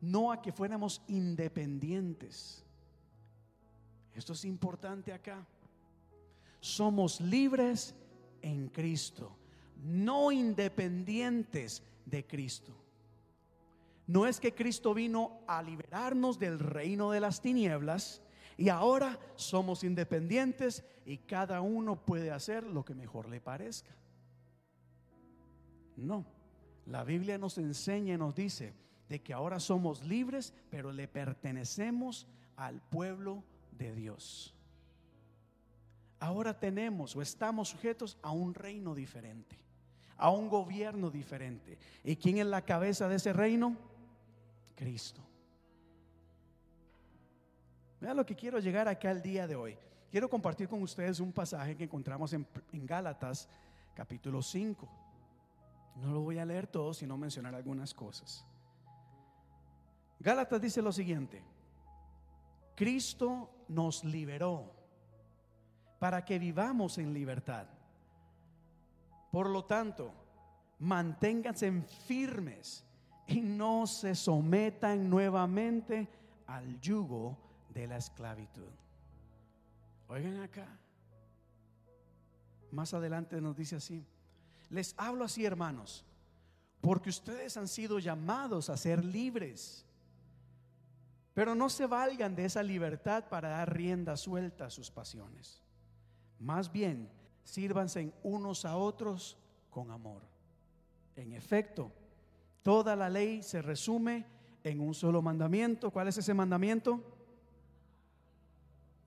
no 0.00 0.30
a 0.30 0.40
que 0.40 0.52
fuéramos 0.52 1.02
independientes. 1.08 2.64
Esto 4.14 4.32
es 4.32 4.44
importante 4.44 5.12
acá. 5.12 5.44
Somos 6.60 7.20
libres 7.20 7.94
en 8.42 8.68
Cristo, 8.68 9.36
no 9.82 10.30
independientes 10.30 11.82
de 12.06 12.26
Cristo. 12.26 12.74
No 14.06 14.26
es 14.26 14.38
que 14.38 14.54
Cristo 14.54 14.92
vino 14.92 15.40
a 15.46 15.62
liberarnos 15.62 16.38
del 16.38 16.58
reino 16.58 17.10
de 17.10 17.20
las 17.20 17.40
tinieblas 17.40 18.22
y 18.56 18.68
ahora 18.68 19.18
somos 19.36 19.84
independientes 19.84 20.84
y 21.04 21.18
cada 21.18 21.60
uno 21.60 21.96
puede 21.96 22.30
hacer 22.30 22.64
lo 22.64 22.84
que 22.84 22.94
mejor 22.94 23.28
le 23.28 23.40
parezca. 23.40 23.94
No, 25.96 26.24
la 26.86 27.04
Biblia 27.04 27.38
nos 27.38 27.58
enseña 27.58 28.14
y 28.14 28.18
nos 28.18 28.34
dice 28.34 28.74
de 29.08 29.20
que 29.22 29.32
ahora 29.32 29.60
somos 29.60 30.02
libres, 30.04 30.54
pero 30.70 30.92
le 30.92 31.08
pertenecemos 31.08 32.26
al 32.56 32.80
pueblo 32.80 33.42
de 33.72 33.94
Dios. 33.94 34.54
Ahora 36.20 36.58
tenemos 36.58 37.14
o 37.16 37.22
estamos 37.22 37.68
sujetos 37.68 38.16
a 38.22 38.30
un 38.30 38.54
reino 38.54 38.94
diferente, 38.94 39.58
a 40.16 40.30
un 40.30 40.48
gobierno 40.48 41.10
diferente. 41.10 41.78
¿Y 42.02 42.16
quién 42.16 42.38
es 42.38 42.46
la 42.46 42.62
cabeza 42.62 43.08
de 43.08 43.16
ese 43.16 43.32
reino? 43.32 43.76
Cristo. 44.74 45.20
Vean 48.04 48.18
lo 48.18 48.26
que 48.26 48.36
quiero 48.36 48.58
llegar 48.58 48.86
acá 48.86 49.10
el 49.10 49.22
día 49.22 49.46
de 49.46 49.56
hoy. 49.56 49.78
Quiero 50.10 50.28
compartir 50.28 50.68
con 50.68 50.82
ustedes 50.82 51.20
un 51.20 51.32
pasaje 51.32 51.74
que 51.74 51.84
encontramos 51.84 52.34
en, 52.34 52.46
en 52.74 52.86
Gálatas 52.86 53.48
capítulo 53.94 54.42
5. 54.42 54.86
No 56.02 56.12
lo 56.12 56.20
voy 56.20 56.38
a 56.38 56.44
leer 56.44 56.66
todo, 56.66 56.92
sino 56.92 57.16
mencionar 57.16 57.54
algunas 57.54 57.94
cosas. 57.94 58.44
Gálatas 60.20 60.60
dice 60.60 60.82
lo 60.82 60.92
siguiente. 60.92 61.42
Cristo 62.74 63.48
nos 63.68 64.04
liberó 64.04 64.70
para 65.98 66.26
que 66.26 66.38
vivamos 66.38 66.98
en 66.98 67.14
libertad. 67.14 67.66
Por 69.32 69.48
lo 69.48 69.64
tanto, 69.64 70.12
manténganse 70.78 71.72
firmes 72.06 72.84
y 73.28 73.40
no 73.40 73.86
se 73.86 74.14
sometan 74.14 75.08
nuevamente 75.08 76.06
al 76.46 76.78
yugo 76.82 77.38
de 77.74 77.86
la 77.86 77.96
esclavitud. 77.96 78.70
Oigan 80.08 80.40
acá. 80.40 80.66
Más 82.70 82.94
adelante 82.94 83.40
nos 83.40 83.56
dice 83.56 83.76
así. 83.76 84.04
Les 84.70 84.94
hablo 84.96 85.24
así, 85.24 85.44
hermanos, 85.44 86.04
porque 86.80 87.10
ustedes 87.10 87.56
han 87.56 87.68
sido 87.68 87.98
llamados 87.98 88.70
a 88.70 88.76
ser 88.76 89.04
libres. 89.04 89.84
Pero 91.34 91.54
no 91.54 91.68
se 91.68 91.86
valgan 91.86 92.36
de 92.36 92.44
esa 92.44 92.62
libertad 92.62 93.28
para 93.28 93.48
dar 93.48 93.74
rienda 93.74 94.16
suelta 94.16 94.66
a 94.66 94.70
sus 94.70 94.90
pasiones. 94.90 95.60
Más 96.38 96.70
bien, 96.70 97.10
sírvanse 97.42 98.12
unos 98.22 98.64
a 98.64 98.76
otros 98.76 99.36
con 99.70 99.90
amor. 99.90 100.22
En 101.16 101.32
efecto, 101.32 101.92
toda 102.62 102.94
la 102.94 103.08
ley 103.08 103.42
se 103.42 103.62
resume 103.62 104.26
en 104.62 104.80
un 104.80 104.94
solo 104.94 105.22
mandamiento. 105.22 105.90
¿Cuál 105.90 106.08
es 106.08 106.18
ese 106.18 106.34
mandamiento? 106.34 107.13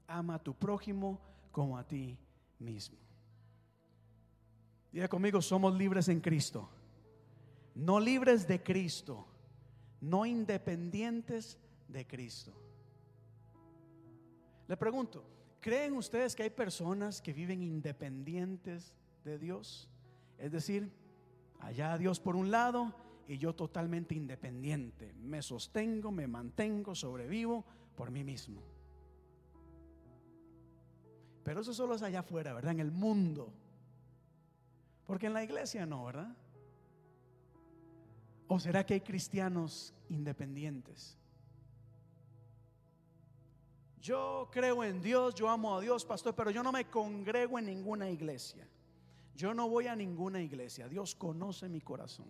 Ama 0.08 0.36
a 0.36 0.44
tu 0.44 0.54
prójimo 0.54 1.20
como 1.52 1.78
a 1.78 1.86
ti 1.86 2.18
mismo. 2.60 2.98
Diga 4.92 5.08
conmigo, 5.08 5.42
somos 5.42 5.76
libres 5.76 6.08
en 6.08 6.22
Cristo. 6.22 6.70
No 7.76 8.00
libres 8.00 8.48
de 8.48 8.64
Cristo, 8.64 9.28
no 10.02 10.26
independientes 10.26 11.60
de 11.88 12.08
Cristo. 12.08 12.52
Le 14.68 14.76
pregunto, 14.76 15.24
¿creen 15.62 15.94
ustedes 15.94 16.36
que 16.36 16.44
hay 16.44 16.50
personas 16.50 17.22
que 17.22 17.34
viven 17.34 17.62
independientes 17.62 18.94
de 19.24 19.38
Dios? 19.38 19.90
Es 20.38 20.52
decir, 20.52 20.92
allá 21.60 21.98
Dios 21.98 22.20
por 22.20 22.36
un 22.36 22.50
lado 22.50 22.94
y 23.28 23.38
yo 23.38 23.54
totalmente 23.54 24.16
independiente. 24.16 25.14
Me 25.14 25.42
sostengo, 25.42 26.12
me 26.12 26.28
mantengo, 26.28 26.96
sobrevivo 26.96 27.64
por 27.96 28.10
mí 28.10 28.24
mismo. 28.24 28.62
Pero 31.48 31.62
eso 31.62 31.74
solo 31.74 31.96
es 31.96 32.02
allá 32.02 32.20
afuera, 32.20 32.54
¿verdad? 32.54 32.74
En 32.74 32.82
el 32.82 32.92
mundo. 32.92 33.54
Porque 35.06 35.28
en 35.28 35.34
la 35.34 35.46
iglesia 35.46 35.86
no, 35.86 36.04
¿verdad? 36.04 36.36
¿O 38.50 38.60
será 38.60 38.86
que 38.86 38.96
hay 38.96 39.00
cristianos 39.00 39.94
independientes? 40.10 41.18
Yo 44.02 44.50
creo 44.52 44.84
en 44.84 45.02
Dios, 45.02 45.36
yo 45.36 45.48
amo 45.48 45.78
a 45.78 45.80
Dios, 45.80 46.04
pastor, 46.04 46.36
pero 46.36 46.52
yo 46.52 46.62
no 46.64 46.74
me 46.74 46.90
congrego 46.90 47.58
en 47.58 47.68
ninguna 47.68 48.10
iglesia. 48.10 48.68
Yo 49.34 49.54
no 49.54 49.70
voy 49.70 49.88
a 49.88 49.96
ninguna 49.96 50.42
iglesia. 50.42 50.90
Dios 50.90 51.16
conoce 51.16 51.70
mi 51.70 51.80
corazón. 51.80 52.28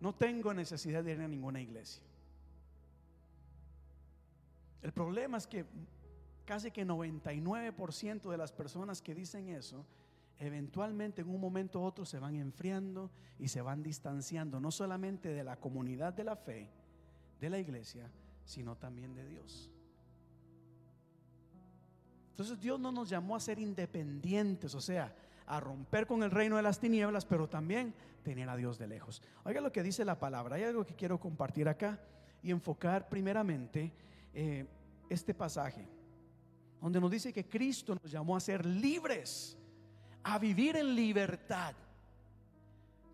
No 0.00 0.14
tengo 0.14 0.54
necesidad 0.54 1.04
de 1.04 1.12
ir 1.12 1.20
a 1.20 1.28
ninguna 1.28 1.60
iglesia. 1.60 2.02
El 4.80 4.92
problema 4.92 5.36
es 5.36 5.46
que 5.46 5.66
casi 6.46 6.70
que 6.70 6.86
99% 6.86 8.30
de 8.30 8.36
las 8.38 8.52
personas 8.52 9.02
que 9.02 9.14
dicen 9.14 9.48
eso, 9.48 9.84
eventualmente 10.38 11.22
en 11.22 11.28
un 11.28 11.40
momento 11.40 11.80
u 11.80 11.82
otro 11.82 12.04
se 12.04 12.18
van 12.18 12.36
enfriando 12.36 13.10
y 13.38 13.48
se 13.48 13.60
van 13.60 13.82
distanciando, 13.82 14.60
no 14.60 14.70
solamente 14.70 15.28
de 15.28 15.44
la 15.44 15.56
comunidad 15.56 16.14
de 16.14 16.24
la 16.24 16.36
fe, 16.36 16.70
de 17.40 17.50
la 17.50 17.58
iglesia, 17.58 18.10
sino 18.44 18.76
también 18.76 19.14
de 19.14 19.26
Dios. 19.26 19.70
Entonces 22.30 22.60
Dios 22.60 22.78
no 22.78 22.92
nos 22.92 23.08
llamó 23.08 23.34
a 23.34 23.40
ser 23.40 23.58
independientes, 23.58 24.74
o 24.74 24.80
sea, 24.80 25.14
a 25.46 25.60
romper 25.60 26.06
con 26.06 26.22
el 26.22 26.30
reino 26.30 26.56
de 26.56 26.62
las 26.62 26.78
tinieblas, 26.78 27.24
pero 27.24 27.48
también 27.48 27.94
tener 28.22 28.48
a 28.48 28.56
Dios 28.56 28.78
de 28.78 28.86
lejos. 28.86 29.22
Oiga 29.44 29.60
lo 29.60 29.72
que 29.72 29.82
dice 29.82 30.04
la 30.04 30.18
palabra. 30.18 30.56
Hay 30.56 30.64
algo 30.64 30.84
que 30.84 30.94
quiero 30.94 31.18
compartir 31.18 31.68
acá 31.68 31.98
y 32.42 32.50
enfocar 32.50 33.08
primeramente 33.08 33.92
eh, 34.34 34.66
este 35.08 35.32
pasaje, 35.32 35.88
donde 36.80 37.00
nos 37.00 37.10
dice 37.10 37.32
que 37.32 37.48
Cristo 37.48 37.96
nos 38.00 38.10
llamó 38.10 38.36
a 38.36 38.40
ser 38.40 38.64
libres, 38.64 39.56
a 40.22 40.38
vivir 40.38 40.76
en 40.76 40.94
libertad. 40.94 41.74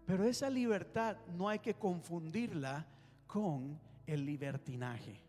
Pero 0.06 0.24
esa 0.24 0.50
libertad 0.50 1.16
no 1.36 1.48
hay 1.48 1.60
que 1.60 1.74
confundirla 1.74 2.86
con 3.26 3.78
el 4.06 4.26
libertinaje. 4.26 5.20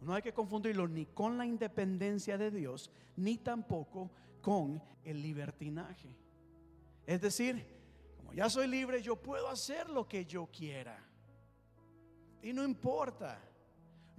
No 0.00 0.14
hay 0.14 0.22
que 0.22 0.32
confundirlo 0.32 0.88
ni 0.88 1.06
con 1.06 1.36
la 1.36 1.46
independencia 1.46 2.38
de 2.38 2.50
Dios, 2.50 2.90
ni 3.16 3.36
tampoco 3.36 4.10
con 4.40 4.82
el 5.04 5.20
libertinaje. 5.20 6.16
Es 7.06 7.20
decir, 7.20 7.64
como 8.16 8.32
ya 8.32 8.48
soy 8.48 8.66
libre, 8.66 9.02
yo 9.02 9.16
puedo 9.16 9.48
hacer 9.48 9.90
lo 9.90 10.08
que 10.08 10.24
yo 10.24 10.46
quiera. 10.46 10.98
Y 12.42 12.52
no 12.52 12.64
importa. 12.64 13.49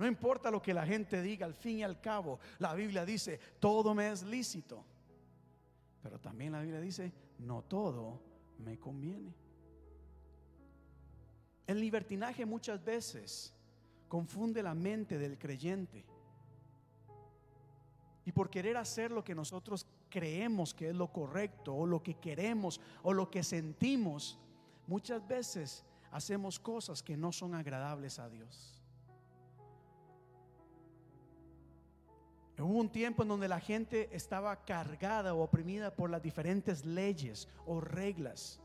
No 0.02 0.08
importa 0.08 0.50
lo 0.50 0.64
que 0.64 0.74
la 0.74 0.84
gente 0.84 1.22
diga, 1.22 1.46
al 1.46 1.54
fin 1.54 1.78
y 1.78 1.84
al 1.84 2.02
cabo, 2.02 2.40
la 2.58 2.74
Biblia 2.74 3.06
dice, 3.06 3.40
todo 3.60 3.94
me 3.94 4.10
es 4.10 4.24
lícito. 4.24 4.84
Pero 6.02 6.20
también 6.20 6.54
la 6.54 6.62
Biblia 6.62 6.82
dice, 6.82 7.14
no 7.38 7.62
todo 7.62 8.20
me 8.58 8.80
conviene. 8.80 9.32
El 11.68 11.80
libertinaje 11.80 12.48
muchas 12.48 12.84
veces 12.84 13.54
confunde 14.08 14.64
la 14.64 14.74
mente 14.74 15.20
del 15.20 15.38
creyente. 15.38 16.04
Y 18.26 18.32
por 18.32 18.50
querer 18.50 18.78
hacer 18.78 19.12
lo 19.12 19.24
que 19.24 19.36
nosotros 19.36 19.86
creemos 20.10 20.74
que 20.74 20.90
es 20.90 20.96
lo 20.96 21.14
correcto 21.14 21.76
o 21.76 21.86
lo 21.86 22.02
que 22.02 22.16
queremos 22.16 22.82
o 23.04 23.14
lo 23.14 23.30
que 23.30 23.44
sentimos, 23.44 24.40
muchas 24.88 25.28
veces 25.28 25.86
hacemos 26.10 26.60
cosas 26.60 27.04
que 27.04 27.16
no 27.16 27.32
son 27.32 27.54
agradables 27.54 28.18
a 28.18 28.28
Dios. 28.32 28.81
Hubo 32.64 32.80
un 32.80 32.90
tiempo 32.90 33.24
en 33.24 33.30
donde 33.30 33.48
la 33.48 33.60
gente 33.60 34.10
estaba 34.12 34.64
cargada 34.64 35.34
o 35.34 35.42
oprimida 35.42 35.96
por 35.96 36.10
las 36.10 36.22
diferentes 36.22 36.86
leyes 36.86 37.48
o 37.66 37.82
reglas. 37.82 38.60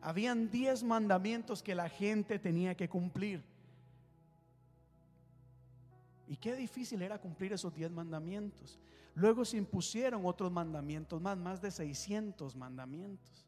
Habían 0.00 0.50
diez 0.50 0.82
mandamientos 0.82 1.62
que 1.62 1.74
la 1.74 1.88
gente 1.88 2.38
tenía 2.38 2.76
que 2.76 2.88
cumplir. 2.88 3.42
Y 6.26 6.36
qué 6.36 6.56
difícil 6.56 7.02
era 7.02 7.18
cumplir 7.18 7.52
esos 7.52 7.74
diez 7.74 7.90
mandamientos. 7.90 8.78
Luego 9.14 9.44
se 9.44 9.56
impusieron 9.56 10.26
otros 10.26 10.50
mandamientos 10.50 11.20
más, 11.20 11.36
más 11.36 11.60
de 11.60 11.70
600 11.70 12.56
mandamientos. 12.56 13.46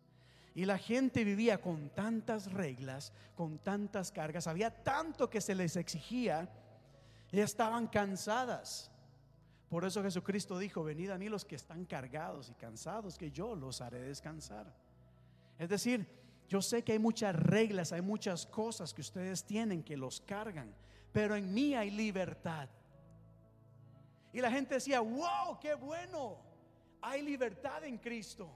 Y 0.54 0.64
la 0.64 0.78
gente 0.78 1.24
vivía 1.24 1.60
con 1.60 1.90
tantas 1.90 2.52
reglas, 2.52 3.12
con 3.34 3.58
tantas 3.58 4.10
cargas, 4.10 4.46
había 4.46 4.70
tanto 4.70 5.28
que 5.28 5.40
se 5.40 5.54
les 5.54 5.76
exigía 5.76 6.48
y 7.30 7.40
estaban 7.40 7.86
cansadas. 7.88 8.90
Por 9.76 9.84
eso 9.84 10.02
Jesucristo 10.02 10.58
dijo, 10.58 10.82
venid 10.82 11.10
a 11.10 11.18
mí 11.18 11.28
los 11.28 11.44
que 11.44 11.54
están 11.54 11.84
cargados 11.84 12.48
y 12.48 12.54
cansados, 12.54 13.18
que 13.18 13.30
yo 13.30 13.54
los 13.54 13.82
haré 13.82 14.00
descansar. 14.00 14.74
Es 15.58 15.68
decir, 15.68 16.08
yo 16.48 16.62
sé 16.62 16.82
que 16.82 16.92
hay 16.92 16.98
muchas 16.98 17.36
reglas, 17.36 17.92
hay 17.92 18.00
muchas 18.00 18.46
cosas 18.46 18.94
que 18.94 19.02
ustedes 19.02 19.44
tienen 19.44 19.82
que 19.82 19.94
los 19.94 20.22
cargan, 20.22 20.74
pero 21.12 21.36
en 21.36 21.52
mí 21.52 21.74
hay 21.74 21.90
libertad. 21.90 22.70
Y 24.32 24.40
la 24.40 24.50
gente 24.50 24.76
decía, 24.76 25.00
wow, 25.00 25.60
qué 25.60 25.74
bueno, 25.74 26.38
hay 27.02 27.20
libertad 27.20 27.84
en 27.84 27.98
Cristo. 27.98 28.48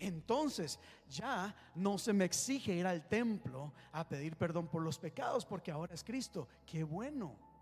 Entonces 0.00 0.80
ya 1.08 1.54
no 1.76 1.98
se 1.98 2.12
me 2.12 2.24
exige 2.24 2.74
ir 2.74 2.88
al 2.88 3.06
templo 3.06 3.72
a 3.92 4.08
pedir 4.08 4.36
perdón 4.36 4.66
por 4.66 4.82
los 4.82 4.98
pecados 4.98 5.46
porque 5.46 5.70
ahora 5.70 5.94
es 5.94 6.02
Cristo. 6.02 6.48
Qué 6.66 6.82
bueno. 6.82 7.53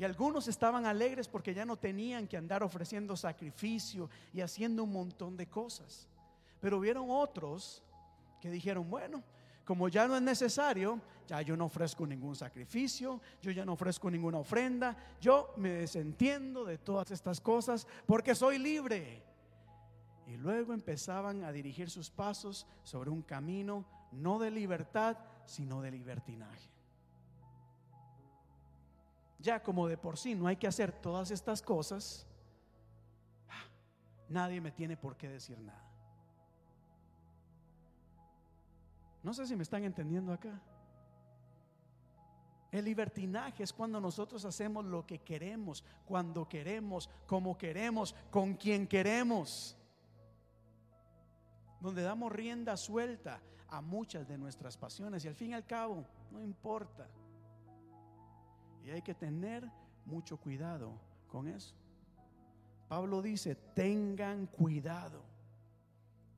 Y 0.00 0.04
algunos 0.04 0.48
estaban 0.48 0.86
alegres 0.86 1.28
porque 1.28 1.52
ya 1.52 1.66
no 1.66 1.76
tenían 1.76 2.26
que 2.26 2.38
andar 2.38 2.62
ofreciendo 2.62 3.18
sacrificio 3.18 4.08
y 4.32 4.40
haciendo 4.40 4.84
un 4.84 4.92
montón 4.94 5.36
de 5.36 5.46
cosas. 5.46 6.08
Pero 6.58 6.80
vieron 6.80 7.10
otros 7.10 7.82
que 8.40 8.50
dijeron, 8.50 8.88
bueno, 8.88 9.22
como 9.62 9.90
ya 9.90 10.08
no 10.08 10.16
es 10.16 10.22
necesario, 10.22 10.98
ya 11.28 11.42
yo 11.42 11.54
no 11.54 11.66
ofrezco 11.66 12.06
ningún 12.06 12.34
sacrificio, 12.34 13.20
yo 13.42 13.50
ya 13.50 13.66
no 13.66 13.74
ofrezco 13.74 14.10
ninguna 14.10 14.38
ofrenda, 14.38 14.96
yo 15.20 15.52
me 15.58 15.68
desentiendo 15.68 16.64
de 16.64 16.78
todas 16.78 17.10
estas 17.10 17.38
cosas 17.38 17.86
porque 18.06 18.34
soy 18.34 18.56
libre. 18.56 19.22
Y 20.26 20.38
luego 20.38 20.72
empezaban 20.72 21.44
a 21.44 21.52
dirigir 21.52 21.90
sus 21.90 22.08
pasos 22.08 22.66
sobre 22.84 23.10
un 23.10 23.20
camino 23.20 23.84
no 24.12 24.38
de 24.38 24.50
libertad, 24.50 25.18
sino 25.44 25.82
de 25.82 25.90
libertinaje. 25.90 26.79
Ya 29.40 29.62
como 29.62 29.88
de 29.88 29.96
por 29.96 30.18
sí 30.18 30.34
no 30.34 30.46
hay 30.46 30.56
que 30.56 30.66
hacer 30.66 30.92
todas 30.92 31.30
estas 31.30 31.62
cosas, 31.62 32.26
ah, 33.48 33.64
nadie 34.28 34.60
me 34.60 34.70
tiene 34.70 34.96
por 34.96 35.16
qué 35.16 35.28
decir 35.28 35.58
nada. 35.58 35.90
No 39.22 39.34
sé 39.34 39.46
si 39.46 39.56
me 39.56 39.62
están 39.62 39.84
entendiendo 39.84 40.32
acá. 40.32 40.60
El 42.70 42.84
libertinaje 42.84 43.64
es 43.64 43.72
cuando 43.72 44.00
nosotros 44.00 44.44
hacemos 44.44 44.84
lo 44.84 45.04
que 45.04 45.18
queremos, 45.18 45.84
cuando 46.06 46.48
queremos, 46.48 47.10
como 47.26 47.58
queremos, 47.58 48.14
con 48.30 48.54
quien 48.54 48.86
queremos. 48.86 49.76
Donde 51.80 52.02
damos 52.02 52.30
rienda 52.30 52.76
suelta 52.76 53.40
a 53.68 53.80
muchas 53.80 54.28
de 54.28 54.38
nuestras 54.38 54.76
pasiones 54.76 55.24
y 55.24 55.28
al 55.28 55.34
fin 55.34 55.50
y 55.50 55.54
al 55.54 55.66
cabo 55.66 56.04
no 56.30 56.40
importa. 56.40 57.08
Y 58.84 58.90
hay 58.90 59.02
que 59.02 59.14
tener 59.14 59.68
mucho 60.04 60.36
cuidado 60.36 60.92
con 61.28 61.48
eso. 61.48 61.74
Pablo 62.88 63.22
dice, 63.22 63.54
tengan 63.54 64.46
cuidado. 64.46 65.22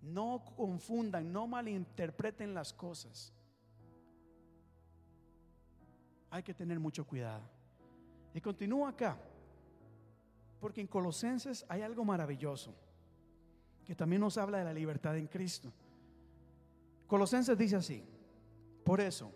No 0.02 0.44
confundan, 0.56 1.32
no 1.32 1.46
malinterpreten 1.46 2.54
las 2.54 2.72
cosas 2.72 3.32
hay 6.32 6.42
que 6.42 6.54
tener 6.54 6.80
mucho 6.80 7.06
cuidado. 7.06 7.42
Y 8.32 8.40
continúa 8.40 8.88
acá, 8.88 9.18
porque 10.60 10.80
en 10.80 10.86
Colosenses 10.86 11.66
hay 11.68 11.82
algo 11.82 12.06
maravilloso, 12.06 12.74
que 13.84 13.94
también 13.94 14.20
nos 14.20 14.38
habla 14.38 14.58
de 14.58 14.64
la 14.64 14.72
libertad 14.72 15.14
en 15.18 15.26
Cristo. 15.26 15.70
Colosenses 17.06 17.58
dice 17.58 17.76
así, 17.76 18.02
por 18.82 19.02
eso, 19.02 19.30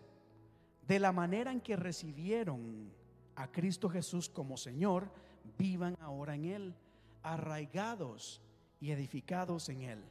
de 0.87 0.99
la 0.99 1.13
manera 1.13 1.53
en 1.53 1.61
que 1.61 1.77
recibieron 1.77 2.91
a 3.35 3.51
Cristo 3.51 3.89
Jesús 3.89 4.29
como 4.29 4.57
Señor, 4.57 5.11
vivan 5.59 5.97
ahora 6.01 6.35
en 6.35 6.45
Él, 6.45 6.75
arraigados 7.23 8.41
y 8.81 8.91
edificados 8.91 9.69
en 9.69 9.83
Él, 9.83 10.05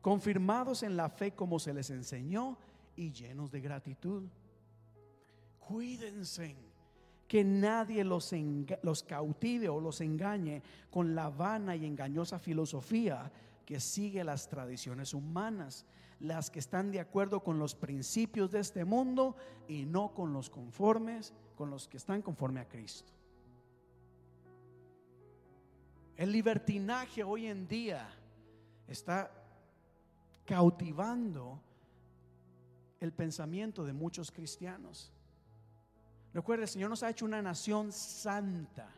confirmados 0.00 0.82
en 0.82 0.96
la 0.96 1.08
fe 1.08 1.32
como 1.32 1.58
se 1.58 1.74
les 1.74 1.90
enseñó 1.90 2.58
y 2.96 3.12
llenos 3.12 3.50
de 3.50 3.60
gratitud. 3.60 4.24
Cuídense 5.58 6.56
que 7.26 7.44
nadie 7.44 8.04
los, 8.04 8.34
los 8.82 9.02
cautive 9.02 9.68
o 9.68 9.80
los 9.80 10.00
engañe 10.00 10.62
con 10.90 11.14
la 11.14 11.28
vana 11.28 11.76
y 11.76 11.84
engañosa 11.84 12.38
filosofía 12.38 13.30
que 13.66 13.80
sigue 13.80 14.24
las 14.24 14.48
tradiciones 14.48 15.12
humanas, 15.12 15.84
las 16.20 16.50
que 16.50 16.58
están 16.58 16.90
de 16.90 17.00
acuerdo 17.00 17.42
con 17.42 17.58
los 17.58 17.74
principios 17.74 18.50
de 18.50 18.60
este 18.60 18.84
mundo 18.84 19.36
y 19.68 19.84
no 19.84 20.14
con 20.14 20.32
los 20.32 20.50
conformes, 20.50 21.32
con 21.56 21.70
los 21.70 21.86
que 21.86 21.96
están 21.96 22.22
conforme 22.22 22.60
a 22.60 22.68
Cristo. 22.68 23.12
El 26.16 26.32
libertinaje 26.32 27.22
hoy 27.22 27.46
en 27.46 27.68
día 27.68 28.08
está 28.88 29.30
cautivando 30.44 31.60
el 33.00 33.12
pensamiento 33.12 33.84
de 33.84 33.92
muchos 33.92 34.32
cristianos. 34.32 35.12
Recuerde, 36.34 36.64
el 36.64 36.68
Señor 36.68 36.90
nos 36.90 37.02
ha 37.02 37.10
hecho 37.10 37.24
una 37.24 37.40
nación 37.40 37.92
santa. 37.92 38.88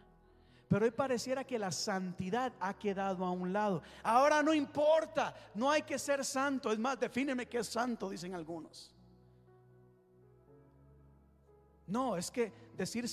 Pero 0.70 0.84
hoy 0.84 0.92
pareciera 0.92 1.42
que 1.42 1.58
la 1.58 1.72
santidad 1.72 2.52
ha 2.60 2.74
quedado 2.74 3.24
a 3.24 3.32
un 3.32 3.52
lado. 3.52 3.82
Ahora 4.04 4.40
no 4.40 4.54
importa, 4.54 5.34
no 5.56 5.68
hay 5.68 5.82
que 5.82 5.98
ser 5.98 6.24
santo. 6.24 6.70
Es 6.70 6.78
más, 6.78 7.00
defíneme 7.00 7.46
qué 7.46 7.58
es 7.58 7.66
santo, 7.66 8.08
dicen 8.08 8.36
algunos. 8.36 8.94
No, 11.88 12.16
es 12.16 12.30
que 12.30 12.52
decir 12.76 13.06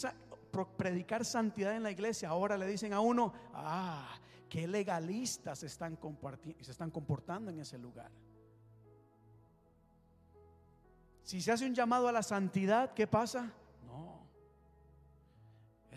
predicar 0.77 1.25
santidad 1.25 1.75
en 1.75 1.81
la 1.81 1.89
iglesia, 1.89 2.29
ahora 2.29 2.59
le 2.59 2.67
dicen 2.67 2.93
a 2.93 2.99
uno, 2.99 3.33
ah, 3.55 4.07
qué 4.47 4.67
legalistas 4.67 5.57
se 5.57 5.65
están, 5.65 5.97
se 6.61 6.71
están 6.71 6.91
comportando 6.91 7.49
en 7.49 7.59
ese 7.59 7.79
lugar. 7.79 8.11
Si 11.23 11.41
se 11.41 11.51
hace 11.51 11.65
un 11.65 11.73
llamado 11.73 12.07
a 12.07 12.11
la 12.11 12.21
santidad, 12.21 12.93
¿qué 12.93 13.07
pasa? 13.07 13.51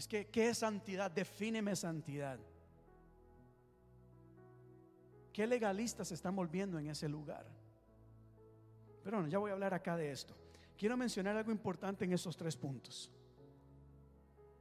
Es 0.00 0.08
que, 0.08 0.28
¿qué 0.28 0.48
es 0.48 0.56
santidad? 0.56 1.10
Defíneme 1.10 1.76
santidad. 1.76 2.38
¿Qué 5.30 5.46
legalistas 5.46 6.08
se 6.08 6.14
están 6.14 6.34
volviendo 6.34 6.78
en 6.78 6.88
ese 6.88 7.06
lugar? 7.06 7.44
Pero 9.04 9.18
bueno, 9.18 9.30
ya 9.30 9.36
voy 9.36 9.50
a 9.50 9.52
hablar 9.52 9.74
acá 9.74 9.98
de 9.98 10.10
esto. 10.10 10.34
Quiero 10.78 10.96
mencionar 10.96 11.36
algo 11.36 11.52
importante 11.52 12.06
en 12.06 12.14
esos 12.14 12.34
tres 12.34 12.56
puntos. 12.56 13.12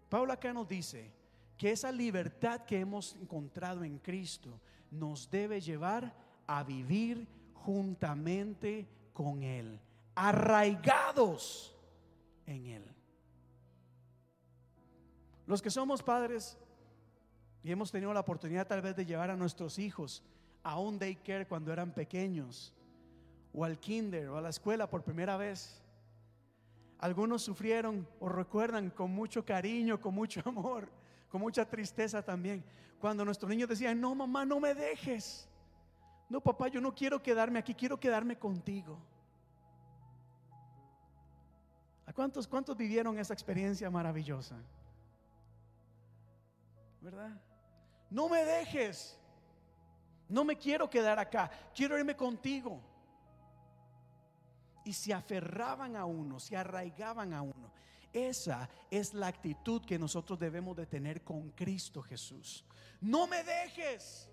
Pablo 0.09 0.33
acá 0.33 0.51
nos 0.51 0.67
dice 0.67 1.09
que 1.57 1.71
esa 1.71 1.89
libertad 1.89 2.65
que 2.65 2.77
hemos 2.77 3.15
encontrado 3.15 3.85
en 3.85 3.97
Cristo 3.99 4.59
nos 4.91 5.31
debe 5.31 5.61
llevar 5.61 6.13
a 6.47 6.65
vivir 6.65 7.25
juntamente 7.53 8.89
con 9.13 9.41
Él, 9.43 9.79
arraigados 10.15 11.77
en 12.45 12.65
Él. 12.65 12.98
Los 15.49 15.63
que 15.63 15.71
somos 15.71 16.03
padres 16.03 16.59
y 17.63 17.71
hemos 17.71 17.89
tenido 17.89 18.13
la 18.13 18.19
oportunidad 18.19 18.67
tal 18.67 18.83
vez 18.83 18.95
de 18.95 19.03
llevar 19.03 19.31
a 19.31 19.35
nuestros 19.35 19.79
hijos 19.79 20.23
a 20.61 20.77
un 20.77 20.99
daycare 20.99 21.47
cuando 21.47 21.73
eran 21.73 21.91
pequeños, 21.91 22.71
o 23.51 23.65
al 23.65 23.79
kinder, 23.79 24.29
o 24.29 24.37
a 24.37 24.41
la 24.41 24.49
escuela 24.49 24.87
por 24.87 25.01
primera 25.01 25.37
vez. 25.37 25.81
Algunos 26.99 27.41
sufrieron 27.41 28.07
o 28.19 28.29
recuerdan 28.29 28.91
con 28.91 29.09
mucho 29.09 29.43
cariño, 29.43 29.99
con 29.99 30.13
mucho 30.13 30.39
amor, 30.45 30.87
con 31.31 31.41
mucha 31.41 31.67
tristeza 31.67 32.21
también, 32.21 32.63
cuando 32.99 33.25
nuestros 33.25 33.49
niños 33.49 33.69
decían, 33.69 33.99
no 33.99 34.13
mamá, 34.13 34.45
no 34.45 34.59
me 34.59 34.75
dejes. 34.75 35.49
No 36.29 36.41
papá, 36.41 36.67
yo 36.67 36.79
no 36.79 36.93
quiero 36.93 37.23
quedarme 37.23 37.57
aquí, 37.57 37.73
quiero 37.73 37.99
quedarme 37.99 38.37
contigo. 38.37 38.99
¿A 42.05 42.13
cuántos, 42.13 42.47
cuántos 42.47 42.77
vivieron 42.77 43.17
esa 43.17 43.33
experiencia 43.33 43.89
maravillosa? 43.89 44.55
¿Verdad? 47.01 47.39
No 48.09 48.29
me 48.29 48.43
dejes. 48.43 49.17
No 50.27 50.43
me 50.43 50.57
quiero 50.57 50.89
quedar 50.89 51.19
acá. 51.19 51.49
Quiero 51.73 51.97
irme 51.97 52.15
contigo. 52.15 52.81
Y 54.83 54.93
se 54.93 55.13
aferraban 55.13 55.95
a 55.95 56.05
uno, 56.05 56.39
se 56.39 56.55
arraigaban 56.55 57.33
a 57.33 57.41
uno. 57.41 57.71
Esa 58.11 58.69
es 58.89 59.13
la 59.13 59.27
actitud 59.27 59.85
que 59.85 59.99
nosotros 59.99 60.39
debemos 60.39 60.75
de 60.75 60.87
tener 60.87 61.23
con 61.23 61.51
Cristo 61.51 62.01
Jesús. 62.01 62.65
No 63.01 63.27
me 63.27 63.43
dejes. 63.43 64.27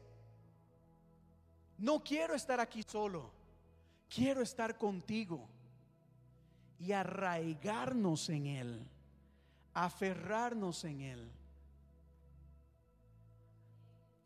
No 1.79 2.03
quiero 2.03 2.35
estar 2.35 2.59
aquí 2.59 2.83
solo. 2.83 3.31
Quiero 4.09 4.41
estar 4.41 4.79
contigo. 4.79 5.49
Y 6.79 6.93
arraigarnos 6.93 8.29
en 8.31 8.47
Él. 8.47 8.87
Aferrarnos 9.75 10.85
en 10.85 11.01
Él. 11.03 11.36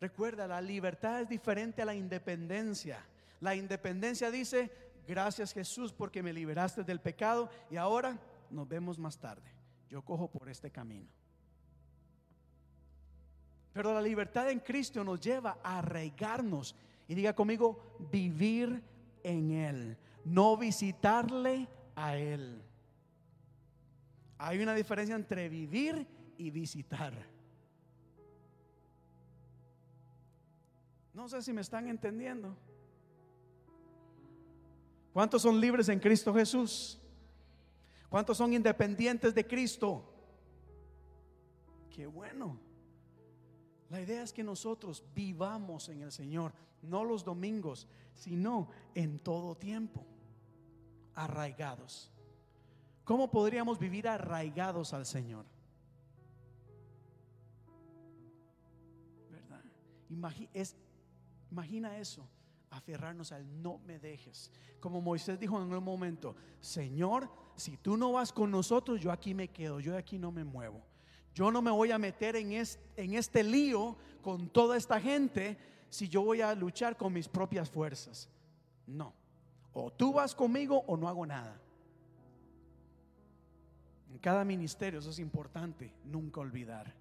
Recuerda, 0.00 0.48
la 0.48 0.62
libertad 0.62 1.20
es 1.20 1.28
diferente 1.28 1.82
a 1.82 1.84
la 1.84 1.94
independencia. 1.94 3.04
La 3.40 3.54
independencia 3.54 4.30
dice, 4.30 4.70
gracias 5.06 5.52
Jesús 5.52 5.92
porque 5.92 6.22
me 6.22 6.32
liberaste 6.32 6.84
del 6.84 7.00
pecado 7.00 7.50
y 7.70 7.76
ahora 7.76 8.18
nos 8.50 8.66
vemos 8.66 8.98
más 8.98 9.18
tarde. 9.18 9.50
Yo 9.90 10.02
cojo 10.02 10.30
por 10.30 10.48
este 10.48 10.70
camino. 10.70 11.08
Pero 13.72 13.92
la 13.92 14.00
libertad 14.00 14.50
en 14.50 14.60
Cristo 14.60 15.04
nos 15.04 15.20
lleva 15.20 15.58
a 15.62 15.78
arraigarnos 15.78 16.74
y 17.06 17.14
diga 17.14 17.34
conmigo, 17.34 17.96
vivir 18.10 18.82
en 19.22 19.50
Él, 19.50 19.96
no 20.24 20.56
visitarle 20.56 21.68
a 21.94 22.16
Él. 22.16 22.62
Hay 24.38 24.62
una 24.62 24.74
diferencia 24.74 25.14
entre 25.14 25.48
vivir 25.48 26.06
y 26.38 26.50
visitar. 26.50 27.12
No 31.20 31.28
sé 31.28 31.42
si 31.42 31.52
me 31.52 31.60
están 31.60 31.86
entendiendo. 31.86 32.56
¿Cuántos 35.12 35.42
son 35.42 35.60
libres 35.60 35.90
en 35.90 36.00
Cristo 36.00 36.32
Jesús? 36.32 36.98
¿Cuántos 38.08 38.38
son 38.38 38.54
independientes 38.54 39.34
de 39.34 39.46
Cristo? 39.46 40.02
Qué 41.90 42.06
bueno. 42.06 42.58
La 43.90 44.00
idea 44.00 44.22
es 44.22 44.32
que 44.32 44.42
nosotros 44.42 45.04
vivamos 45.14 45.90
en 45.90 46.00
el 46.00 46.10
Señor, 46.10 46.54
no 46.80 47.04
los 47.04 47.22
domingos, 47.22 47.86
sino 48.14 48.70
en 48.94 49.18
todo 49.18 49.54
tiempo, 49.54 50.06
arraigados. 51.14 52.10
¿Cómo 53.04 53.30
podríamos 53.30 53.78
vivir 53.78 54.08
arraigados 54.08 54.94
al 54.94 55.04
Señor? 55.04 55.44
¿Verdad? 59.30 59.62
Es 60.54 60.74
Imagina 61.50 61.98
eso, 61.98 62.26
aferrarnos 62.70 63.32
al 63.32 63.62
no 63.62 63.78
me 63.86 63.98
dejes. 63.98 64.50
Como 64.78 65.00
Moisés 65.00 65.38
dijo 65.38 65.60
en 65.60 65.72
un 65.72 65.84
momento, 65.84 66.36
Señor, 66.60 67.30
si 67.56 67.76
tú 67.76 67.96
no 67.96 68.12
vas 68.12 68.32
con 68.32 68.50
nosotros, 68.50 69.00
yo 69.00 69.10
aquí 69.10 69.34
me 69.34 69.48
quedo, 69.48 69.80
yo 69.80 69.96
aquí 69.96 70.18
no 70.18 70.32
me 70.32 70.44
muevo. 70.44 70.82
Yo 71.34 71.50
no 71.50 71.62
me 71.62 71.70
voy 71.70 71.90
a 71.90 71.98
meter 71.98 72.36
en 72.36 72.52
este, 72.52 72.80
en 73.02 73.14
este 73.14 73.42
lío 73.44 73.96
con 74.22 74.48
toda 74.48 74.76
esta 74.76 75.00
gente 75.00 75.58
si 75.88 76.08
yo 76.08 76.22
voy 76.22 76.40
a 76.40 76.54
luchar 76.54 76.96
con 76.96 77.12
mis 77.12 77.28
propias 77.28 77.70
fuerzas. 77.70 78.28
No. 78.86 79.14
O 79.72 79.90
tú 79.90 80.12
vas 80.12 80.34
conmigo 80.34 80.82
o 80.86 80.96
no 80.96 81.08
hago 81.08 81.26
nada. 81.26 81.60
En 84.10 84.18
cada 84.18 84.44
ministerio, 84.44 84.98
eso 84.98 85.10
es 85.10 85.18
importante, 85.18 85.92
nunca 86.04 86.40
olvidar. 86.40 86.99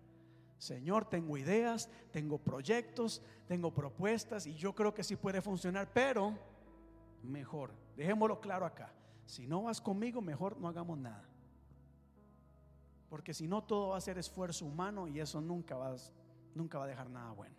Señor, 0.59 1.05
tengo 1.05 1.37
ideas, 1.37 1.89
tengo 2.11 2.37
proyectos, 2.37 3.21
tengo 3.47 3.73
propuestas 3.73 4.45
y 4.45 4.55
yo 4.55 4.75
creo 4.75 4.93
que 4.93 5.05
sí 5.05 5.15
puede 5.15 5.41
funcionar, 5.41 5.89
pero 5.93 6.37
mejor, 7.23 7.71
dejémoslo 7.95 8.41
claro 8.41 8.65
acá. 8.65 8.93
Si 9.25 9.47
no 9.47 9.63
vas 9.63 9.79
conmigo, 9.79 10.21
mejor 10.21 10.59
no 10.59 10.67
hagamos 10.67 10.97
nada. 10.97 11.23
Porque 13.09 13.33
si 13.33 13.47
no, 13.47 13.63
todo 13.63 13.89
va 13.89 13.97
a 13.97 14.01
ser 14.01 14.17
esfuerzo 14.17 14.65
humano 14.65 15.07
y 15.07 15.21
eso 15.21 15.39
nunca 15.39 15.77
va, 15.77 15.95
nunca 16.53 16.77
va 16.77 16.83
a 16.83 16.87
dejar 16.87 17.09
nada 17.09 17.31
bueno. 17.31 17.55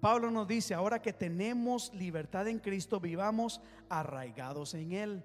Pablo 0.00 0.30
nos 0.30 0.46
dice, 0.46 0.74
ahora 0.74 1.02
que 1.02 1.12
tenemos 1.12 1.92
libertad 1.92 2.46
en 2.46 2.60
Cristo, 2.60 3.00
vivamos 3.00 3.60
arraigados 3.88 4.74
en 4.74 4.92
Él, 4.92 5.24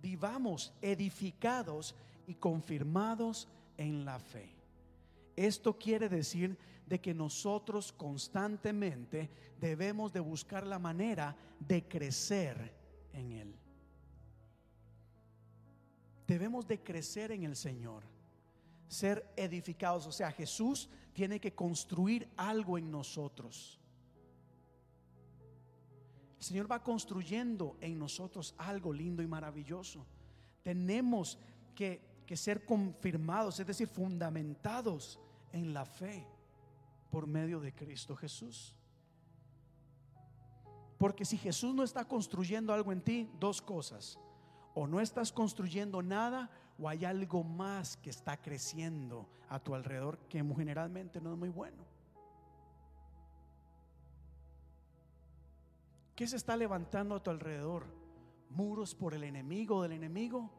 vivamos 0.00 0.72
edificados 0.82 1.96
y 2.28 2.34
confirmados 2.34 3.48
en 3.76 4.04
la 4.04 4.20
fe. 4.20 4.57
Esto 5.38 5.78
quiere 5.78 6.08
decir 6.08 6.58
de 6.84 7.00
que 7.00 7.14
nosotros 7.14 7.92
constantemente 7.92 9.30
debemos 9.60 10.12
de 10.12 10.18
buscar 10.18 10.66
la 10.66 10.80
manera 10.80 11.36
de 11.60 11.86
crecer 11.86 12.74
en 13.12 13.30
Él. 13.30 13.54
Debemos 16.26 16.66
de 16.66 16.82
crecer 16.82 17.30
en 17.30 17.44
el 17.44 17.54
Señor, 17.54 18.02
ser 18.88 19.32
edificados. 19.36 20.08
O 20.08 20.12
sea, 20.12 20.32
Jesús 20.32 20.88
tiene 21.12 21.38
que 21.38 21.54
construir 21.54 22.28
algo 22.36 22.76
en 22.76 22.90
nosotros. 22.90 23.78
El 26.36 26.42
Señor 26.42 26.68
va 26.68 26.82
construyendo 26.82 27.76
en 27.80 27.96
nosotros 27.96 28.56
algo 28.58 28.92
lindo 28.92 29.22
y 29.22 29.28
maravilloso. 29.28 30.04
Tenemos 30.64 31.38
que, 31.76 32.24
que 32.26 32.36
ser 32.36 32.64
confirmados, 32.64 33.60
es 33.60 33.66
decir, 33.68 33.86
fundamentados 33.86 35.20
en 35.52 35.72
la 35.74 35.84
fe 35.84 36.26
por 37.10 37.26
medio 37.26 37.60
de 37.60 37.74
Cristo 37.74 38.16
Jesús. 38.16 38.74
Porque 40.98 41.24
si 41.24 41.36
Jesús 41.36 41.74
no 41.74 41.84
está 41.84 42.04
construyendo 42.04 42.72
algo 42.74 42.92
en 42.92 43.00
ti, 43.00 43.30
dos 43.38 43.62
cosas. 43.62 44.18
O 44.74 44.86
no 44.86 45.00
estás 45.00 45.32
construyendo 45.32 46.02
nada 46.02 46.50
o 46.78 46.88
hay 46.88 47.04
algo 47.04 47.42
más 47.42 47.96
que 47.96 48.10
está 48.10 48.36
creciendo 48.36 49.28
a 49.48 49.58
tu 49.58 49.74
alrededor 49.74 50.18
que 50.28 50.44
generalmente 50.56 51.20
no 51.20 51.32
es 51.32 51.38
muy 51.38 51.48
bueno. 51.48 51.84
¿Qué 56.14 56.26
se 56.26 56.36
está 56.36 56.56
levantando 56.56 57.14
a 57.14 57.22
tu 57.22 57.30
alrededor? 57.30 57.86
¿Muros 58.50 58.94
por 58.94 59.14
el 59.14 59.22
enemigo 59.24 59.82
del 59.82 59.92
enemigo? 59.92 60.50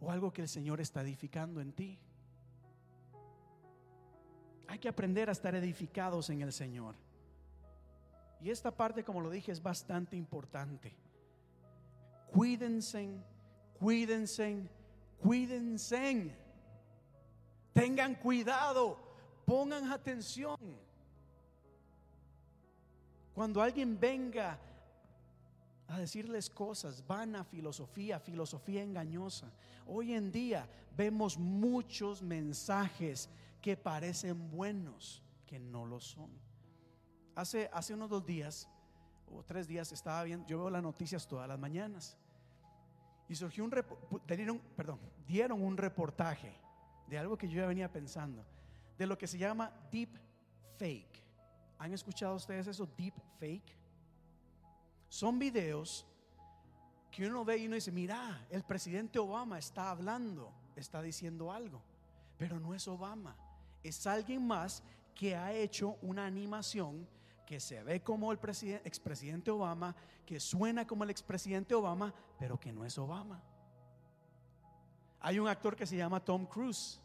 ¿O 0.00 0.10
algo 0.10 0.32
que 0.32 0.42
el 0.42 0.48
Señor 0.48 0.80
está 0.80 1.02
edificando 1.02 1.60
en 1.60 1.72
ti? 1.72 1.98
Hay 4.68 4.78
que 4.78 4.88
aprender 4.88 5.28
a 5.28 5.32
estar 5.32 5.54
edificados 5.54 6.30
en 6.30 6.42
el 6.42 6.52
Señor. 6.52 6.94
Y 8.40 8.50
esta 8.50 8.70
parte, 8.70 9.04
como 9.04 9.20
lo 9.20 9.30
dije, 9.30 9.52
es 9.52 9.62
bastante 9.62 10.16
importante. 10.16 10.94
Cuídense, 12.32 13.08
cuídense, 13.78 14.68
cuídense. 15.20 16.32
Tengan 17.72 18.14
cuidado, 18.16 18.98
pongan 19.44 19.90
atención. 19.90 20.56
Cuando 23.34 23.62
alguien 23.62 23.98
venga 23.98 24.58
a 25.88 25.98
decirles 25.98 26.50
cosas, 26.50 27.06
vana 27.06 27.44
filosofía, 27.44 28.18
filosofía 28.18 28.82
engañosa. 28.82 29.50
Hoy 29.86 30.14
en 30.14 30.32
día 30.32 30.68
vemos 30.96 31.38
muchos 31.38 32.22
mensajes 32.22 33.28
que 33.66 33.76
parecen 33.76 34.48
buenos, 34.48 35.24
que 35.44 35.58
no 35.58 35.84
lo 35.86 35.98
son. 35.98 36.30
Hace, 37.34 37.68
hace 37.72 37.94
unos 37.94 38.08
dos 38.08 38.24
días 38.24 38.68
o 39.26 39.42
tres 39.42 39.66
días 39.66 39.90
estaba 39.90 40.22
viendo, 40.22 40.46
yo 40.46 40.58
veo 40.58 40.70
las 40.70 40.84
noticias 40.84 41.26
todas 41.26 41.48
las 41.48 41.58
mañanas. 41.58 42.16
Y 43.28 43.34
surgió 43.34 43.64
un, 43.64 43.74
dieron, 44.28 44.60
perdón, 44.76 45.00
dieron 45.26 45.60
un 45.60 45.76
reportaje 45.76 46.56
de 47.08 47.18
algo 47.18 47.36
que 47.36 47.48
yo 47.48 47.60
ya 47.60 47.66
venía 47.66 47.90
pensando, 47.90 48.46
de 48.96 49.04
lo 49.04 49.18
que 49.18 49.26
se 49.26 49.36
llama 49.36 49.72
deep 49.90 50.10
fake. 50.78 51.24
¿Han 51.80 51.92
escuchado 51.92 52.36
ustedes 52.36 52.68
eso? 52.68 52.86
Deep 52.96 53.14
fake. 53.40 53.76
Son 55.08 55.40
videos 55.40 56.06
que 57.10 57.26
uno 57.26 57.44
ve 57.44 57.58
y 57.58 57.66
uno 57.66 57.74
dice, 57.74 57.90
mira, 57.90 58.46
el 58.48 58.62
presidente 58.62 59.18
Obama 59.18 59.58
está 59.58 59.90
hablando, 59.90 60.52
está 60.76 61.02
diciendo 61.02 61.50
algo, 61.50 61.82
pero 62.38 62.60
no 62.60 62.72
es 62.72 62.86
Obama 62.86 63.36
es 63.88 64.06
alguien 64.06 64.46
más 64.46 64.82
que 65.14 65.34
ha 65.34 65.52
hecho 65.52 65.96
una 66.02 66.26
animación 66.26 67.08
que 67.46 67.60
se 67.60 67.82
ve 67.82 68.02
como 68.02 68.32
el 68.32 68.38
expresidente 68.84 69.50
Obama, 69.50 69.94
que 70.26 70.40
suena 70.40 70.86
como 70.86 71.04
el 71.04 71.10
expresidente 71.10 71.74
Obama, 71.74 72.12
pero 72.38 72.58
que 72.58 72.72
no 72.72 72.84
es 72.84 72.98
Obama. 72.98 73.40
Hay 75.20 75.38
un 75.38 75.48
actor 75.48 75.76
que 75.76 75.86
se 75.86 75.96
llama 75.96 76.24
Tom 76.24 76.44
Cruise. 76.46 77.00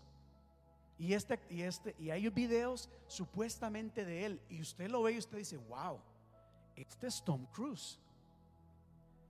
Y, 0.97 1.13
este, 1.13 1.39
y, 1.49 1.61
este, 1.61 1.95
y 1.97 2.09
hay 2.09 2.27
videos 2.29 2.89
supuestamente 3.07 4.05
de 4.05 4.25
él. 4.25 4.41
Y 4.49 4.61
usted 4.61 4.89
lo 4.89 5.01
ve 5.03 5.13
y 5.13 5.17
usted 5.17 5.37
dice, 5.37 5.57
wow, 5.57 5.99
este 6.75 7.07
es 7.07 7.23
Tom 7.23 7.45
Cruise. 7.47 7.99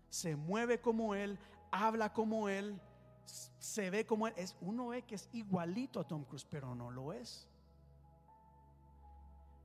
Se 0.10 0.36
mueve 0.36 0.82
como 0.82 1.16
él, 1.16 1.38
habla 1.72 2.12
como 2.12 2.49
él, 2.49 2.80
se 3.59 3.89
ve 3.89 4.05
como. 4.05 4.27
Es, 4.27 4.55
uno 4.61 4.88
ve 4.88 5.03
que 5.03 5.15
es 5.15 5.29
igualito 5.34 5.99
a 5.99 6.07
Tom 6.07 6.23
Cruise, 6.23 6.45
pero 6.49 6.75
no 6.75 6.91
lo 6.91 7.13
es. 7.13 7.47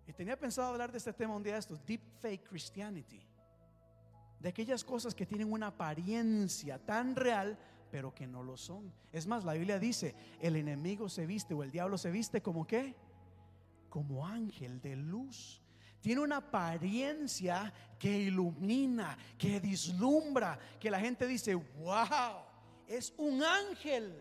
Y 0.06 0.12
tenía 0.12 0.38
pensado 0.38 0.68
hablar 0.68 0.92
de 0.92 0.98
este 0.98 1.12
tema 1.12 1.34
un 1.34 1.42
día 1.42 1.54
de 1.54 1.58
estos, 1.58 1.84
Deep 1.84 2.00
Fake 2.20 2.48
Christianity. 2.48 3.20
De 4.38 4.48
aquellas 4.48 4.84
cosas 4.84 5.14
que 5.14 5.26
tienen 5.26 5.52
una 5.52 5.68
apariencia 5.68 6.78
tan 6.78 7.16
real, 7.16 7.58
pero 7.90 8.14
que 8.14 8.26
no 8.26 8.42
lo 8.42 8.56
son. 8.56 8.92
Es 9.12 9.26
más, 9.26 9.44
la 9.44 9.54
Biblia 9.54 9.78
dice, 9.78 10.14
el 10.40 10.56
enemigo 10.56 11.08
se 11.08 11.26
viste 11.26 11.54
o 11.54 11.62
el 11.62 11.70
diablo 11.70 11.98
se 11.98 12.10
viste 12.10 12.42
como 12.42 12.66
qué? 12.66 12.94
Como 13.88 14.26
ángel 14.26 14.80
de 14.80 14.94
luz. 14.94 15.60
Tiene 16.00 16.20
una 16.20 16.36
apariencia 16.36 17.72
que 17.98 18.16
ilumina, 18.16 19.18
que 19.36 19.58
dislumbra, 19.58 20.58
que 20.78 20.90
la 20.90 21.00
gente 21.00 21.26
dice, 21.26 21.54
wow, 21.54 22.44
es 22.89 23.14
un 23.16 23.43
ángel, 23.43 24.14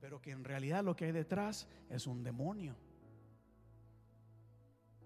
pero 0.00 0.20
que 0.20 0.30
en 0.30 0.44
realidad 0.44 0.84
lo 0.84 0.94
que 0.94 1.06
hay 1.06 1.12
detrás 1.12 1.66
es 1.88 2.06
un 2.06 2.22
demonio. 2.22 2.76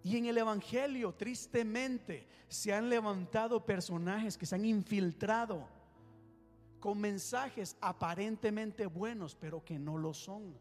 Y 0.02 0.16
en 0.16 0.26
el 0.26 0.38
Evangelio, 0.38 1.14
tristemente, 1.14 2.26
se 2.48 2.72
han 2.72 2.88
levantado 2.88 3.64
personajes 3.64 4.38
que 4.38 4.46
se 4.46 4.54
han 4.54 4.64
infiltrado 4.64 5.68
con 6.80 6.98
mensajes 6.98 7.76
aparentemente 7.80 8.86
buenos, 8.86 9.34
pero 9.34 9.64
que 9.64 9.78
no 9.78 9.98
lo 9.98 10.14
son. 10.14 10.56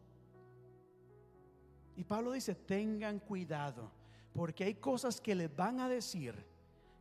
Y 1.95 2.03
Pablo 2.03 2.31
dice, 2.31 2.55
tengan 2.55 3.19
cuidado, 3.19 3.91
porque 4.33 4.63
hay 4.63 4.75
cosas 4.75 5.21
que 5.21 5.33
les 5.33 5.55
van 5.55 5.79
a 5.79 5.89
decir 5.89 6.35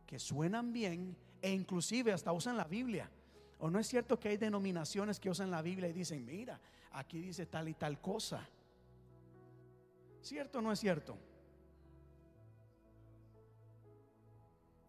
que 0.05 0.17
suenan 0.17 0.71
bien 0.71 1.15
e 1.41 1.51
inclusive 1.51 2.13
hasta 2.13 2.31
usan 2.31 2.57
la 2.57 2.63
Biblia. 2.63 3.11
¿O 3.59 3.69
no 3.69 3.79
es 3.79 3.87
cierto 3.87 4.19
que 4.19 4.29
hay 4.29 4.37
denominaciones 4.37 5.19
que 5.19 5.29
usan 5.29 5.49
la 5.49 5.61
Biblia 5.61 5.89
y 5.89 5.93
dicen, 5.93 6.25
mira, 6.25 6.59
aquí 6.91 7.19
dice 7.19 7.45
tal 7.45 7.67
y 7.69 7.73
tal 7.73 7.99
cosa? 7.99 8.47
¿Cierto 10.21 10.59
o 10.59 10.61
no 10.61 10.71
es 10.71 10.79
cierto? 10.79 11.17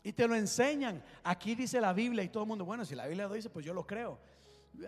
Y 0.03 0.12
te 0.12 0.29
lo 0.29 0.35
enseñan. 0.35 1.03
Aquí 1.25 1.55
dice 1.55 1.81
la 1.81 1.93
Biblia 1.93 2.23
y 2.23 2.29
todo 2.29 2.43
el 2.43 2.49
mundo, 2.49 2.64
bueno, 2.64 2.85
si 2.85 2.95
la 2.95 3.07
Biblia 3.07 3.27
lo 3.27 3.35
dice, 3.35 3.51
pues 3.51 3.64
yo 3.64 3.73
lo 3.73 3.87
creo. 3.87 4.19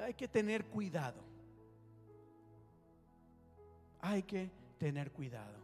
Hay 0.02 0.14
que 0.14 0.28
tener 0.28 0.66
cuidado. 0.66 1.22
Hay 4.00 4.22
que 4.22 4.50
tener 4.78 5.10
cuidado. 5.10 5.58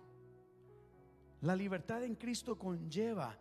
La 1.43 1.55
libertad 1.55 2.03
en 2.03 2.15
Cristo 2.17 2.59
conlleva 2.59 3.37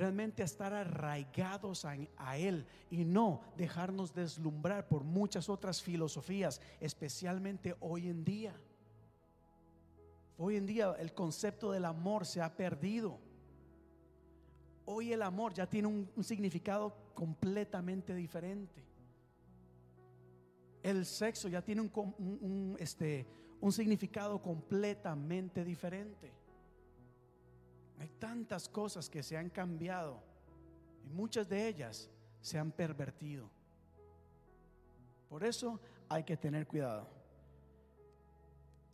realmente 0.00 0.42
estar 0.42 0.72
arraigados 0.72 1.84
a, 1.84 2.38
Él 2.38 2.66
y 2.90 3.04
no 3.04 3.42
dejarnos 3.58 4.14
deslumbrar 4.14 4.88
por 4.88 5.04
muchas 5.04 5.50
otras 5.50 5.82
filosofías, 5.82 6.58
especialmente 6.80 7.76
hoy 7.80 8.08
en 8.08 8.24
día. 8.24 8.58
Hoy 10.38 10.56
en 10.56 10.64
día 10.64 10.96
el 10.98 11.12
concepto 11.12 11.70
del 11.70 11.84
amor 11.84 12.24
se 12.24 12.40
ha 12.40 12.56
perdido. 12.56 13.18
Hoy 14.86 15.12
el 15.12 15.20
amor 15.20 15.52
ya 15.52 15.68
tiene 15.68 15.88
un, 15.88 16.24
significado 16.24 16.96
completamente 17.12 18.14
diferente. 18.14 18.82
El 20.82 21.04
sexo 21.04 21.46
ya 21.46 21.60
tiene 21.60 21.82
un, 21.82 22.74
este, 22.80 23.26
un 23.60 23.70
significado 23.70 24.40
completamente 24.40 25.62
diferente. 25.62 26.39
Hay 28.00 28.08
tantas 28.18 28.66
cosas 28.66 29.10
que 29.10 29.22
se 29.22 29.36
han 29.36 29.50
cambiado 29.50 30.22
y 31.06 31.10
muchas 31.10 31.46
de 31.46 31.68
ellas 31.68 32.08
se 32.40 32.58
han 32.58 32.72
pervertido. 32.72 33.50
Por 35.28 35.44
eso 35.44 35.78
hay 36.08 36.24
que 36.24 36.38
tener 36.38 36.66
cuidado. 36.66 37.06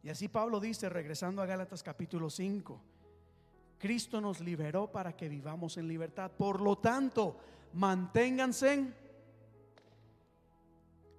Y 0.02 0.10
así 0.10 0.26
Pablo 0.26 0.58
dice, 0.58 0.88
regresando 0.88 1.40
a 1.40 1.46
Gálatas 1.46 1.84
capítulo 1.84 2.28
5, 2.28 2.80
Cristo 3.78 4.20
nos 4.20 4.40
liberó 4.40 4.90
para 4.90 5.16
que 5.16 5.28
vivamos 5.28 5.76
en 5.76 5.86
libertad. 5.86 6.32
Por 6.32 6.60
lo 6.60 6.76
tanto, 6.76 7.38
manténganse, 7.74 8.92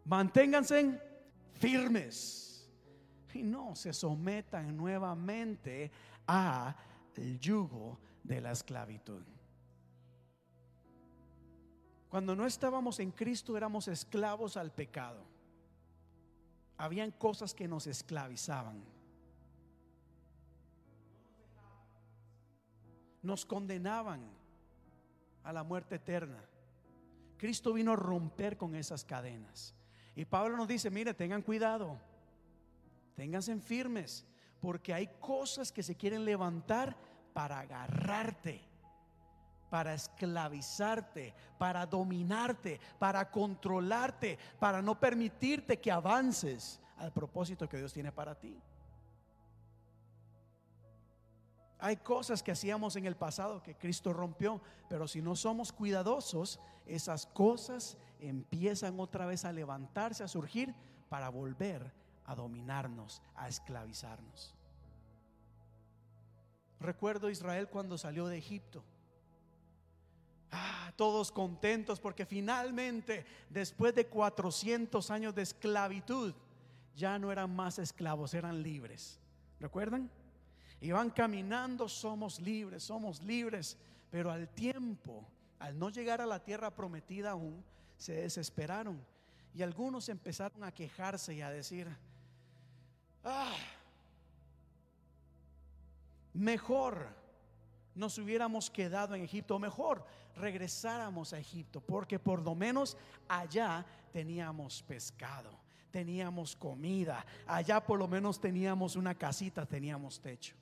manténganse 0.03 1.01
firmes 1.53 2.69
y 3.33 3.43
no 3.43 3.75
se 3.75 3.93
sometan 3.93 4.75
nuevamente 4.75 5.91
a 6.27 6.75
el 7.17 7.39
yugo 7.39 7.99
de 8.23 8.41
la 8.41 8.51
esclavitud. 8.51 9.23
Cuando 12.09 12.35
no 12.35 12.45
estábamos 12.45 12.99
en 12.99 13.11
Cristo 13.11 13.57
éramos 13.57 13.87
esclavos 13.87 14.57
al 14.57 14.71
pecado. 14.71 15.23
Habían 16.77 17.11
cosas 17.11 17.53
que 17.53 17.67
nos 17.67 17.87
esclavizaban. 17.87 18.83
Nos 23.21 23.45
condenaban 23.45 24.21
a 25.43 25.51
la 25.51 25.63
muerte 25.63 25.95
eterna. 25.95 26.43
Cristo 27.37 27.73
vino 27.73 27.93
a 27.93 27.95
romper 27.95 28.57
con 28.57 28.75
esas 28.75 29.03
cadenas. 29.03 29.73
Y 30.15 30.25
Pablo 30.25 30.57
nos 30.57 30.67
dice, 30.67 30.89
mire, 30.89 31.13
tengan 31.13 31.43
cuidado, 31.43 31.99
ténganse 33.15 33.55
firmes, 33.57 34.25
porque 34.59 34.93
hay 34.93 35.07
cosas 35.19 35.71
que 35.71 35.83
se 35.83 35.95
quieren 35.95 36.25
levantar 36.25 36.97
para 37.37 37.59
agarrarte 37.59 38.67
para 39.69 39.93
esclavizarte, 39.93 41.35
para 41.59 41.85
dominarte, 41.85 42.79
para 42.97 43.29
controlarte, 43.29 44.39
para 44.57 44.81
no 44.81 44.99
permitirte 44.99 45.77
que 45.77 45.91
avances 45.91 46.79
al 46.97 47.11
propósito 47.11 47.69
que 47.69 47.77
Dios 47.77 47.93
tiene 47.93 48.11
para 48.11 48.33
ti. 48.33 48.59
Hay 51.77 51.97
cosas 51.97 52.41
que 52.41 52.53
hacíamos 52.53 52.95
en 52.95 53.05
el 53.05 53.15
pasado 53.15 53.61
que 53.61 53.75
Cristo 53.75 54.13
rompió, 54.13 54.59
pero 54.89 55.07
si 55.07 55.21
no 55.21 55.35
somos 55.35 55.71
cuidadosos, 55.71 56.59
esas 56.87 57.27
cosas 57.27 57.99
empiezan 58.19 58.99
otra 58.99 59.27
vez 59.27 59.45
a 59.45 59.51
levantarse, 59.51 60.23
a 60.23 60.27
surgir 60.27 60.73
para 61.07 61.29
volver 61.29 61.93
a 62.25 62.33
dominarnos, 62.33 63.21
a 63.35 63.47
esclavizarnos. 63.47 64.56
Recuerdo 66.79 67.29
Israel 67.29 67.67
cuando 67.69 67.97
salió 67.97 68.27
de 68.27 68.37
Egipto 68.37 68.83
Ah, 70.51 70.93
todos 70.95 71.31
contentos 71.31 71.99
porque 71.99 72.25
finalmente, 72.25 73.25
después 73.49 73.93
de 73.93 74.07
400 74.07 75.11
años 75.11 75.35
de 75.35 75.41
esclavitud, 75.41 76.33
ya 76.95 77.19
no 77.19 77.31
eran 77.31 77.53
más 77.53 77.79
esclavos, 77.79 78.33
eran 78.33 78.63
libres. 78.63 79.19
¿Recuerdan? 79.59 80.09
Iban 80.79 81.09
caminando, 81.09 81.89
somos 81.89 82.39
libres, 82.39 82.83
somos 82.83 83.21
libres, 83.21 83.77
pero 84.09 84.31
al 84.31 84.47
tiempo, 84.47 85.27
al 85.59 85.77
no 85.77 85.89
llegar 85.89 86.21
a 86.21 86.25
la 86.25 86.43
tierra 86.43 86.73
prometida 86.73 87.31
aún, 87.31 87.63
se 87.97 88.13
desesperaron 88.13 89.03
y 89.53 89.63
algunos 89.63 90.07
empezaron 90.07 90.63
a 90.63 90.71
quejarse 90.71 91.33
y 91.33 91.41
a 91.41 91.49
decir, 91.49 91.87
ah, 93.23 93.55
mejor 96.37 97.07
nos 97.95 98.17
hubiéramos 98.17 98.69
quedado 98.69 99.15
en 99.15 99.23
Egipto, 99.23 99.57
mejor 99.57 100.05
regresáramos 100.35 101.33
a 101.33 101.39
Egipto, 101.39 101.81
porque 101.81 102.19
por 102.19 102.41
lo 102.43 102.53
menos 102.53 102.95
allá 103.27 103.85
teníamos 104.11 104.83
pescado, 104.83 105.49
teníamos 105.89 106.55
comida, 106.55 107.25
allá 107.47 107.83
por 107.83 107.97
lo 107.97 108.07
menos 108.07 108.39
teníamos 108.39 108.95
una 108.95 109.15
casita, 109.15 109.65
teníamos 109.65 110.19
techo. 110.19 110.55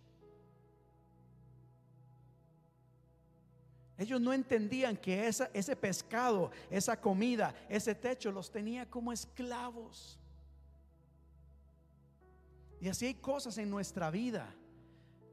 Ellos 3.97 4.19
no 4.19 4.34
entendían 4.34 4.97
que 4.97 5.28
ese 5.28 5.76
pescado, 5.76 6.51
esa 6.69 6.99
comida, 6.99 7.53
ese 7.69 7.95
techo 7.95 8.32
los 8.32 8.49
tenía 8.49 8.89
como 8.89 9.11
esclavos. 9.11 10.19
Y 12.82 12.89
así 12.89 13.05
hay 13.05 13.13
cosas 13.15 13.57
en 13.57 13.69
nuestra 13.69 14.11
vida 14.11 14.53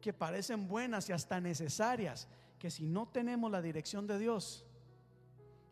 que 0.02 0.12
parecen 0.12 0.68
buenas 0.68 1.08
y 1.08 1.12
hasta 1.12 1.40
necesarias, 1.40 2.28
que 2.58 2.70
si 2.70 2.86
no 2.86 3.08
tenemos 3.08 3.50
la 3.50 3.62
dirección 3.62 4.06
de 4.06 4.18
Dios, 4.18 4.66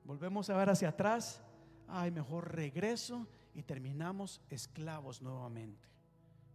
volvemos 0.05 0.49
a 0.49 0.57
ver 0.57 0.71
hacia 0.71 0.89
atrás, 0.89 1.43
ay, 1.89 2.11
mejor 2.11 2.55
regreso 2.55 3.27
y 3.55 3.63
terminamos 3.63 4.41
esclavos 4.49 5.21
nuevamente 5.21 5.89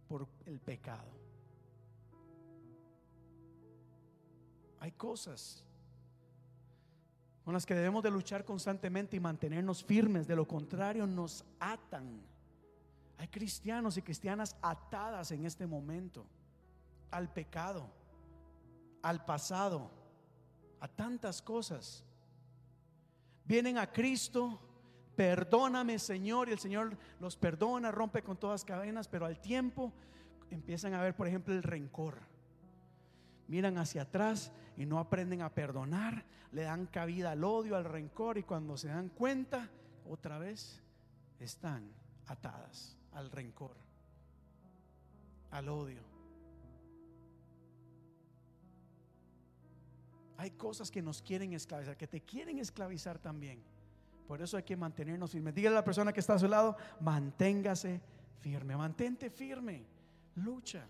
por 0.08 0.26
el 0.46 0.58
pecado. 0.58 1.12
Hay 4.80 4.92
cosas 4.92 5.62
con 7.44 7.52
las 7.52 7.66
que 7.66 7.74
debemos 7.74 8.02
de 8.02 8.10
luchar 8.10 8.44
constantemente 8.44 9.16
y 9.16 9.20
mantenernos 9.20 9.84
firmes, 9.84 10.26
de 10.26 10.34
lo 10.34 10.48
contrario 10.48 11.06
nos 11.06 11.44
atan. 11.60 12.20
Hay 13.18 13.28
cristianos 13.28 13.96
y 13.96 14.02
cristianas 14.02 14.56
atadas 14.62 15.30
en 15.30 15.44
este 15.44 15.66
momento 15.66 16.26
al 17.16 17.32
pecado, 17.32 17.90
al 19.02 19.24
pasado, 19.24 19.90
a 20.80 20.88
tantas 20.88 21.40
cosas. 21.40 22.04
Vienen 23.44 23.78
a 23.78 23.90
Cristo, 23.90 24.60
perdóname 25.16 25.98
Señor, 25.98 26.48
y 26.48 26.52
el 26.52 26.58
Señor 26.58 26.96
los 27.18 27.36
perdona, 27.36 27.90
rompe 27.90 28.22
con 28.22 28.36
todas 28.36 28.64
cadenas, 28.64 29.08
pero 29.08 29.24
al 29.24 29.40
tiempo 29.40 29.94
empiezan 30.50 30.92
a 30.92 31.00
ver, 31.00 31.16
por 31.16 31.26
ejemplo, 31.26 31.54
el 31.54 31.62
rencor. 31.62 32.18
Miran 33.48 33.78
hacia 33.78 34.02
atrás 34.02 34.52
y 34.76 34.84
no 34.84 34.98
aprenden 34.98 35.40
a 35.40 35.54
perdonar, 35.54 36.26
le 36.52 36.62
dan 36.62 36.86
cabida 36.86 37.30
al 37.30 37.44
odio, 37.44 37.76
al 37.76 37.84
rencor, 37.84 38.36
y 38.36 38.42
cuando 38.42 38.76
se 38.76 38.88
dan 38.88 39.08
cuenta, 39.08 39.70
otra 40.04 40.38
vez 40.38 40.82
están 41.40 41.90
atadas 42.26 42.98
al 43.12 43.30
rencor, 43.30 43.74
al 45.50 45.70
odio. 45.70 46.05
Hay 50.38 50.50
cosas 50.52 50.90
que 50.90 51.02
nos 51.02 51.22
quieren 51.22 51.52
esclavizar, 51.52 51.96
que 51.96 52.06
te 52.06 52.20
quieren 52.20 52.58
esclavizar 52.58 53.18
también. 53.18 53.62
Por 54.26 54.42
eso 54.42 54.56
hay 54.56 54.64
que 54.64 54.76
mantenernos 54.76 55.30
firmes. 55.30 55.54
Dígale 55.54 55.76
a 55.76 55.80
la 55.80 55.84
persona 55.84 56.12
que 56.12 56.20
está 56.20 56.34
a 56.34 56.38
su 56.38 56.48
lado, 56.48 56.76
manténgase 57.00 58.00
firme, 58.40 58.76
mantente 58.76 59.30
firme, 59.30 59.84
lucha. 60.34 60.86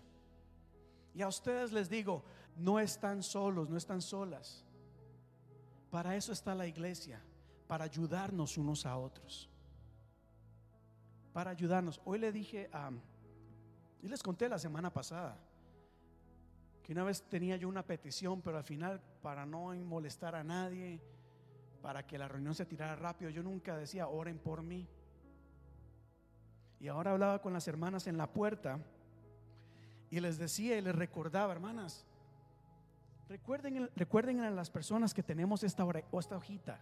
Y 1.13 1.21
a 1.21 1.27
ustedes 1.27 1.71
les 1.71 1.89
digo, 1.89 2.23
no 2.57 2.79
están 2.79 3.23
solos, 3.23 3.69
no 3.69 3.77
están 3.77 4.01
solas. 4.01 4.65
Para 5.89 6.15
eso 6.15 6.31
está 6.31 6.53
la 6.53 6.67
iglesia, 6.67 7.21
para 7.67 7.85
ayudarnos 7.85 8.57
unos 8.57 8.85
a 8.85 8.97
otros. 8.97 9.49
Para 11.33 11.51
ayudarnos. 11.51 12.01
Hoy 12.05 12.19
le 12.19 12.31
dije 12.31 12.69
a, 12.73 12.91
y 14.01 14.07
les 14.07 14.21
conté 14.21 14.49
la 14.49 14.59
semana 14.59 14.91
pasada, 14.91 15.37
que 16.83 16.93
una 16.93 17.03
vez 17.03 17.21
tenía 17.23 17.57
yo 17.57 17.67
una 17.67 17.83
petición, 17.85 18.41
pero 18.41 18.57
al 18.57 18.63
final, 18.63 19.01
para 19.27 19.45
no 19.45 19.75
molestar 19.75 20.35
a 20.35 20.43
nadie, 20.45 21.01
para 21.81 22.07
que 22.07 22.17
la 22.17 22.29
reunión 22.29 22.55
se 22.55 22.65
tirara 22.65 22.95
rápido, 22.95 23.29
yo 23.29 23.43
nunca 23.43 23.75
decía, 23.75 24.07
oren 24.07 24.39
por 24.39 24.63
mí. 24.63 24.87
Y 26.79 26.87
ahora 26.87 27.11
hablaba 27.11 27.41
con 27.41 27.51
las 27.51 27.67
hermanas 27.67 28.07
en 28.07 28.17
la 28.17 28.31
puerta 28.31 28.79
y 30.09 30.21
les 30.21 30.37
decía 30.37 30.77
y 30.77 30.81
les 30.81 30.95
recordaba, 30.95 31.51
hermanas, 31.51 32.05
recuerden, 33.27 33.89
recuerden 33.97 34.39
a 34.39 34.49
las 34.49 34.69
personas 34.69 35.13
que 35.13 35.23
tenemos 35.23 35.61
esta, 35.61 35.85
esta 36.17 36.37
hojita 36.37 36.79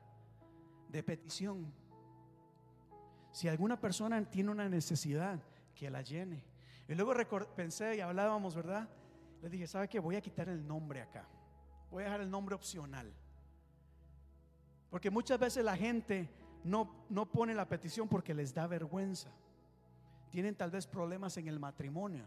de 0.89 1.01
petición. 1.01 1.73
Si 3.31 3.47
alguna 3.47 3.81
persona 3.81 4.23
tiene 4.23 4.51
una 4.51 4.69
necesidad, 4.69 5.39
que 5.73 5.89
la 5.89 6.03
llene. 6.03 6.43
Y 6.87 6.93
luego 6.93 7.15
pensé 7.55 7.95
y 7.95 8.01
hablábamos, 8.01 8.53
¿verdad? 8.53 8.87
le 9.41 9.49
dije, 9.49 9.65
¿sabe 9.65 9.87
qué? 9.87 9.99
Voy 9.99 10.15
a 10.15 10.21
quitar 10.21 10.47
el 10.47 10.67
nombre 10.67 11.01
acá. 11.01 11.27
Voy 11.95 12.03
a 12.03 12.07
dejar 12.07 12.19
el 12.19 12.29
nombre 12.29 12.53
opcional. 12.53 13.09
Porque 14.89 15.09
muchas 15.09 15.39
veces 15.39 15.63
la 15.63 15.77
gente 15.77 16.29
no, 16.65 17.05
no 17.07 17.25
pone 17.25 17.53
la 17.53 17.69
petición 17.69 18.09
porque 18.09 18.33
les 18.33 18.53
da 18.53 18.67
vergüenza. 18.67 19.29
Tienen 20.29 20.55
tal 20.55 20.71
vez 20.71 20.85
problemas 20.87 21.37
en 21.37 21.47
el 21.47 21.57
matrimonio. 21.57 22.25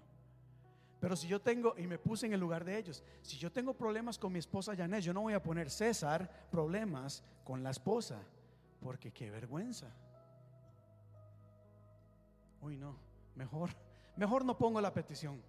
Pero 0.98 1.14
si 1.16 1.28
yo 1.28 1.42
tengo, 1.42 1.74
y 1.76 1.86
me 1.86 1.98
puse 1.98 2.24
en 2.24 2.32
el 2.32 2.40
lugar 2.40 2.64
de 2.64 2.78
ellos, 2.78 3.04
si 3.20 3.36
yo 3.36 3.52
tengo 3.52 3.74
problemas 3.74 4.18
con 4.18 4.32
mi 4.32 4.38
esposa 4.38 4.74
Janet, 4.74 5.02
yo 5.02 5.12
no 5.12 5.20
voy 5.20 5.34
a 5.34 5.42
poner 5.42 5.68
César 5.68 6.48
problemas 6.50 7.22
con 7.44 7.62
la 7.62 7.68
esposa, 7.68 8.22
porque 8.80 9.12
qué 9.12 9.30
vergüenza. 9.30 9.94
Uy, 12.62 12.78
no, 12.78 12.96
mejor, 13.34 13.68
mejor 14.16 14.46
no 14.46 14.56
pongo 14.56 14.80
la 14.80 14.94
petición. 14.94 15.42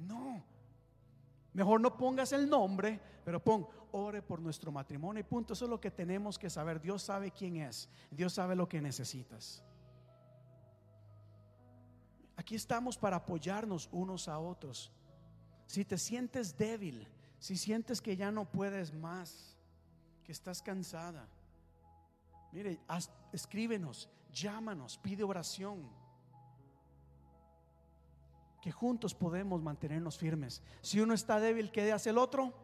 No, 0.00 0.42
Mejor 1.52 1.80
no 1.80 1.96
pongas 1.96 2.32
el 2.32 2.48
nombre, 2.48 3.00
pero 3.24 3.42
pon, 3.42 3.66
ore 3.92 4.22
por 4.22 4.40
nuestro 4.40 4.72
matrimonio 4.72 5.20
y 5.20 5.24
punto. 5.24 5.52
Eso 5.52 5.66
es 5.66 5.70
lo 5.70 5.80
que 5.80 5.90
tenemos 5.90 6.38
que 6.38 6.48
saber. 6.48 6.80
Dios 6.80 7.02
sabe 7.02 7.30
quién 7.30 7.56
es. 7.56 7.88
Dios 8.10 8.32
sabe 8.32 8.56
lo 8.56 8.68
que 8.68 8.80
necesitas. 8.80 9.62
Aquí 12.36 12.54
estamos 12.54 12.96
para 12.96 13.16
apoyarnos 13.16 13.88
unos 13.92 14.28
a 14.28 14.38
otros. 14.38 14.90
Si 15.66 15.84
te 15.84 15.98
sientes 15.98 16.56
débil, 16.56 17.06
si 17.38 17.56
sientes 17.56 18.00
que 18.00 18.16
ya 18.16 18.30
no 18.30 18.50
puedes 18.50 18.92
más, 18.92 19.56
que 20.24 20.32
estás 20.32 20.62
cansada, 20.62 21.28
mire, 22.52 22.80
escríbenos, 23.32 24.08
llámanos, 24.32 24.98
pide 24.98 25.22
oración. 25.22 25.88
Que 28.62 28.72
juntos 28.72 29.14
podemos 29.14 29.60
mantenernos 29.60 30.16
firmes. 30.16 30.62
Si 30.80 31.00
uno 31.00 31.12
está 31.12 31.38
débil, 31.38 31.70
¿qué 31.70 31.92
hace 31.92 32.10
el 32.10 32.16
otro? 32.16 32.54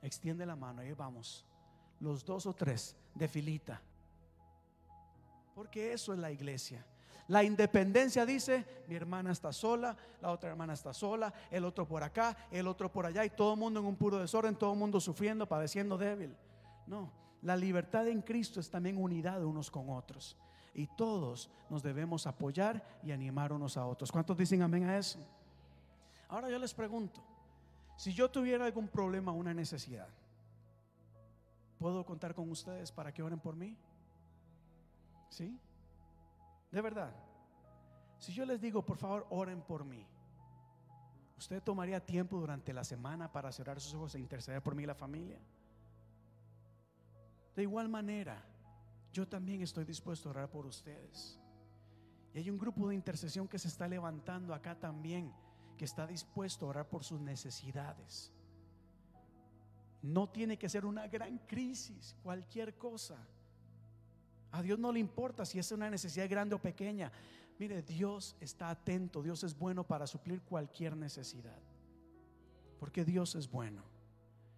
Extiende 0.00 0.46
la 0.46 0.56
mano, 0.56 0.80
ahí 0.80 0.92
vamos. 0.92 1.44
Los 2.00 2.24
dos 2.24 2.46
o 2.46 2.54
tres 2.54 2.96
de 3.14 3.28
filita. 3.28 3.82
Porque 5.54 5.92
eso 5.92 6.14
es 6.14 6.18
la 6.18 6.30
iglesia. 6.30 6.86
La 7.26 7.44
independencia 7.44 8.24
dice, 8.24 8.64
mi 8.88 8.94
hermana 8.94 9.32
está 9.32 9.52
sola, 9.52 9.94
la 10.22 10.30
otra 10.30 10.48
hermana 10.48 10.72
está 10.72 10.94
sola, 10.94 11.34
el 11.50 11.64
otro 11.66 11.86
por 11.86 12.02
acá, 12.02 12.34
el 12.50 12.66
otro 12.66 12.90
por 12.90 13.04
allá 13.04 13.22
y 13.24 13.30
todo 13.30 13.52
el 13.52 13.58
mundo 13.58 13.80
en 13.80 13.86
un 13.86 13.96
puro 13.96 14.18
desorden, 14.18 14.56
todo 14.56 14.72
el 14.72 14.78
mundo 14.78 14.98
sufriendo, 14.98 15.46
padeciendo 15.46 15.98
débil. 15.98 16.34
No, 16.86 17.12
la 17.42 17.54
libertad 17.54 18.08
en 18.08 18.22
Cristo 18.22 18.60
es 18.60 18.70
también 18.70 18.96
unidad 18.96 19.44
unos 19.44 19.70
con 19.70 19.90
otros. 19.90 20.38
Y 20.78 20.86
todos 20.86 21.50
nos 21.68 21.82
debemos 21.82 22.24
apoyar 22.28 23.00
y 23.02 23.10
animar 23.10 23.52
unos 23.52 23.76
a 23.76 23.84
otros. 23.84 24.12
¿Cuántos 24.12 24.38
dicen 24.38 24.62
amén 24.62 24.84
a 24.84 24.96
eso? 24.96 25.18
Ahora 26.28 26.48
yo 26.48 26.56
les 26.56 26.72
pregunto, 26.72 27.20
si 27.96 28.12
yo 28.12 28.30
tuviera 28.30 28.64
algún 28.64 28.86
problema 28.86 29.32
o 29.32 29.34
una 29.34 29.52
necesidad, 29.52 30.06
¿puedo 31.80 32.06
contar 32.06 32.32
con 32.32 32.48
ustedes 32.48 32.92
para 32.92 33.12
que 33.12 33.24
oren 33.24 33.40
por 33.40 33.56
mí? 33.56 33.76
¿Sí? 35.30 35.58
De 36.70 36.80
verdad. 36.80 37.12
Si 38.20 38.32
yo 38.32 38.46
les 38.46 38.60
digo, 38.60 38.80
por 38.86 38.98
favor, 38.98 39.26
oren 39.30 39.60
por 39.62 39.84
mí. 39.84 40.06
¿Usted 41.38 41.60
tomaría 41.60 42.06
tiempo 42.06 42.38
durante 42.38 42.72
la 42.72 42.84
semana 42.84 43.32
para 43.32 43.50
cerrar 43.50 43.80
sus 43.80 43.94
ojos 43.94 44.14
e 44.14 44.20
interceder 44.20 44.62
por 44.62 44.76
mí 44.76 44.84
y 44.84 44.86
la 44.86 44.94
familia? 44.94 45.40
De 47.56 47.62
igual 47.62 47.88
manera, 47.88 48.40
yo 49.18 49.26
también 49.26 49.62
estoy 49.62 49.84
dispuesto 49.84 50.28
a 50.28 50.30
orar 50.30 50.48
por 50.48 50.64
ustedes. 50.64 51.40
Y 52.32 52.38
hay 52.38 52.50
un 52.50 52.56
grupo 52.56 52.88
de 52.88 52.94
intercesión 52.94 53.48
que 53.48 53.58
se 53.58 53.66
está 53.66 53.88
levantando 53.88 54.54
acá 54.54 54.78
también, 54.78 55.32
que 55.76 55.84
está 55.84 56.06
dispuesto 56.06 56.66
a 56.66 56.68
orar 56.68 56.88
por 56.88 57.02
sus 57.02 57.20
necesidades. 57.20 58.32
No 60.02 60.28
tiene 60.28 60.56
que 60.56 60.68
ser 60.68 60.86
una 60.86 61.08
gran 61.08 61.38
crisis, 61.48 62.14
cualquier 62.22 62.78
cosa. 62.78 63.16
A 64.52 64.62
Dios 64.62 64.78
no 64.78 64.92
le 64.92 65.00
importa 65.00 65.44
si 65.44 65.58
es 65.58 65.72
una 65.72 65.90
necesidad 65.90 66.30
grande 66.30 66.54
o 66.54 66.62
pequeña. 66.62 67.10
Mire, 67.58 67.82
Dios 67.82 68.36
está 68.38 68.70
atento, 68.70 69.20
Dios 69.20 69.42
es 69.42 69.58
bueno 69.58 69.82
para 69.82 70.06
suplir 70.06 70.42
cualquier 70.42 70.96
necesidad. 70.96 71.58
Porque 72.78 73.04
Dios 73.04 73.34
es 73.34 73.50
bueno. 73.50 73.82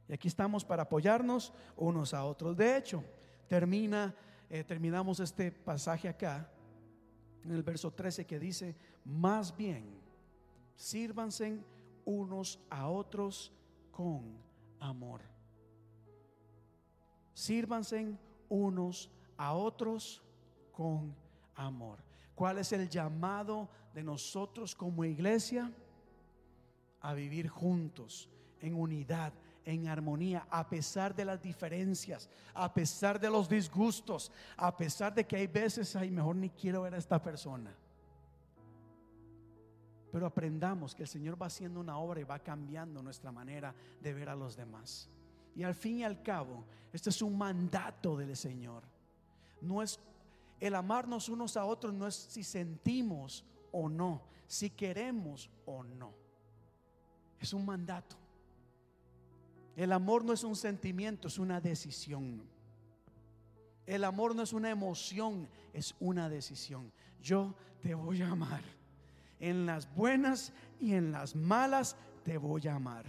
Y 0.07 0.12
aquí 0.12 0.28
estamos 0.28 0.66
para 0.66 0.82
apoyarnos 0.82 1.51
unos 1.78 2.12
a 2.12 2.27
otros. 2.27 2.55
De 2.59 2.77
hecho, 2.77 3.03
termina, 3.49 4.15
eh, 4.51 4.64
terminamos 4.64 5.20
este 5.20 5.52
pasaje 5.52 6.09
acá, 6.09 6.51
en 7.44 7.52
el 7.52 7.62
verso 7.62 7.93
13 7.93 8.27
que 8.27 8.40
dice, 8.40 8.74
más 9.05 9.56
bien, 9.56 9.89
sírvanse 10.74 11.62
unos 12.05 12.59
a 12.68 12.89
otros 12.89 13.52
con 13.93 14.36
amor. 14.81 15.22
Sírvanse 17.32 18.18
unos 18.48 19.09
a 19.36 19.55
otros 19.55 20.20
con 20.72 21.14
amor. 21.55 22.02
¿Cuál 22.35 22.59
es 22.59 22.72
el 22.72 22.89
llamado 22.89 23.68
de 23.94 24.02
nosotros 24.02 24.74
como 24.74 25.05
iglesia? 25.05 25.72
A 27.02 27.14
vivir 27.14 27.48
juntos, 27.48 28.28
en 28.60 28.74
unidad, 28.74 29.32
en 29.65 29.89
armonía, 29.89 30.47
a 30.51 30.69
pesar 30.69 31.15
de 31.15 31.24
las 31.24 31.41
diferencias, 31.41 32.28
a 32.55 32.73
pesar 32.73 33.20
de 33.20 33.31
los 33.31 33.49
disgustos, 33.49 34.32
a 34.57 34.77
pesar 34.77 35.15
de 35.15 35.27
que 35.27 35.37
hay 35.37 35.47
veces, 35.47 35.95
ay, 35.97 36.11
mejor 36.11 36.37
ni 36.37 36.51
quiero 36.51 36.82
ver 36.82 36.95
a 36.95 36.99
esta 36.99 37.20
persona. 37.23 37.74
Pero 40.11 40.27
aprendamos 40.27 40.95
que 40.95 41.03
el 41.03 41.09
Señor 41.09 41.41
va 41.41 41.47
haciendo 41.47 41.78
una 41.78 41.99
obra 41.99 42.20
y 42.20 42.24
va 42.24 42.39
cambiando 42.39 43.03
nuestra 43.03 43.31
manera 43.31 43.74
de 44.01 44.12
ver 44.12 44.28
a 44.28 44.35
los 44.35 44.57
demás. 44.57 45.09
Y 45.55 45.62
al 45.62 45.74
fin 45.74 45.99
y 45.99 46.05
al 46.05 46.23
cabo, 46.23 46.65
este 46.93 47.11
es 47.11 47.23
un 47.23 47.39
mandato 47.39 48.16
del 48.16 48.37
Señor 48.37 48.82
no 49.61 49.82
es 49.82 49.99
el 50.59 50.74
amarnos 50.74 51.28
unos 51.28 51.57
a 51.57 51.65
otros, 51.65 51.93
no 51.95 52.07
es 52.07 52.15
si 52.15 52.45
sentimos 52.45 53.45
o 53.73 53.89
no, 53.89 54.23
si 54.47 54.70
queremos 54.70 55.51
o 55.65 55.82
no. 55.82 56.12
Es 57.39 57.53
un 57.53 57.65
mandato. 57.65 58.16
El 59.76 59.92
amor 59.92 60.24
no 60.24 60.32
es 60.32 60.44
un 60.44 60.56
sentimiento, 60.56 61.28
es 61.28 61.38
una 61.38 61.60
decisión. 61.60 62.42
El 63.86 64.05
amor 64.05 64.34
no 64.34 64.42
es 64.42 64.52
una 64.52 64.70
emoción, 64.70 65.48
es 65.72 65.94
una 66.01 66.28
decisión. 66.28 66.92
Yo 67.22 67.55
te 67.80 67.94
voy 67.94 68.22
a 68.22 68.30
amar. 68.30 68.62
En 69.38 69.66
las 69.66 69.92
buenas 69.94 70.52
y 70.78 70.92
en 70.92 71.12
las 71.12 71.34
malas 71.34 71.97
te 72.24 72.36
voy 72.36 72.68
a 72.68 72.74
amar. 72.74 73.06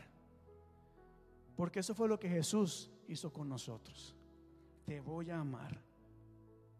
Porque 1.55 1.81
eso 1.81 1.93
fue 1.93 2.07
lo 2.07 2.19
que 2.19 2.29
Jesús 2.29 2.89
hizo 3.07 3.31
con 3.31 3.49
nosotros. 3.49 4.15
Te 4.85 5.01
voy 5.01 5.29
a 5.29 5.39
amar 5.39 5.91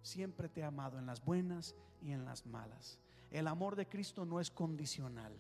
siempre 0.02 0.50
te 0.50 0.62
he 0.62 0.64
amado 0.64 0.98
en 0.98 1.06
las 1.06 1.24
buenas 1.24 1.76
y 2.02 2.12
en 2.12 2.26
las 2.26 2.46
malas. 2.46 3.00
El 3.30 3.48
amor 3.48 3.76
de 3.76 3.88
Cristo 3.88 4.26
no 4.26 4.40
es 4.40 4.52
condicional. 4.52 5.34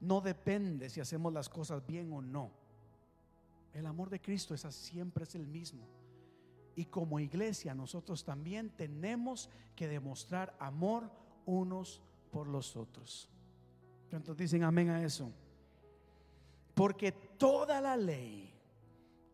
No 0.00 0.20
depende 0.20 0.90
si 0.90 1.00
hacemos 1.00 1.32
las 1.32 1.48
cosas 1.48 1.86
bien 1.86 2.12
o 2.12 2.20
no. 2.20 2.50
El 3.76 3.84
amor 3.84 4.08
de 4.08 4.22
Cristo 4.22 4.54
es, 4.54 4.62
siempre 4.62 5.24
es 5.24 5.34
el 5.34 5.46
mismo. 5.46 5.86
Y 6.74 6.86
como 6.86 7.20
iglesia 7.20 7.74
nosotros 7.74 8.24
también 8.24 8.70
tenemos 8.70 9.50
que 9.74 9.86
demostrar 9.86 10.56
amor 10.58 11.10
unos 11.44 12.00
por 12.30 12.48
los 12.48 12.74
otros. 12.74 13.28
¿Cuántos 14.08 14.34
dicen 14.34 14.64
amén 14.64 14.88
a 14.88 15.04
eso? 15.04 15.30
Porque 16.74 17.12
toda 17.12 17.80
la 17.82 17.96
ley 17.98 18.52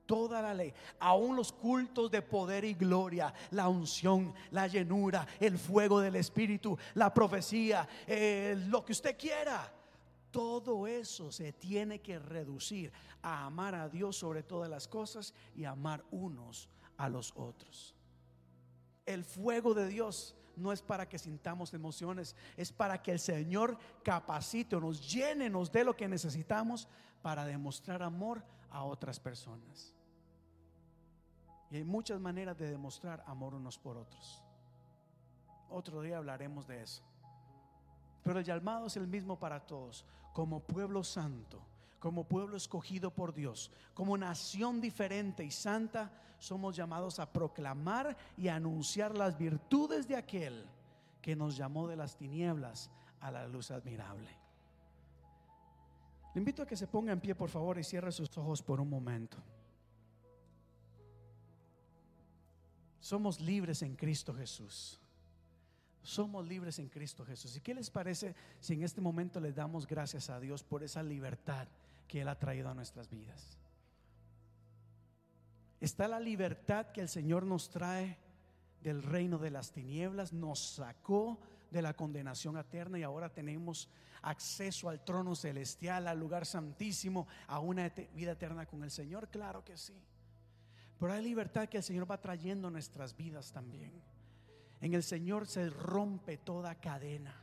toda 0.04 0.42
la 0.42 0.52
ley, 0.52 0.74
aún 0.98 1.36
los 1.36 1.52
cultos 1.52 2.10
de 2.10 2.20
poder 2.20 2.66
y 2.66 2.74
gloria, 2.74 3.32
la 3.52 3.68
unción, 3.68 4.34
la 4.50 4.66
llenura, 4.66 5.26
el 5.40 5.56
fuego 5.56 6.00
del 6.00 6.16
Espíritu, 6.16 6.76
la 6.94 7.14
profecía, 7.14 7.88
eh, 8.06 8.62
lo 8.68 8.84
que 8.84 8.92
usted 8.92 9.16
quiera. 9.16 9.72
Todo 10.32 10.86
eso 10.86 11.30
se 11.30 11.52
tiene 11.52 12.00
que 12.00 12.18
reducir 12.18 12.90
a 13.22 13.44
amar 13.44 13.74
a 13.74 13.88
Dios 13.88 14.16
sobre 14.16 14.42
todas 14.42 14.68
las 14.68 14.88
cosas 14.88 15.34
y 15.54 15.64
amar 15.64 16.04
unos 16.10 16.68
a 16.96 17.08
los 17.08 17.32
otros. 17.36 17.94
El 19.04 19.24
fuego 19.24 19.74
de 19.74 19.86
Dios 19.86 20.34
no 20.56 20.72
es 20.72 20.80
para 20.82 21.08
que 21.08 21.18
sintamos 21.18 21.74
emociones, 21.74 22.34
es 22.56 22.72
para 22.72 23.02
que 23.02 23.12
el 23.12 23.20
Señor 23.20 23.78
capacite 24.02 24.76
nos 24.80 25.12
llene, 25.12 25.50
nos 25.50 25.70
dé 25.70 25.84
lo 25.84 25.94
que 25.94 26.08
necesitamos 26.08 26.88
para 27.20 27.44
demostrar 27.44 28.02
amor 28.02 28.42
a 28.70 28.84
otras 28.84 29.20
personas. 29.20 29.94
Y 31.70 31.76
hay 31.76 31.84
muchas 31.84 32.20
maneras 32.20 32.56
de 32.56 32.70
demostrar 32.70 33.22
amor 33.26 33.54
unos 33.54 33.78
por 33.78 33.96
otros. 33.96 34.42
Otro 35.68 36.00
día 36.02 36.18
hablaremos 36.18 36.66
de 36.66 36.82
eso. 36.82 37.02
Pero 38.22 38.38
el 38.38 38.44
llamado 38.44 38.86
es 38.86 38.96
el 38.96 39.06
mismo 39.06 39.38
para 39.38 39.60
todos. 39.60 40.04
Como 40.32 40.60
pueblo 40.60 41.04
santo, 41.04 41.60
como 41.98 42.24
pueblo 42.24 42.56
escogido 42.56 43.10
por 43.10 43.34
Dios, 43.34 43.70
como 43.94 44.16
nación 44.16 44.80
diferente 44.80 45.44
y 45.44 45.50
santa, 45.50 46.10
somos 46.38 46.74
llamados 46.74 47.18
a 47.18 47.32
proclamar 47.32 48.16
y 48.36 48.48
anunciar 48.48 49.16
las 49.16 49.38
virtudes 49.38 50.08
de 50.08 50.16
aquel 50.16 50.66
que 51.20 51.36
nos 51.36 51.56
llamó 51.56 51.86
de 51.86 51.96
las 51.96 52.16
tinieblas 52.16 52.90
a 53.20 53.30
la 53.30 53.46
luz 53.46 53.70
admirable. 53.70 54.42
Le 56.34 56.38
invito 56.40 56.62
a 56.62 56.66
que 56.66 56.76
se 56.76 56.86
ponga 56.86 57.12
en 57.12 57.20
pie, 57.20 57.34
por 57.34 57.50
favor, 57.50 57.78
y 57.78 57.84
cierre 57.84 58.10
sus 58.10 58.36
ojos 58.38 58.62
por 58.62 58.80
un 58.80 58.88
momento. 58.88 59.36
Somos 63.00 63.40
libres 63.40 63.82
en 63.82 63.96
Cristo 63.96 64.32
Jesús. 64.32 65.01
Somos 66.02 66.46
libres 66.46 66.78
en 66.78 66.88
Cristo 66.88 67.24
Jesús. 67.24 67.56
¿Y 67.56 67.60
qué 67.60 67.74
les 67.74 67.90
parece 67.90 68.34
si 68.60 68.74
en 68.74 68.82
este 68.82 69.00
momento 69.00 69.38
le 69.40 69.52
damos 69.52 69.86
gracias 69.86 70.30
a 70.30 70.40
Dios 70.40 70.64
por 70.64 70.82
esa 70.82 71.02
libertad 71.02 71.68
que 72.08 72.22
Él 72.22 72.28
ha 72.28 72.38
traído 72.38 72.68
a 72.68 72.74
nuestras 72.74 73.08
vidas? 73.08 73.56
Está 75.80 76.08
la 76.08 76.20
libertad 76.20 76.86
que 76.92 77.00
el 77.00 77.08
Señor 77.08 77.44
nos 77.44 77.70
trae 77.70 78.18
del 78.82 79.02
reino 79.02 79.38
de 79.38 79.50
las 79.50 79.72
tinieblas, 79.72 80.32
nos 80.32 80.58
sacó 80.58 81.40
de 81.70 81.82
la 81.82 81.94
condenación 81.94 82.56
eterna 82.56 82.98
y 82.98 83.02
ahora 83.02 83.32
tenemos 83.32 83.88
acceso 84.22 84.88
al 84.88 85.04
trono 85.04 85.34
celestial, 85.34 86.06
al 86.06 86.18
lugar 86.18 86.46
santísimo, 86.46 87.26
a 87.46 87.58
una 87.60 87.88
vida 88.14 88.32
eterna 88.32 88.66
con 88.66 88.82
el 88.84 88.90
Señor. 88.90 89.28
Claro 89.28 89.64
que 89.64 89.76
sí. 89.76 89.94
Pero 90.98 91.12
hay 91.12 91.22
libertad 91.22 91.68
que 91.68 91.78
el 91.78 91.82
Señor 91.82 92.08
va 92.08 92.20
trayendo 92.20 92.68
a 92.68 92.70
nuestras 92.70 93.16
vidas 93.16 93.52
también. 93.52 93.92
En 94.82 94.92
el 94.92 95.02
Señor 95.02 95.46
se 95.46 95.70
rompe 95.70 96.36
toda 96.36 96.74
cadena 96.74 97.34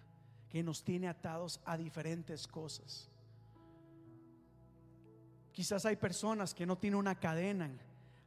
que 0.48 0.62
nos 0.62 0.84
tiene 0.84 1.08
atados 1.08 1.60
a 1.66 1.78
diferentes 1.78 2.48
cosas. 2.48 3.10
Quizás 5.52 5.86
hay 5.86 5.96
personas 5.96 6.54
que 6.54 6.68
no 6.68 6.78
tienen 6.78 7.00
una 7.00 7.20
cadena, 7.20 7.72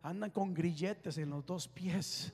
andan 0.02 0.30
con 0.30 0.52
grilletes 0.52 1.16
en 1.18 1.30
los 1.30 1.46
dos 1.46 1.68
pies 1.68 2.32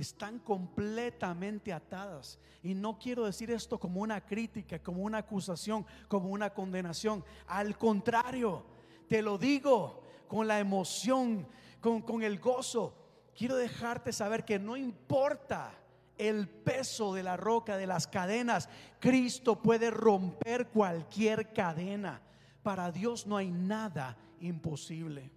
están 0.00 0.38
completamente 0.38 1.72
atadas. 1.72 2.38
Y 2.62 2.74
no 2.74 2.98
quiero 2.98 3.26
decir 3.26 3.50
esto 3.50 3.78
como 3.78 4.00
una 4.00 4.24
crítica, 4.24 4.78
como 4.78 5.02
una 5.02 5.18
acusación, 5.18 5.86
como 6.08 6.30
una 6.30 6.50
condenación. 6.50 7.24
Al 7.46 7.76
contrario, 7.76 8.64
te 9.08 9.22
lo 9.22 9.38
digo 9.38 10.02
con 10.26 10.48
la 10.48 10.58
emoción, 10.58 11.46
con, 11.80 12.02
con 12.02 12.22
el 12.22 12.38
gozo. 12.38 12.94
Quiero 13.36 13.56
dejarte 13.56 14.12
saber 14.12 14.44
que 14.44 14.58
no 14.58 14.76
importa 14.76 15.72
el 16.20 16.48
peso 16.48 17.14
de 17.14 17.22
la 17.22 17.36
roca, 17.36 17.78
de 17.78 17.86
las 17.86 18.06
cadenas, 18.06 18.68
Cristo 18.98 19.62
puede 19.62 19.90
romper 19.90 20.68
cualquier 20.68 21.52
cadena. 21.54 22.20
Para 22.62 22.92
Dios 22.92 23.26
no 23.26 23.38
hay 23.38 23.50
nada 23.50 24.18
imposible. 24.40 25.30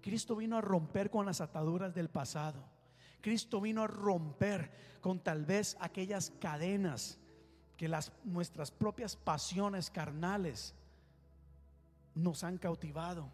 Cristo 0.00 0.36
vino 0.36 0.56
a 0.56 0.60
romper 0.60 1.10
con 1.10 1.26
las 1.26 1.40
ataduras 1.40 1.94
del 1.94 2.08
pasado. 2.08 2.64
Cristo 3.20 3.60
vino 3.60 3.82
a 3.82 3.88
romper 3.88 4.70
con 5.00 5.20
tal 5.20 5.44
vez 5.44 5.76
aquellas 5.80 6.32
cadenas 6.40 7.18
que 7.76 7.88
las 7.88 8.12
nuestras 8.22 8.70
propias 8.70 9.16
pasiones 9.16 9.90
carnales 9.90 10.74
nos 12.14 12.44
han 12.44 12.58
cautivado. 12.58 13.28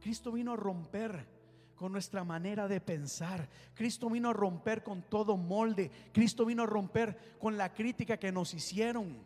Cristo 0.00 0.32
vino 0.32 0.52
a 0.52 0.56
romper 0.56 1.37
con 1.78 1.92
nuestra 1.92 2.24
manera 2.24 2.66
de 2.66 2.80
pensar. 2.80 3.48
Cristo 3.72 4.10
vino 4.10 4.30
a 4.30 4.32
romper 4.32 4.82
con 4.82 5.02
todo 5.02 5.36
molde. 5.36 5.90
Cristo 6.12 6.44
vino 6.44 6.64
a 6.64 6.66
romper 6.66 7.36
con 7.38 7.56
la 7.56 7.72
crítica 7.72 8.18
que 8.18 8.32
nos 8.32 8.52
hicieron. 8.52 9.16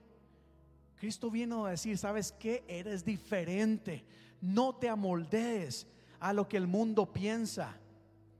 Cristo 0.96 1.30
vino 1.30 1.64
a 1.64 1.70
decir, 1.70 1.96
¿sabes 1.96 2.30
qué? 2.32 2.62
Eres 2.68 3.04
diferente. 3.04 4.04
No 4.42 4.74
te 4.74 4.90
amoldees 4.90 5.86
a 6.20 6.34
lo 6.34 6.46
que 6.46 6.58
el 6.58 6.66
mundo 6.66 7.10
piensa. 7.10 7.74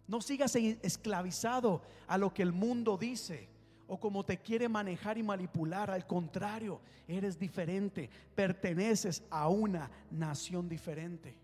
No 0.07 0.21
sigas 0.21 0.55
esclavizado 0.57 1.81
a 2.07 2.19
lo 2.19 2.35
que 2.35 2.43
el 2.43 2.53
mundo 2.53 2.99
dice 2.99 3.49
o 3.89 3.99
como 3.99 4.25
te 4.25 4.39
quiere 4.39 4.69
manejar 4.69 5.17
y 5.17 5.23
manipular. 5.23 5.91
Al 5.91 6.07
contrario, 6.07 6.83
eres 7.09 7.39
diferente, 7.39 8.11
perteneces 8.35 9.23
a 9.31 9.49
una 9.49 9.91
nación 10.11 10.69
diferente. 10.69 11.35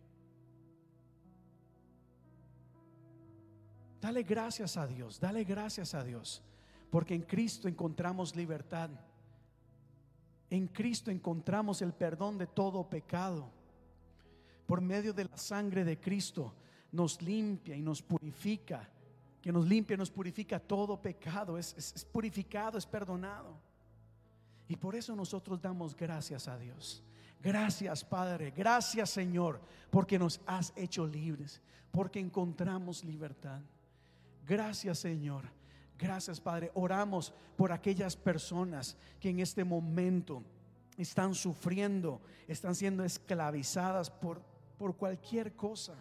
Dale 4.01 4.23
gracias 4.23 4.77
a 4.77 4.87
Dios, 4.87 5.19
dale 5.19 5.45
gracias 5.45 5.95
a 5.95 6.05
Dios, 6.05 6.43
porque 6.91 7.15
en 7.15 7.23
Cristo 7.23 7.69
encontramos 7.69 8.37
libertad. 8.37 8.91
En 10.51 10.69
Cristo 10.69 11.11
encontramos 11.11 11.83
el 11.83 11.93
perdón 11.93 12.39
de 12.39 12.47
todo 12.47 12.89
pecado. 12.89 13.51
Por 14.67 14.81
medio 14.81 15.13
de 15.13 15.25
la 15.25 15.37
sangre 15.37 15.85
de 15.85 15.99
Cristo 15.99 16.55
nos 16.93 17.21
limpia 17.21 17.77
y 17.77 17.83
nos 17.83 18.01
purifica, 18.03 18.89
que 19.43 19.53
nos 19.53 19.67
limpia 19.67 19.95
y 19.95 19.99
nos 19.99 20.11
purifica 20.11 20.61
todo 20.61 21.01
pecado, 21.01 21.59
es, 21.59 21.75
es, 21.77 22.05
purificado, 22.05 22.79
es 22.79 22.87
perdonado. 22.87 23.59
Y 24.69 24.77
por 24.77 24.95
eso 24.95 25.17
nosotros 25.17 25.61
damos 25.61 25.97
gracias 25.97 26.47
a 26.49 26.57
Dios. 26.57 27.03
Gracias 27.43 28.05
Padre, 28.05 28.53
gracias 28.57 29.11
Señor, 29.11 29.61
porque 29.91 30.19
nos 30.19 30.41
has 30.47 30.73
hecho 30.77 31.07
libres, 31.07 31.61
porque 31.91 32.21
encontramos 32.21 33.05
libertad. 33.05 33.61
Gracias 34.49 35.01
Señor, 35.01 35.45
gracias 35.99 36.41
Padre. 36.41 36.71
Oramos 36.75 37.35
por 37.55 37.71
aquellas 37.71 38.17
personas 38.17 38.97
que 39.21 39.29
en 39.29 39.41
este 39.41 39.63
momento 39.63 40.43
están 40.97 41.35
sufriendo, 41.35 42.23
están 42.47 42.75
siendo 42.75 43.05
esclavizadas 43.05 44.09
por, 44.09 44.41
por 44.79 44.97
cualquier 44.97 45.55
cosa. 45.55 45.95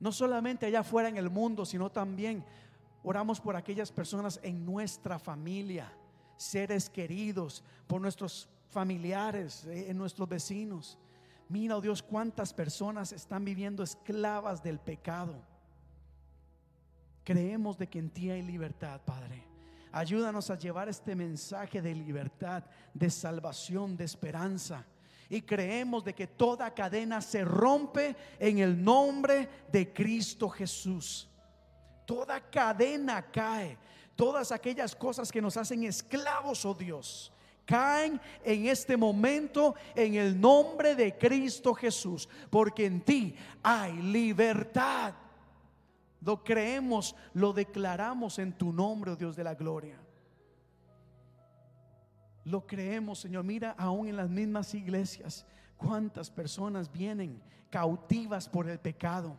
No 0.00 0.10
solamente 0.10 0.64
allá 0.64 0.80
afuera 0.80 1.10
en 1.10 1.18
el 1.18 1.28
mundo, 1.28 1.66
sino 1.66 1.92
también 1.92 2.42
oramos 3.04 3.42
por 3.42 3.56
aquellas 3.56 3.92
personas 3.92 4.40
en 4.42 4.64
nuestra 4.64 5.18
familia, 5.18 5.92
seres 6.38 6.88
queridos, 6.88 7.62
por 7.86 8.00
nuestros 8.00 8.48
familiares, 8.70 9.66
eh, 9.66 9.90
en 9.90 9.98
nuestros 9.98 10.26
vecinos. 10.26 10.98
Mira, 11.50 11.76
oh 11.76 11.82
Dios, 11.82 12.02
cuántas 12.02 12.54
personas 12.54 13.12
están 13.12 13.44
viviendo 13.44 13.82
esclavas 13.82 14.62
del 14.62 14.78
pecado. 14.78 15.51
Creemos 17.24 17.78
de 17.78 17.88
que 17.88 17.98
en 17.98 18.10
ti 18.10 18.30
hay 18.30 18.42
libertad, 18.42 19.00
Padre. 19.04 19.44
Ayúdanos 19.92 20.50
a 20.50 20.58
llevar 20.58 20.88
este 20.88 21.14
mensaje 21.14 21.82
de 21.82 21.94
libertad, 21.94 22.64
de 22.94 23.10
salvación, 23.10 23.96
de 23.96 24.04
esperanza 24.04 24.84
y 25.32 25.40
creemos 25.40 26.04
de 26.04 26.14
que 26.14 26.26
toda 26.26 26.74
cadena 26.74 27.22
se 27.22 27.42
rompe 27.42 28.14
en 28.38 28.58
el 28.58 28.84
nombre 28.84 29.48
de 29.72 29.90
Cristo 29.90 30.50
Jesús. 30.50 31.26
Toda 32.04 32.38
cadena 32.50 33.22
cae. 33.32 33.78
Todas 34.14 34.52
aquellas 34.52 34.94
cosas 34.94 35.32
que 35.32 35.40
nos 35.40 35.56
hacen 35.56 35.84
esclavos, 35.84 36.66
oh 36.66 36.74
Dios, 36.74 37.32
caen 37.64 38.20
en 38.44 38.66
este 38.66 38.94
momento 38.94 39.74
en 39.96 40.16
el 40.16 40.38
nombre 40.38 40.94
de 40.94 41.16
Cristo 41.16 41.72
Jesús, 41.72 42.28
porque 42.50 42.84
en 42.84 43.00
ti 43.00 43.34
hay 43.62 43.94
libertad. 44.02 45.14
Lo 46.24 46.44
creemos, 46.44 47.16
lo 47.34 47.52
declaramos 47.52 48.38
en 48.38 48.52
tu 48.52 48.72
nombre, 48.72 49.10
oh 49.10 49.16
Dios 49.16 49.34
de 49.34 49.44
la 49.44 49.54
gloria. 49.54 49.98
Lo 52.44 52.66
creemos, 52.66 53.20
Señor. 53.20 53.44
Mira, 53.44 53.74
aún 53.76 54.08
en 54.08 54.16
las 54.16 54.30
mismas 54.30 54.74
iglesias, 54.74 55.46
cuántas 55.76 56.30
personas 56.30 56.90
vienen 56.90 57.42
cautivas 57.70 58.48
por 58.48 58.68
el 58.68 58.78
pecado. 58.78 59.36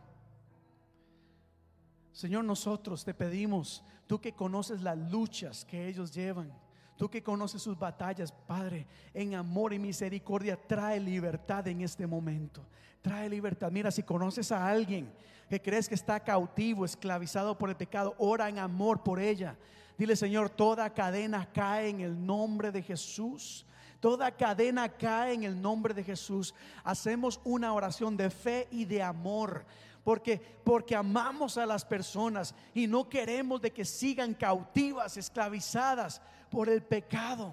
Señor, 2.12 2.44
nosotros 2.44 3.04
te 3.04 3.14
pedimos, 3.14 3.82
tú 4.06 4.20
que 4.20 4.32
conoces 4.32 4.82
las 4.82 4.98
luchas 5.10 5.64
que 5.64 5.88
ellos 5.88 6.14
llevan, 6.14 6.52
tú 6.96 7.08
que 7.08 7.22
conoces 7.22 7.62
sus 7.62 7.78
batallas, 7.78 8.32
Padre, 8.32 8.86
en 9.12 9.34
amor 9.34 9.72
y 9.72 9.78
misericordia, 9.78 10.56
trae 10.56 11.00
libertad 11.00 11.66
en 11.68 11.82
este 11.82 12.06
momento. 12.06 12.64
Trae 13.02 13.28
libertad. 13.28 13.70
Mira, 13.70 13.90
si 13.90 14.02
conoces 14.02 14.50
a 14.50 14.66
alguien 14.66 15.12
que 15.48 15.60
crees 15.60 15.88
que 15.88 15.94
está 15.94 16.20
cautivo, 16.20 16.84
esclavizado 16.84 17.58
por 17.58 17.68
el 17.68 17.76
pecado, 17.76 18.14
ora 18.18 18.48
en 18.48 18.58
amor 18.58 19.02
por 19.02 19.20
ella. 19.20 19.56
Dile, 19.98 20.16
Señor, 20.16 20.50
toda 20.50 20.92
cadena 20.92 21.48
cae 21.52 21.90
en 21.90 22.00
el 22.00 22.24
nombre 22.24 22.72
de 22.72 22.82
Jesús. 22.82 23.66
Toda 24.00 24.30
cadena 24.32 24.88
cae 24.88 25.34
en 25.34 25.44
el 25.44 25.60
nombre 25.60 25.94
de 25.94 26.02
Jesús. 26.04 26.54
Hacemos 26.82 27.40
una 27.44 27.72
oración 27.72 28.16
de 28.16 28.30
fe 28.30 28.68
y 28.70 28.84
de 28.84 29.02
amor. 29.02 29.64
Porque, 30.02 30.38
porque 30.62 30.94
amamos 30.94 31.56
a 31.56 31.64
las 31.64 31.84
personas 31.84 32.54
y 32.74 32.86
no 32.86 33.08
queremos 33.08 33.62
de 33.62 33.70
que 33.70 33.86
sigan 33.86 34.34
cautivas, 34.34 35.16
esclavizadas 35.16 36.20
por 36.54 36.68
el 36.68 36.84
pecado, 36.84 37.52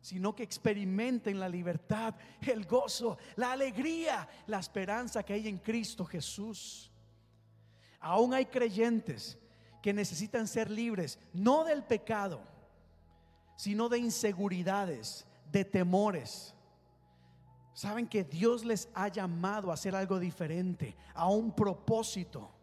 sino 0.00 0.34
que 0.34 0.42
experimenten 0.42 1.38
la 1.38 1.48
libertad, 1.48 2.16
el 2.40 2.64
gozo, 2.66 3.18
la 3.36 3.52
alegría, 3.52 4.28
la 4.48 4.58
esperanza 4.58 5.22
que 5.22 5.34
hay 5.34 5.46
en 5.46 5.58
Cristo 5.58 6.04
Jesús. 6.04 6.90
Aún 8.00 8.34
hay 8.34 8.46
creyentes 8.46 9.38
que 9.80 9.92
necesitan 9.92 10.48
ser 10.48 10.72
libres, 10.72 11.20
no 11.32 11.62
del 11.62 11.84
pecado, 11.84 12.40
sino 13.56 13.88
de 13.88 13.98
inseguridades, 13.98 15.24
de 15.52 15.64
temores. 15.64 16.52
Saben 17.74 18.08
que 18.08 18.24
Dios 18.24 18.64
les 18.64 18.88
ha 18.92 19.06
llamado 19.06 19.70
a 19.70 19.74
hacer 19.74 19.94
algo 19.94 20.18
diferente, 20.18 20.96
a 21.14 21.28
un 21.28 21.54
propósito. 21.54 22.55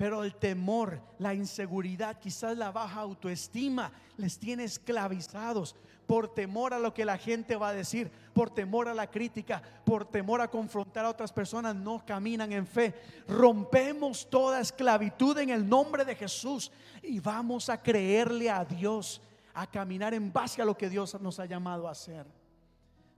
Pero 0.00 0.24
el 0.24 0.34
temor, 0.34 0.98
la 1.18 1.34
inseguridad, 1.34 2.18
quizás 2.18 2.56
la 2.56 2.72
baja 2.72 3.02
autoestima 3.02 3.92
les 4.16 4.38
tiene 4.38 4.64
esclavizados 4.64 5.76
por 6.06 6.32
temor 6.32 6.72
a 6.72 6.78
lo 6.78 6.94
que 6.94 7.04
la 7.04 7.18
gente 7.18 7.54
va 7.54 7.68
a 7.68 7.74
decir, 7.74 8.10
por 8.32 8.48
temor 8.48 8.88
a 8.88 8.94
la 8.94 9.10
crítica, 9.10 9.60
por 9.84 10.06
temor 10.06 10.40
a 10.40 10.48
confrontar 10.48 11.04
a 11.04 11.10
otras 11.10 11.34
personas, 11.34 11.76
no 11.76 12.02
caminan 12.06 12.50
en 12.50 12.66
fe. 12.66 12.94
Rompemos 13.28 14.30
toda 14.30 14.60
esclavitud 14.60 15.36
en 15.36 15.50
el 15.50 15.68
nombre 15.68 16.06
de 16.06 16.14
Jesús 16.14 16.72
y 17.02 17.20
vamos 17.20 17.68
a 17.68 17.82
creerle 17.82 18.48
a 18.48 18.64
Dios, 18.64 19.20
a 19.52 19.66
caminar 19.66 20.14
en 20.14 20.32
base 20.32 20.62
a 20.62 20.64
lo 20.64 20.78
que 20.78 20.88
Dios 20.88 21.20
nos 21.20 21.38
ha 21.40 21.44
llamado 21.44 21.86
a 21.86 21.90
hacer. 21.90 22.24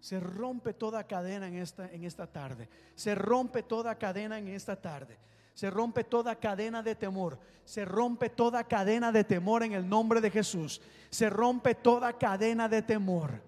Se 0.00 0.18
rompe 0.18 0.74
toda 0.74 1.06
cadena 1.06 1.46
en 1.46 1.58
esta, 1.58 1.88
en 1.92 2.02
esta 2.02 2.26
tarde. 2.26 2.68
Se 2.96 3.14
rompe 3.14 3.62
toda 3.62 3.96
cadena 3.96 4.36
en 4.36 4.48
esta 4.48 4.74
tarde. 4.74 5.16
Se 5.54 5.70
rompe 5.70 6.04
toda 6.04 6.36
cadena 6.36 6.82
de 6.82 6.94
temor. 6.94 7.38
Se 7.64 7.84
rompe 7.84 8.30
toda 8.30 8.64
cadena 8.64 9.12
de 9.12 9.24
temor 9.24 9.62
en 9.62 9.72
el 9.72 9.88
nombre 9.88 10.20
de 10.20 10.30
Jesús. 10.30 10.80
Se 11.10 11.30
rompe 11.30 11.74
toda 11.74 12.12
cadena 12.18 12.68
de 12.68 12.82
temor. 12.82 13.42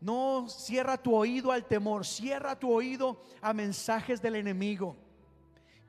No 0.00 0.48
cierra 0.48 0.98
tu 0.98 1.14
oído 1.14 1.50
al 1.52 1.64
temor, 1.64 2.04
cierra 2.04 2.58
tu 2.58 2.70
oído 2.70 3.22
a 3.40 3.52
mensajes 3.52 4.20
del 4.20 4.36
enemigo. 4.36 4.96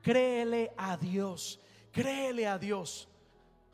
Créele 0.02 0.72
a 0.76 0.96
Dios, 0.96 1.60
créele 1.92 2.46
a 2.46 2.58
Dios. 2.58 3.08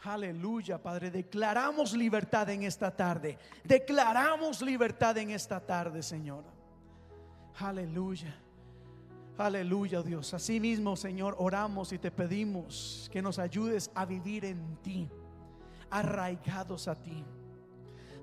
Aleluya, 0.03 0.83
Padre. 0.83 1.11
Declaramos 1.11 1.95
libertad 1.95 2.51
en 2.51 2.65
esta 2.65 2.95
tarde. 2.95 3.39
Declaramos 3.63 4.61
libertad 4.61 5.17
en 5.19 5.31
esta 5.31 5.61
tarde, 5.61 6.03
Señor. 6.03 6.45
Aleluya. 7.59 8.44
Aleluya, 9.37 10.01
Dios. 10.01 10.33
Así 10.33 10.61
mismo, 10.61 10.95
Señor, 10.95 11.35
oramos 11.39 11.93
y 11.93 11.99
te 11.99 12.13
pedimos 12.13 13.09
que 13.13 13.21
nos 13.21 13.41
ayudes 13.41 13.91
a 13.95 14.05
vivir 14.05 14.45
en 14.45 14.77
ti, 14.77 15.09
arraigados 15.91 16.87
a 16.87 16.95
ti. 16.95 17.25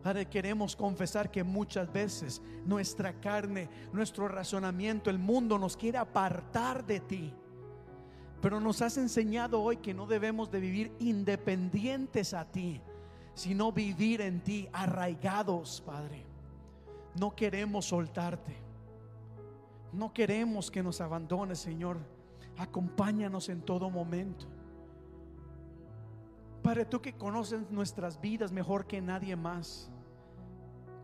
Padre, 0.01 0.27
queremos 0.27 0.75
confesar 0.75 1.29
que 1.29 1.43
muchas 1.43 1.91
veces 1.91 2.41
nuestra 2.65 3.19
carne, 3.19 3.69
nuestro 3.91 4.29
razonamiento, 4.29 5.09
el 5.09 5.19
mundo 5.19 5.59
nos 5.59 5.75
quiere 5.75 5.97
apartar 5.97 6.85
de 6.85 7.01
ti. 7.01 7.33
Pero 8.41 8.61
nos 8.61 8.81
has 8.81 8.97
enseñado 8.97 9.61
hoy 9.61 9.77
que 9.77 9.93
no 9.93 10.07
debemos 10.07 10.49
de 10.49 10.61
vivir 10.61 10.91
independientes 10.99 12.33
a 12.33 12.45
ti, 12.45 12.81
sino 13.35 13.73
vivir 13.73 14.21
en 14.21 14.41
ti, 14.41 14.69
arraigados, 14.71 15.83
Padre. 15.85 16.25
No 17.19 17.35
queremos 17.35 17.85
soltarte. 17.85 18.70
No 19.93 20.13
queremos 20.13 20.71
que 20.71 20.83
nos 20.83 21.01
abandones, 21.01 21.59
Señor. 21.59 21.97
Acompáñanos 22.57 23.49
en 23.49 23.61
todo 23.61 23.89
momento. 23.89 24.45
Padre, 26.61 26.85
tú 26.85 27.01
que 27.01 27.13
conoces 27.13 27.69
nuestras 27.71 28.21
vidas 28.21 28.51
mejor 28.51 28.85
que 28.85 29.01
nadie 29.01 29.35
más. 29.35 29.89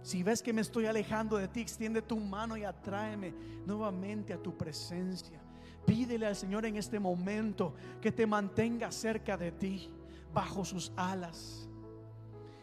Si 0.04 0.24
ves 0.24 0.42
que 0.42 0.54
me 0.54 0.62
estoy 0.62 0.86
alejando 0.86 1.38
de 1.38 1.48
ti, 1.48 1.62
extiende 1.62 2.02
tu 2.02 2.18
mano 2.18 2.56
y 2.56 2.64
atráeme 2.64 3.34
nuevamente 3.66 4.34
a 4.34 4.42
tu 4.42 4.56
presencia. 4.56 5.40
Pídele 5.86 6.28
al 6.28 6.36
Señor 6.36 6.66
en 6.66 6.78
este 6.78 7.00
momento 7.00 7.74
que 8.00 8.12
te 8.12 8.28
mantenga 8.28 8.92
cerca 8.92 9.36
de 9.36 9.52
ti, 9.52 9.90
bajo 10.34 10.64
sus 10.64 10.92
alas. 10.96 11.68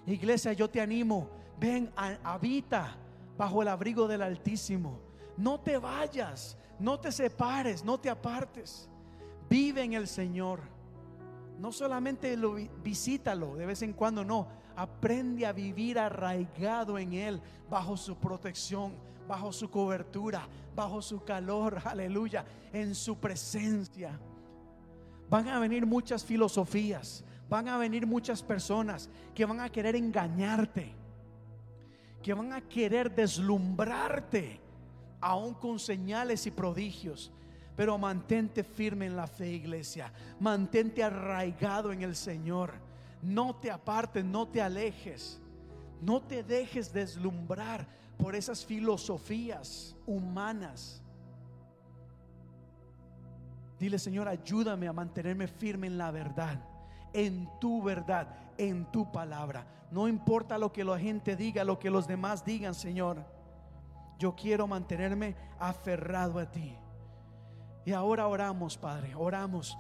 Iglesia, 0.07 0.53
yo 0.53 0.69
te 0.69 0.81
animo, 0.81 1.29
ven, 1.59 1.91
habita 2.23 2.97
bajo 3.37 3.63
el 3.63 3.69
abrigo 3.69 4.07
del 4.07 4.23
Altísimo. 4.23 5.01
No 5.37 5.61
te 5.61 5.79
vayas, 5.79 6.57
no 6.79 6.99
te 6.99 7.11
separes, 7.11 7.85
no 7.85 7.99
te 7.99 8.11
apartes. 8.11 8.89
Vive 9.49 9.83
en 9.83 9.95
el 9.95 10.07
Señor. 10.07 10.61
No 11.59 11.73
solamente 11.73 12.37
lo 12.37 12.55
visítalo 12.83 13.57
de 13.57 13.67
vez 13.67 13.83
en 13.83 13.93
cuando, 13.93 14.25
no. 14.25 14.49
Aprende 14.77 15.47
a 15.47 15.53
vivir 15.53 15.99
arraigado 15.99 16.99
en 16.99 17.13
Él, 17.13 17.41
bajo 17.71 17.97
su 17.97 18.17
protección, 18.17 18.93
bajo 19.29 19.53
su 19.53 19.71
cobertura, 19.71 20.49
bajo 20.75 21.01
su 21.01 21.23
calor, 21.23 21.81
aleluya, 21.85 22.45
en 22.73 22.95
su 22.95 23.17
presencia. 23.17 24.19
Van 25.31 25.49
a 25.49 25.59
venir 25.59 25.87
muchas 25.87 26.25
filosofías, 26.25 27.25
van 27.49 27.69
a 27.69 27.79
venir 27.79 28.07
muchas 28.07 28.43
personas 28.43 29.09
que 29.35 29.45
van 29.45 29.61
a 29.61 29.71
querer 29.71 29.97
engañarte, 29.97 30.93
que 32.23 32.35
van 32.35 32.53
a 32.53 32.61
querer 32.61 33.15
deslumbrarte, 33.15 34.61
aún 35.25 35.55
con 35.55 35.79
señales 35.79 36.47
y 36.47 36.51
prodigios. 36.51 37.33
Pero 37.75 37.97
mantente 37.97 38.63
firme 38.63 39.07
en 39.07 39.17
la 39.17 39.27
fe, 39.27 39.53
iglesia. 39.53 40.13
Mantente 40.39 41.03
arraigado 41.03 41.93
en 41.93 42.03
el 42.03 42.15
Señor. 42.15 42.75
No 43.23 43.57
te 43.57 43.71
apartes, 43.71 44.23
no 44.23 44.47
te 44.47 44.61
alejes. 44.61 45.41
No 46.03 46.21
te 46.21 46.43
dejes 46.43 46.93
deslumbrar 46.93 47.89
por 48.19 48.37
esas 48.37 48.67
filosofías 48.67 49.97
humanas. 50.07 51.03
Dile, 53.81 53.99
Señor, 53.99 54.29
ayúdame 54.29 54.87
a 54.87 54.93
mantenerme 54.93 55.49
firme 55.49 55.87
en 55.87 55.97
la 55.99 56.11
verdad, 56.11 56.63
en 57.15 57.49
tu 57.61 57.83
verdad, 57.83 58.29
en 58.59 58.85
tu 58.93 59.11
palabra. 59.11 59.67
No 59.91 60.07
importa 60.07 60.59
lo 60.59 60.71
que 60.71 60.85
la 60.85 60.99
gente 60.99 61.35
diga, 61.35 61.65
lo 61.65 61.79
que 61.79 61.91
los 61.91 62.07
demás 62.07 62.45
digan, 62.45 62.75
Señor. 62.75 63.34
Yo 64.19 64.35
quiero 64.35 64.67
mantenerme 64.67 65.37
aferrado 65.59 66.39
a 66.39 66.51
ti. 66.51 66.77
Y 67.85 67.93
ahora 67.93 68.29
oramos, 68.29 68.79
Padre, 68.79 69.15
oramos. 69.15 69.77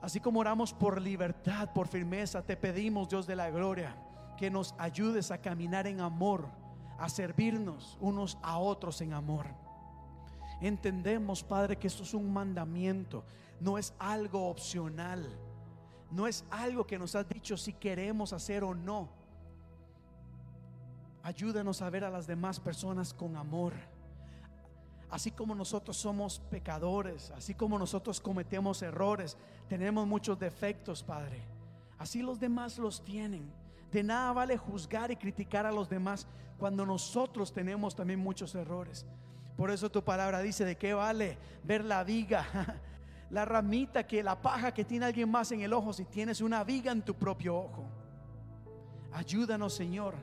Así 0.00 0.18
como 0.18 0.40
oramos 0.40 0.72
por 0.72 1.00
libertad, 1.00 1.72
por 1.72 1.86
firmeza, 1.86 2.42
te 2.42 2.56
pedimos, 2.56 3.08
Dios 3.08 3.26
de 3.26 3.36
la 3.36 3.50
gloria, 3.50 3.94
que 4.36 4.50
nos 4.50 4.74
ayudes 4.78 5.30
a 5.30 5.38
caminar 5.38 5.86
en 5.86 6.00
amor, 6.00 6.48
a 6.98 7.08
servirnos 7.08 7.98
unos 8.00 8.38
a 8.42 8.58
otros 8.58 9.00
en 9.02 9.12
amor. 9.12 9.46
Entendemos, 10.60 11.42
Padre, 11.42 11.76
que 11.76 11.86
esto 11.86 12.02
es 12.02 12.14
un 12.14 12.32
mandamiento, 12.32 13.24
no 13.60 13.78
es 13.78 13.94
algo 13.98 14.48
opcional, 14.48 15.26
no 16.10 16.26
es 16.26 16.44
algo 16.50 16.86
que 16.86 16.98
nos 16.98 17.14
has 17.14 17.28
dicho 17.28 17.56
si 17.56 17.74
queremos 17.74 18.32
hacer 18.32 18.64
o 18.64 18.74
no. 18.74 19.19
Ayúdanos 21.22 21.82
a 21.82 21.90
ver 21.90 22.04
a 22.04 22.10
las 22.10 22.26
demás 22.26 22.58
personas 22.58 23.12
con 23.12 23.36
amor 23.36 23.74
Así 25.10 25.32
como 25.32 25.56
nosotros 25.56 25.96
somos 25.96 26.38
pecadores, 26.38 27.32
así 27.32 27.54
como 27.54 27.78
nosotros 27.78 28.20
cometemos 28.20 28.80
errores, 28.80 29.36
tenemos 29.68 30.06
muchos 30.06 30.38
defectos, 30.38 31.02
Padre. 31.02 31.42
Así 31.98 32.22
los 32.22 32.38
demás 32.38 32.78
los 32.78 33.04
tienen. 33.04 33.52
De 33.90 34.04
nada 34.04 34.32
vale 34.32 34.56
juzgar 34.56 35.10
y 35.10 35.16
criticar 35.16 35.66
a 35.66 35.72
los 35.72 35.88
demás 35.88 36.28
cuando 36.58 36.86
nosotros 36.86 37.52
tenemos 37.52 37.96
también 37.96 38.20
muchos 38.20 38.54
errores. 38.54 39.04
Por 39.56 39.72
eso 39.72 39.90
tu 39.90 40.02
palabra 40.04 40.40
dice, 40.42 40.64
¿de 40.64 40.76
qué 40.76 40.94
vale 40.94 41.36
ver 41.64 41.84
la 41.84 42.04
viga, 42.04 42.46
la 43.30 43.44
ramita 43.44 44.06
que 44.06 44.22
la 44.22 44.40
paja 44.40 44.72
que 44.72 44.84
tiene 44.84 45.06
alguien 45.06 45.28
más 45.28 45.50
en 45.50 45.62
el 45.62 45.72
ojo 45.72 45.92
si 45.92 46.04
tienes 46.04 46.40
una 46.40 46.62
viga 46.62 46.92
en 46.92 47.02
tu 47.02 47.14
propio 47.14 47.56
ojo? 47.56 47.84
Ayúdanos, 49.12 49.74
Señor, 49.74 50.14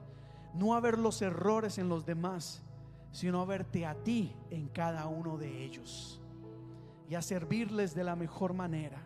no 0.58 0.74
a 0.74 0.80
ver 0.80 0.98
los 0.98 1.22
errores 1.22 1.78
en 1.78 1.88
los 1.88 2.06
demás, 2.06 2.64
sino 3.12 3.42
a 3.42 3.46
verte 3.46 3.86
a 3.86 3.96
ti 3.96 4.36
en 4.50 4.68
cada 4.68 5.08
uno 5.08 5.38
de 5.38 5.64
ellos 5.64 6.22
y 7.10 7.16
a 7.16 7.22
servirles 7.22 7.96
de 7.96 8.04
la 8.04 8.16
mejor 8.16 8.54
manera, 8.54 9.02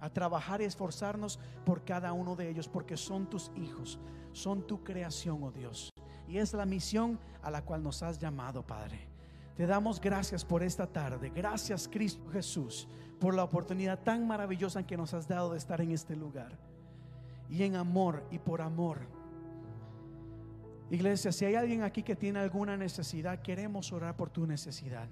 a 0.00 0.08
trabajar 0.10 0.62
y 0.62 0.64
esforzarnos 0.64 1.38
por 1.64 1.84
cada 1.84 2.12
uno 2.12 2.34
de 2.36 2.48
ellos, 2.48 2.68
porque 2.68 2.96
son 2.96 3.28
tus 3.28 3.50
hijos, 3.56 3.98
son 4.32 4.66
tu 4.66 4.82
creación, 4.82 5.42
oh 5.42 5.50
Dios. 5.50 5.90
Y 6.26 6.38
es 6.38 6.54
la 6.54 6.64
misión 6.64 7.18
a 7.42 7.50
la 7.50 7.62
cual 7.62 7.82
nos 7.82 8.02
has 8.02 8.18
llamado, 8.18 8.66
Padre. 8.66 9.08
Te 9.56 9.66
damos 9.66 10.00
gracias 10.00 10.44
por 10.44 10.62
esta 10.62 10.86
tarde. 10.86 11.30
Gracias, 11.30 11.88
Cristo 11.88 12.26
Jesús, 12.30 12.88
por 13.18 13.34
la 13.34 13.44
oportunidad 13.44 13.98
tan 13.98 14.26
maravillosa 14.26 14.86
que 14.86 14.96
nos 14.96 15.12
has 15.12 15.28
dado 15.28 15.52
de 15.52 15.58
estar 15.58 15.80
en 15.80 15.90
este 15.90 16.16
lugar. 16.16 16.56
Y 17.50 17.64
en 17.64 17.74
amor 17.74 18.24
y 18.30 18.38
por 18.38 18.62
amor 18.62 19.19
Iglesia, 20.90 21.30
si 21.30 21.44
hay 21.44 21.54
alguien 21.54 21.82
aquí 21.82 22.02
que 22.02 22.16
tiene 22.16 22.40
alguna 22.40 22.76
necesidad, 22.76 23.40
queremos 23.40 23.92
orar 23.92 24.16
por 24.16 24.28
tu 24.28 24.44
necesidad. 24.44 25.08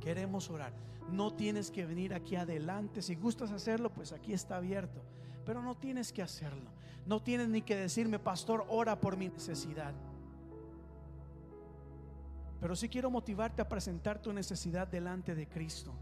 Queremos 0.00 0.48
orar. 0.50 0.72
No 1.10 1.32
tienes 1.32 1.72
que 1.72 1.84
venir 1.84 2.14
aquí 2.14 2.36
adelante. 2.36 3.02
Si 3.02 3.16
gustas 3.16 3.50
hacerlo, 3.50 3.90
pues 3.90 4.12
aquí 4.12 4.32
está 4.32 4.56
abierto. 4.56 5.02
Pero 5.44 5.62
no 5.62 5.74
tienes 5.76 6.12
que 6.12 6.22
hacerlo. 6.22 6.70
No 7.06 7.20
tienes 7.20 7.48
ni 7.48 7.62
que 7.62 7.74
decirme, 7.74 8.20
pastor, 8.20 8.66
ora 8.68 9.00
por 9.00 9.16
mi 9.16 9.28
necesidad. 9.28 9.94
Pero 12.60 12.76
sí 12.76 12.88
quiero 12.88 13.10
motivarte 13.10 13.62
a 13.62 13.68
presentar 13.68 14.22
tu 14.22 14.32
necesidad 14.32 14.86
delante 14.86 15.34
de 15.34 15.48
Cristo. 15.48 15.92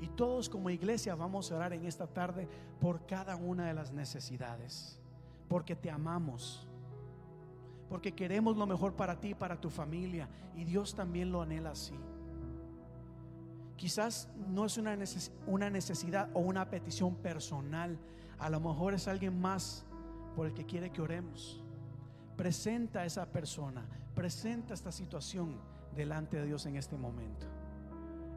Y 0.00 0.08
todos 0.08 0.48
como 0.48 0.70
iglesia 0.70 1.14
vamos 1.14 1.50
a 1.50 1.56
orar 1.56 1.72
en 1.74 1.84
esta 1.84 2.06
tarde 2.06 2.48
por 2.80 3.04
cada 3.04 3.36
una 3.36 3.66
de 3.66 3.74
las 3.74 3.92
necesidades. 3.92 4.98
Porque 5.48 5.74
te 5.74 5.90
amamos 5.90 6.68
porque 7.88 8.12
queremos 8.12 8.56
lo 8.56 8.66
mejor 8.66 8.94
para 8.94 9.18
ti 9.18 9.34
para 9.34 9.60
tu 9.60 9.70
familia. 9.70 10.28
Y 10.56 10.64
Dios 10.64 10.94
también 10.94 11.32
lo 11.32 11.42
anhela 11.42 11.70
así. 11.70 11.94
Quizás 13.76 14.28
no 14.48 14.66
es 14.66 14.76
una, 14.76 14.96
una 15.46 15.70
necesidad 15.70 16.30
o 16.34 16.40
una 16.40 16.68
petición 16.68 17.14
personal. 17.16 17.98
A 18.38 18.50
lo 18.50 18.60
mejor 18.60 18.94
es 18.94 19.08
alguien 19.08 19.40
más 19.40 19.84
por 20.34 20.46
el 20.46 20.54
que 20.54 20.66
quiere 20.66 20.90
que 20.90 21.00
oremos. 21.00 21.62
Presenta 22.36 23.00
a 23.00 23.04
esa 23.04 23.26
persona, 23.26 23.84
presenta 24.14 24.74
esta 24.74 24.92
situación 24.92 25.56
delante 25.96 26.36
de 26.36 26.46
Dios 26.46 26.66
en 26.66 26.76
este 26.76 26.96
momento. 26.96 27.46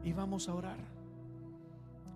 Y 0.02 0.12
vamos 0.12 0.48
a 0.48 0.54
orar. 0.54 0.78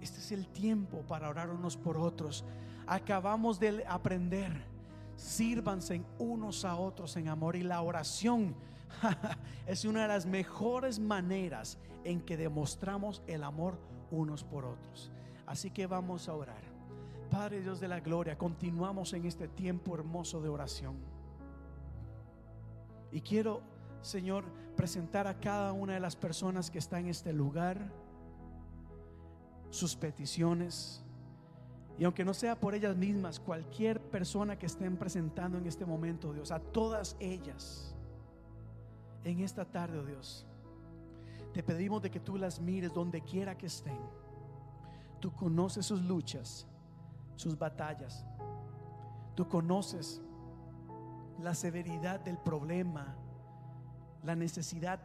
Este 0.00 0.18
es 0.18 0.32
el 0.32 0.46
tiempo 0.48 1.02
para 1.02 1.28
orar 1.28 1.50
unos 1.50 1.76
por 1.76 1.96
otros. 1.96 2.44
Acabamos 2.86 3.58
de 3.58 3.84
aprender 3.88 4.75
sírvanse 5.16 6.02
unos 6.18 6.64
a 6.64 6.76
otros 6.76 7.16
en 7.16 7.28
amor 7.28 7.56
y 7.56 7.62
la 7.62 7.82
oración 7.82 8.54
es 9.66 9.84
una 9.84 10.02
de 10.02 10.08
las 10.08 10.26
mejores 10.26 10.98
maneras 10.98 11.78
en 12.04 12.20
que 12.20 12.36
demostramos 12.36 13.22
el 13.26 13.42
amor 13.42 13.78
unos 14.10 14.44
por 14.44 14.64
otros. 14.64 15.10
Así 15.46 15.70
que 15.70 15.86
vamos 15.86 16.28
a 16.28 16.34
orar. 16.34 16.62
Padre 17.30 17.60
Dios 17.60 17.80
de 17.80 17.88
la 17.88 18.00
gloria, 18.00 18.38
continuamos 18.38 19.12
en 19.12 19.26
este 19.26 19.48
tiempo 19.48 19.94
hermoso 19.94 20.40
de 20.40 20.48
oración. 20.48 20.96
Y 23.10 23.20
quiero, 23.20 23.62
Señor, 24.02 24.44
presentar 24.76 25.26
a 25.26 25.40
cada 25.40 25.72
una 25.72 25.94
de 25.94 26.00
las 26.00 26.16
personas 26.16 26.70
que 26.70 26.78
está 26.78 27.00
en 27.00 27.08
este 27.08 27.32
lugar 27.32 27.90
sus 29.70 29.96
peticiones 29.96 31.05
Y 31.98 32.04
aunque 32.04 32.24
no 32.24 32.34
sea 32.34 32.58
por 32.58 32.74
ellas 32.74 32.96
mismas, 32.96 33.40
cualquier 33.40 34.00
persona 34.00 34.58
que 34.58 34.66
estén 34.66 34.96
presentando 34.96 35.56
en 35.56 35.66
este 35.66 35.86
momento, 35.86 36.32
Dios, 36.32 36.50
a 36.50 36.60
todas 36.60 37.16
ellas, 37.20 37.94
en 39.24 39.40
esta 39.40 39.64
tarde, 39.64 39.98
oh 39.98 40.04
Dios, 40.04 40.46
te 41.52 41.62
pedimos 41.62 42.02
de 42.02 42.10
que 42.10 42.20
tú 42.20 42.36
las 42.36 42.60
mires 42.60 42.92
donde 42.92 43.22
quiera 43.22 43.56
que 43.56 43.66
estén. 43.66 43.98
Tú 45.20 45.32
conoces 45.32 45.86
sus 45.86 46.02
luchas, 46.02 46.66
sus 47.34 47.58
batallas. 47.58 48.26
Tú 49.34 49.48
conoces 49.48 50.20
la 51.38 51.54
severidad 51.54 52.20
del 52.20 52.36
problema, 52.36 53.16
la 54.22 54.36
necesidad 54.36 55.00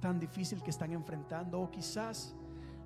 tan 0.00 0.18
difícil 0.18 0.62
que 0.62 0.70
están 0.70 0.92
enfrentando 0.92 1.60
o 1.60 1.70
quizás 1.70 2.34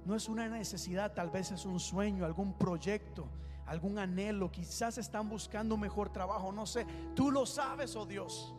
no 0.05 0.15
es 0.15 0.29
una 0.29 0.49
necesidad, 0.49 1.13
tal 1.13 1.31
vez 1.31 1.53
es 1.53 1.65
un 1.65 1.79
sueño, 1.79 2.25
algún 2.25 2.55
proyecto, 2.55 3.29
algún 3.67 3.99
anhelo, 3.99 4.51
quizás 4.51 4.99
están 4.99 5.29
buscando 5.29 5.75
un 5.75 5.81
mejor 5.81 6.11
trabajo, 6.11 6.53
no 6.53 6.67
sé, 6.67 6.87
tú 7.15 7.31
lo 7.31 7.47
sabes, 7.47 7.95
oh 7.97 8.07
Dios. 8.07 8.55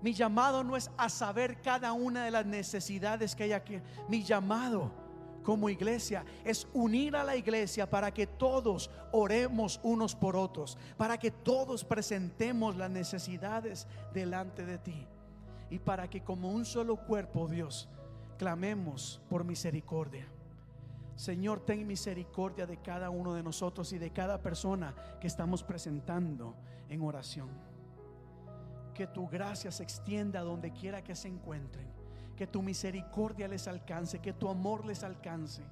Mi 0.00 0.12
llamado 0.12 0.62
no 0.62 0.76
es 0.76 0.90
a 0.98 1.08
saber 1.08 1.62
cada 1.62 1.92
una 1.92 2.24
de 2.24 2.30
las 2.30 2.44
necesidades 2.44 3.34
que 3.34 3.44
hay 3.44 3.52
aquí. 3.52 3.80
Mi 4.06 4.22
llamado 4.22 4.90
como 5.42 5.70
iglesia 5.70 6.24
es 6.44 6.66
unir 6.74 7.16
a 7.16 7.24
la 7.24 7.36
iglesia 7.36 7.88
para 7.88 8.12
que 8.12 8.26
todos 8.26 8.90
oremos 9.12 9.80
unos 9.82 10.14
por 10.14 10.36
otros, 10.36 10.76
para 10.96 11.16
que 11.18 11.30
todos 11.30 11.84
presentemos 11.84 12.76
las 12.76 12.90
necesidades 12.90 13.86
delante 14.12 14.66
de 14.66 14.78
ti 14.78 15.06
y 15.70 15.78
para 15.78 16.08
que 16.10 16.22
como 16.22 16.50
un 16.50 16.64
solo 16.64 16.96
cuerpo, 16.96 17.48
Dios, 17.48 17.88
clamemos 18.44 19.22
por 19.30 19.42
misericordia. 19.42 20.26
Señor, 21.16 21.60
ten 21.60 21.86
misericordia 21.86 22.66
de 22.66 22.76
cada 22.76 23.08
uno 23.08 23.32
de 23.32 23.42
nosotros 23.42 23.90
y 23.94 23.98
de 23.98 24.10
cada 24.10 24.42
persona 24.42 24.94
que 25.18 25.28
estamos 25.28 25.62
presentando 25.62 26.54
en 26.90 27.00
oración. 27.00 27.48
Que 28.92 29.06
tu 29.06 29.26
gracia 29.28 29.72
se 29.72 29.82
extienda 29.82 30.42
donde 30.42 30.72
quiera 30.72 31.02
que 31.02 31.16
se 31.16 31.28
encuentren. 31.28 31.86
Que 32.36 32.46
tu 32.46 32.60
misericordia 32.60 33.48
les 33.48 33.66
alcance, 33.66 34.18
que 34.18 34.34
tu 34.34 34.50
amor 34.50 34.84
les 34.84 35.04
alcance. 35.04 35.62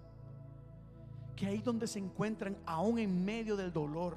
Que 1.37 1.49
ahí 1.49 1.59
donde 1.59 1.87
se 1.87 1.99
encuentran, 1.99 2.57
aún 2.65 2.99
en 2.99 3.23
medio 3.23 3.55
del 3.55 3.71
dolor, 3.71 4.17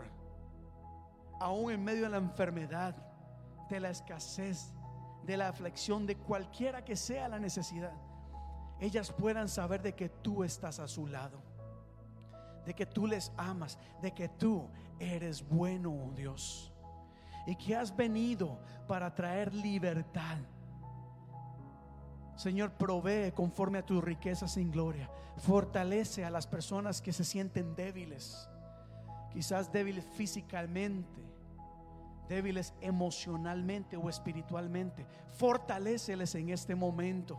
aún 1.41 1.73
en 1.73 1.83
medio 1.83 2.03
de 2.03 2.09
la 2.09 2.17
enfermedad, 2.19 2.95
de 3.69 3.81
la 3.81 3.89
escasez, 3.89 4.71
de 5.25 5.35
la 5.35 5.49
aflicción, 5.49 6.05
de 6.07 6.15
cualquiera 6.15 6.85
que 6.85 6.95
sea 6.95 7.27
la 7.27 7.37
necesidad 7.37 7.91
ellas 8.79 9.11
puedan 9.11 9.47
saber 9.47 9.81
de 9.81 9.93
que 9.93 10.09
tú 10.09 10.43
estás 10.43 10.79
a 10.79 10.87
su 10.87 11.07
lado, 11.07 11.41
de 12.65 12.73
que 12.73 12.85
tú 12.85 13.07
les 13.07 13.31
amas, 13.37 13.77
de 14.01 14.11
que 14.11 14.27
tú 14.27 14.67
eres 14.99 15.47
bueno, 15.47 15.91
oh 15.91 16.11
Dios, 16.11 16.73
y 17.47 17.55
que 17.55 17.75
has 17.75 17.95
venido 17.95 18.59
para 18.87 19.13
traer 19.13 19.53
libertad. 19.53 20.37
Señor, 22.35 22.71
provee 22.73 23.31
conforme 23.31 23.79
a 23.79 23.85
tus 23.85 24.03
riquezas 24.03 24.53
sin 24.53 24.71
gloria. 24.71 25.09
Fortalece 25.37 26.25
a 26.25 26.29
las 26.29 26.47
personas 26.47 27.01
que 27.01 27.13
se 27.13 27.23
sienten 27.23 27.75
débiles, 27.75 28.49
quizás 29.31 29.71
débiles 29.71 30.05
físicamente, 30.05 31.21
débiles 32.27 32.73
emocionalmente 32.81 33.95
o 33.95 34.09
espiritualmente. 34.09 35.05
Fortaleceles 35.31 36.35
en 36.35 36.49
este 36.49 36.75
momento 36.75 37.37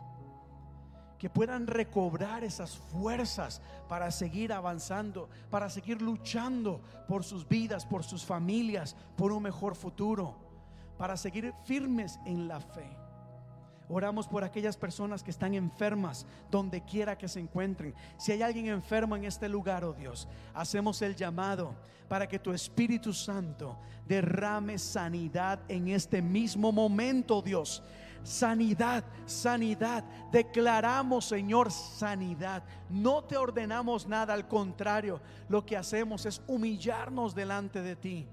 que 1.19 1.31
puedan 1.31 1.67
recobrar 1.67 2.45
esas 2.45 2.77
fuerzas 2.77 3.63
para 3.89 4.11
seguir 4.11 4.53
avanzando, 4.53 5.29
para 5.51 5.71
seguir 5.71 6.03
luchando 6.03 6.81
por 7.09 7.25
sus 7.25 7.49
vidas, 7.49 7.87
por 7.87 8.05
sus 8.05 8.25
familias, 8.25 8.97
por 9.17 9.33
un 9.33 9.43
mejor 9.43 9.75
futuro, 9.75 10.37
para 10.99 11.17
seguir 11.17 11.55
firmes 11.65 12.19
en 12.27 12.49
la 12.49 12.61
fe. 12.61 12.89
Oramos 13.89 14.27
por 14.27 14.43
aquellas 14.43 14.77
personas 14.77 15.23
que 15.23 15.31
están 15.31 15.55
enfermas, 15.55 16.27
donde 16.51 16.83
quiera 16.83 17.17
que 17.17 17.29
se 17.29 17.39
encuentren. 17.39 17.95
Si 18.19 18.33
hay 18.33 18.43
alguien 18.43 18.67
enfermo 18.67 19.15
en 19.15 19.25
este 19.25 19.49
lugar, 19.49 19.85
oh 19.85 19.93
Dios, 19.93 20.27
hacemos 20.55 21.01
el 21.03 21.15
llamado 21.15 21.75
para 22.09 22.27
que 22.27 22.41
tu 22.41 22.53
Espíritu 22.53 23.13
Santo 23.13 23.79
derrame 24.07 24.79
sanidad 24.79 25.61
en 25.69 25.89
este 25.89 26.21
mismo 26.21 26.73
momento, 26.73 27.43
Dios 27.43 27.83
sanidad, 28.27 29.05
sanidad. 29.25 30.05
Declaramos, 30.31 31.27
Señor, 31.27 31.71
sanidad. 31.71 32.63
No 32.91 33.25
te 33.25 33.37
ordenamos 33.37 34.07
nada, 34.07 34.35
al 34.35 34.49
contrario, 34.49 35.21
lo 35.49 35.65
que 35.65 35.77
hacemos 35.77 36.27
es 36.27 36.43
humillarnos 36.47 37.35
delante 37.35 37.83
de 37.83 37.97
ti 37.97 38.29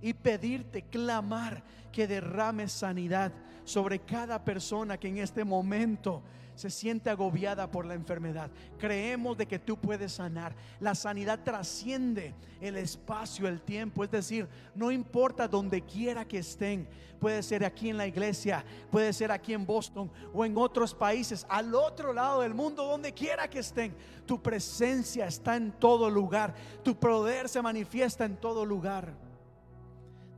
y 0.00 0.14
pedirte, 0.14 0.82
clamar 0.82 1.62
que 1.92 2.06
derrames 2.06 2.72
sanidad 2.72 3.32
sobre 3.64 3.98
cada 4.00 4.44
persona 4.44 4.96
que 4.96 5.08
en 5.08 5.18
este 5.18 5.44
momento 5.44 6.22
se 6.58 6.70
siente 6.70 7.08
agobiada 7.08 7.70
por 7.70 7.86
la 7.86 7.94
enfermedad. 7.94 8.50
Creemos 8.78 9.38
de 9.38 9.46
que 9.46 9.60
tú 9.60 9.76
puedes 9.76 10.14
sanar. 10.14 10.56
La 10.80 10.96
sanidad 10.96 11.44
trasciende 11.44 12.34
el 12.60 12.76
espacio, 12.76 13.46
el 13.46 13.60
tiempo. 13.60 14.02
Es 14.02 14.10
decir, 14.10 14.48
no 14.74 14.90
importa 14.90 15.46
donde 15.46 15.82
quiera 15.82 16.26
que 16.26 16.38
estén. 16.38 16.88
Puede 17.20 17.44
ser 17.44 17.64
aquí 17.64 17.90
en 17.90 17.96
la 17.96 18.08
iglesia, 18.08 18.64
puede 18.90 19.12
ser 19.12 19.30
aquí 19.30 19.52
en 19.52 19.66
Boston 19.66 20.10
o 20.34 20.44
en 20.44 20.56
otros 20.56 20.94
países, 20.94 21.46
al 21.48 21.74
otro 21.76 22.12
lado 22.12 22.40
del 22.40 22.54
mundo, 22.54 22.84
donde 22.84 23.12
quiera 23.12 23.48
que 23.48 23.60
estén. 23.60 23.94
Tu 24.26 24.42
presencia 24.42 25.28
está 25.28 25.54
en 25.54 25.70
todo 25.70 26.10
lugar. 26.10 26.56
Tu 26.82 26.98
poder 26.98 27.48
se 27.48 27.62
manifiesta 27.62 28.24
en 28.24 28.36
todo 28.36 28.64
lugar. 28.64 29.14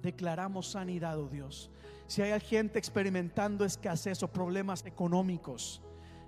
Declaramos 0.03 0.71
sanidad, 0.71 1.19
oh 1.19 1.29
Dios. 1.29 1.71
Si 2.07 2.21
hay 2.21 2.39
gente 2.41 2.79
experimentando 2.79 3.65
escasez 3.65 4.23
o 4.23 4.29
problemas 4.29 4.85
económicos, 4.85 5.81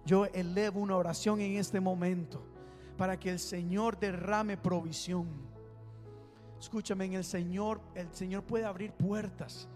yo 0.04 0.26
elevo 0.26 0.80
una 0.80 0.96
oración 0.96 1.40
en 1.40 1.56
este 1.56 1.80
momento 1.80 2.42
para 2.96 3.18
que 3.18 3.30
el 3.30 3.38
Señor 3.38 3.98
derrame 3.98 4.56
provisión. 4.56 5.26
Escúchame, 6.60 7.06
en 7.06 7.14
el 7.14 7.24
Señor, 7.24 7.80
el 7.94 8.12
Señor 8.12 8.44
puede 8.44 8.64
abrir 8.64 8.92
puertas. 8.92 9.68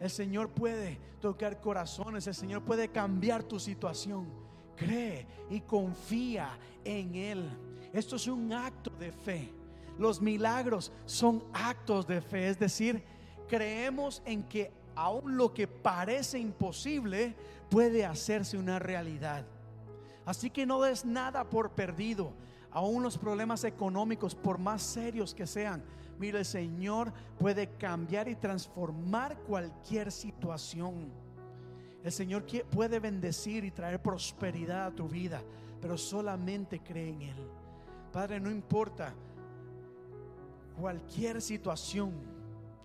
El 0.00 0.10
Señor 0.10 0.50
puede 0.50 0.98
tocar 1.20 1.60
corazones, 1.60 2.26
el 2.26 2.34
Señor 2.34 2.62
puede 2.62 2.88
cambiar 2.88 3.42
tu 3.42 3.58
situación. 3.58 4.26
Cree 4.76 5.26
y 5.50 5.60
confía 5.60 6.58
en 6.84 7.14
Él. 7.14 7.48
Esto 7.92 8.16
es 8.16 8.26
un 8.26 8.52
acto 8.52 8.90
de 8.98 9.12
fe. 9.12 9.50
Los 9.98 10.20
milagros 10.20 10.92
son 11.06 11.44
actos 11.52 12.06
de 12.06 12.20
fe, 12.20 12.48
es 12.48 12.58
decir, 12.58 13.04
creemos 13.48 14.20
en 14.26 14.42
que 14.42 14.72
aún 14.96 15.36
lo 15.36 15.54
que 15.54 15.68
parece 15.68 16.38
imposible 16.38 17.34
puede 17.70 18.04
hacerse 18.04 18.58
una 18.58 18.78
realidad. 18.78 19.46
Así 20.24 20.50
que 20.50 20.66
no 20.66 20.80
des 20.80 21.04
nada 21.04 21.44
por 21.44 21.70
perdido. 21.70 22.32
Aún 22.70 23.02
los 23.02 23.18
problemas 23.18 23.62
económicos, 23.64 24.34
por 24.34 24.58
más 24.58 24.82
serios 24.82 25.34
que 25.34 25.46
sean, 25.46 25.82
mire, 26.18 26.40
el 26.40 26.44
Señor 26.44 27.12
puede 27.38 27.68
cambiar 27.76 28.28
y 28.28 28.34
transformar 28.34 29.36
cualquier 29.40 30.10
situación. 30.10 31.12
El 32.02 32.12
Señor 32.12 32.44
puede 32.70 32.98
bendecir 32.98 33.64
y 33.64 33.70
traer 33.70 34.02
prosperidad 34.02 34.86
a 34.86 34.94
tu 34.94 35.08
vida, 35.08 35.42
pero 35.80 35.96
solamente 35.96 36.80
cree 36.80 37.10
en 37.10 37.22
Él. 37.22 37.36
Padre, 38.12 38.40
no 38.40 38.50
importa 38.50 39.14
cualquier 40.78 41.40
situación, 41.40 42.12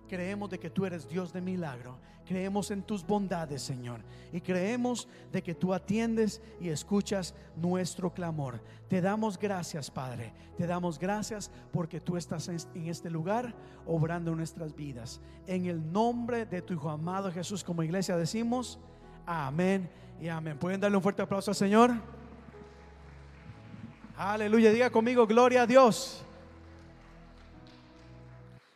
creemos 0.08 0.50
de 0.50 0.58
que 0.58 0.70
tú 0.70 0.86
eres 0.86 1.08
Dios 1.08 1.32
de 1.32 1.40
milagro 1.40 1.98
Creemos 2.30 2.70
en 2.70 2.84
tus 2.84 3.04
bondades, 3.04 3.60
Señor. 3.60 4.02
Y 4.32 4.40
creemos 4.40 5.08
de 5.32 5.42
que 5.42 5.52
tú 5.52 5.74
atiendes 5.74 6.40
y 6.60 6.68
escuchas 6.68 7.34
nuestro 7.56 8.14
clamor. 8.14 8.60
Te 8.88 9.00
damos 9.00 9.36
gracias, 9.36 9.90
Padre. 9.90 10.32
Te 10.56 10.64
damos 10.64 10.96
gracias 10.96 11.50
porque 11.72 12.00
tú 12.00 12.16
estás 12.16 12.46
en 12.46 12.86
este 12.86 13.10
lugar 13.10 13.52
obrando 13.84 14.32
nuestras 14.36 14.76
vidas. 14.76 15.20
En 15.48 15.66
el 15.66 15.92
nombre 15.92 16.46
de 16.46 16.62
tu 16.62 16.74
Hijo 16.74 16.88
amado 16.88 17.32
Jesús, 17.32 17.64
como 17.64 17.82
iglesia 17.82 18.16
decimos, 18.16 18.78
amén 19.26 19.90
y 20.20 20.28
amén. 20.28 20.56
¿Pueden 20.56 20.80
darle 20.80 20.98
un 20.98 21.02
fuerte 21.02 21.22
aplauso 21.22 21.50
al 21.50 21.56
Señor? 21.56 21.90
Aleluya. 24.16 24.70
Diga 24.70 24.88
conmigo, 24.90 25.26
gloria 25.26 25.62
a 25.62 25.66
Dios. 25.66 26.24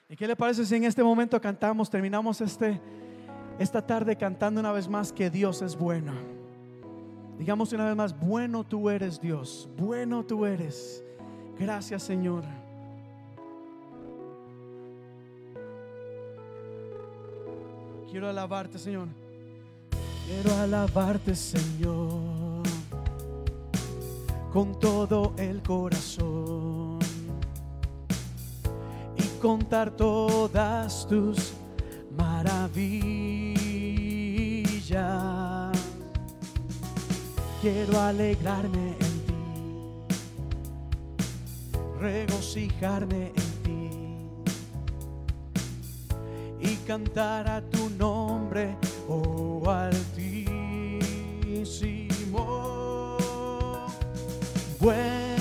¿Y 0.08 0.16
qué 0.16 0.26
le 0.26 0.34
parece 0.34 0.66
si 0.66 0.74
en 0.74 0.82
este 0.82 1.04
momento 1.04 1.40
cantamos, 1.40 1.88
terminamos 1.88 2.40
este 2.40 2.80
esta 3.58 3.86
tarde 3.86 4.16
cantando 4.16 4.60
una 4.60 4.72
vez 4.72 4.88
más 4.88 5.12
que 5.12 5.30
Dios 5.30 5.62
es 5.62 5.76
bueno. 5.76 6.12
Digamos 7.38 7.72
una 7.72 7.86
vez 7.86 7.96
más, 7.96 8.18
bueno 8.18 8.64
tú 8.64 8.90
eres 8.90 9.20
Dios, 9.20 9.68
bueno 9.76 10.24
tú 10.24 10.46
eres. 10.46 11.02
Gracias 11.58 12.02
Señor. 12.02 12.44
Quiero 18.10 18.28
alabarte 18.28 18.78
Señor. 18.78 19.08
Quiero 20.26 20.56
alabarte 20.56 21.34
Señor 21.34 22.62
con 24.52 24.78
todo 24.78 25.34
el 25.36 25.60
corazón. 25.62 27.00
contar 29.44 29.90
todas 29.90 31.06
tus 31.06 31.52
maravillas. 32.64 33.44
Quiero 37.60 38.00
alegrarme 38.00 38.96
en 39.00 39.20
ti, 39.26 39.34
regocijarme 42.00 43.32
en 43.34 43.52
ti 43.62 43.90
y 46.60 46.76
cantar 46.86 47.48
a 47.48 47.60
tu 47.62 47.90
nombre, 47.90 48.76
oh 49.08 49.62
altísimo. 49.70 50.86
Bueno, 54.80 55.33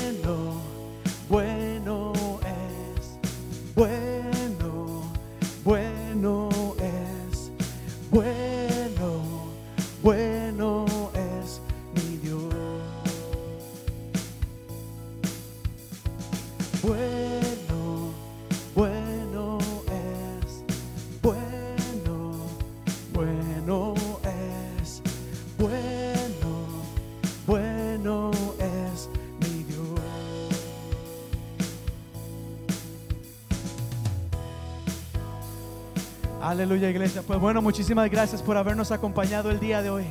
muchísimas 37.73 38.11
gracias 38.11 38.43
por 38.43 38.55
habernos 38.55 38.91
acompañado 38.91 39.49
el 39.49 39.59
día 39.59 39.81
de 39.81 39.89
hoy. 39.89 40.05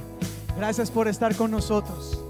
Gracias 0.57 0.91
por 0.91 1.07
estar 1.07 1.37
con 1.37 1.53
nosotros. 1.53 2.21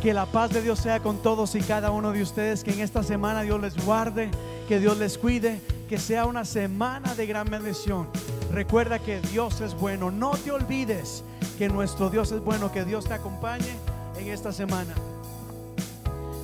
Que 0.00 0.14
la 0.14 0.24
paz 0.24 0.52
de 0.52 0.62
Dios 0.62 0.78
sea 0.78 1.00
con 1.00 1.18
todos 1.18 1.54
y 1.54 1.60
cada 1.60 1.90
uno 1.90 2.12
de 2.12 2.22
ustedes. 2.22 2.64
Que 2.64 2.72
en 2.72 2.80
esta 2.80 3.02
semana 3.02 3.42
Dios 3.42 3.60
les 3.60 3.76
guarde, 3.84 4.30
que 4.66 4.80
Dios 4.80 4.96
les 4.96 5.18
cuide, 5.18 5.60
que 5.86 5.98
sea 5.98 6.24
una 6.24 6.46
semana 6.46 7.14
de 7.14 7.26
gran 7.26 7.50
bendición. 7.50 8.08
Recuerda 8.50 8.98
que 8.98 9.20
Dios 9.20 9.60
es 9.60 9.74
bueno. 9.74 10.10
No 10.10 10.30
te 10.30 10.50
olvides 10.50 11.24
que 11.58 11.68
nuestro 11.68 12.08
Dios 12.08 12.32
es 12.32 12.42
bueno. 12.42 12.72
Que 12.72 12.86
Dios 12.86 13.04
te 13.04 13.12
acompañe 13.12 13.76
en 14.18 14.28
esta 14.28 14.50
semana. 14.50 14.94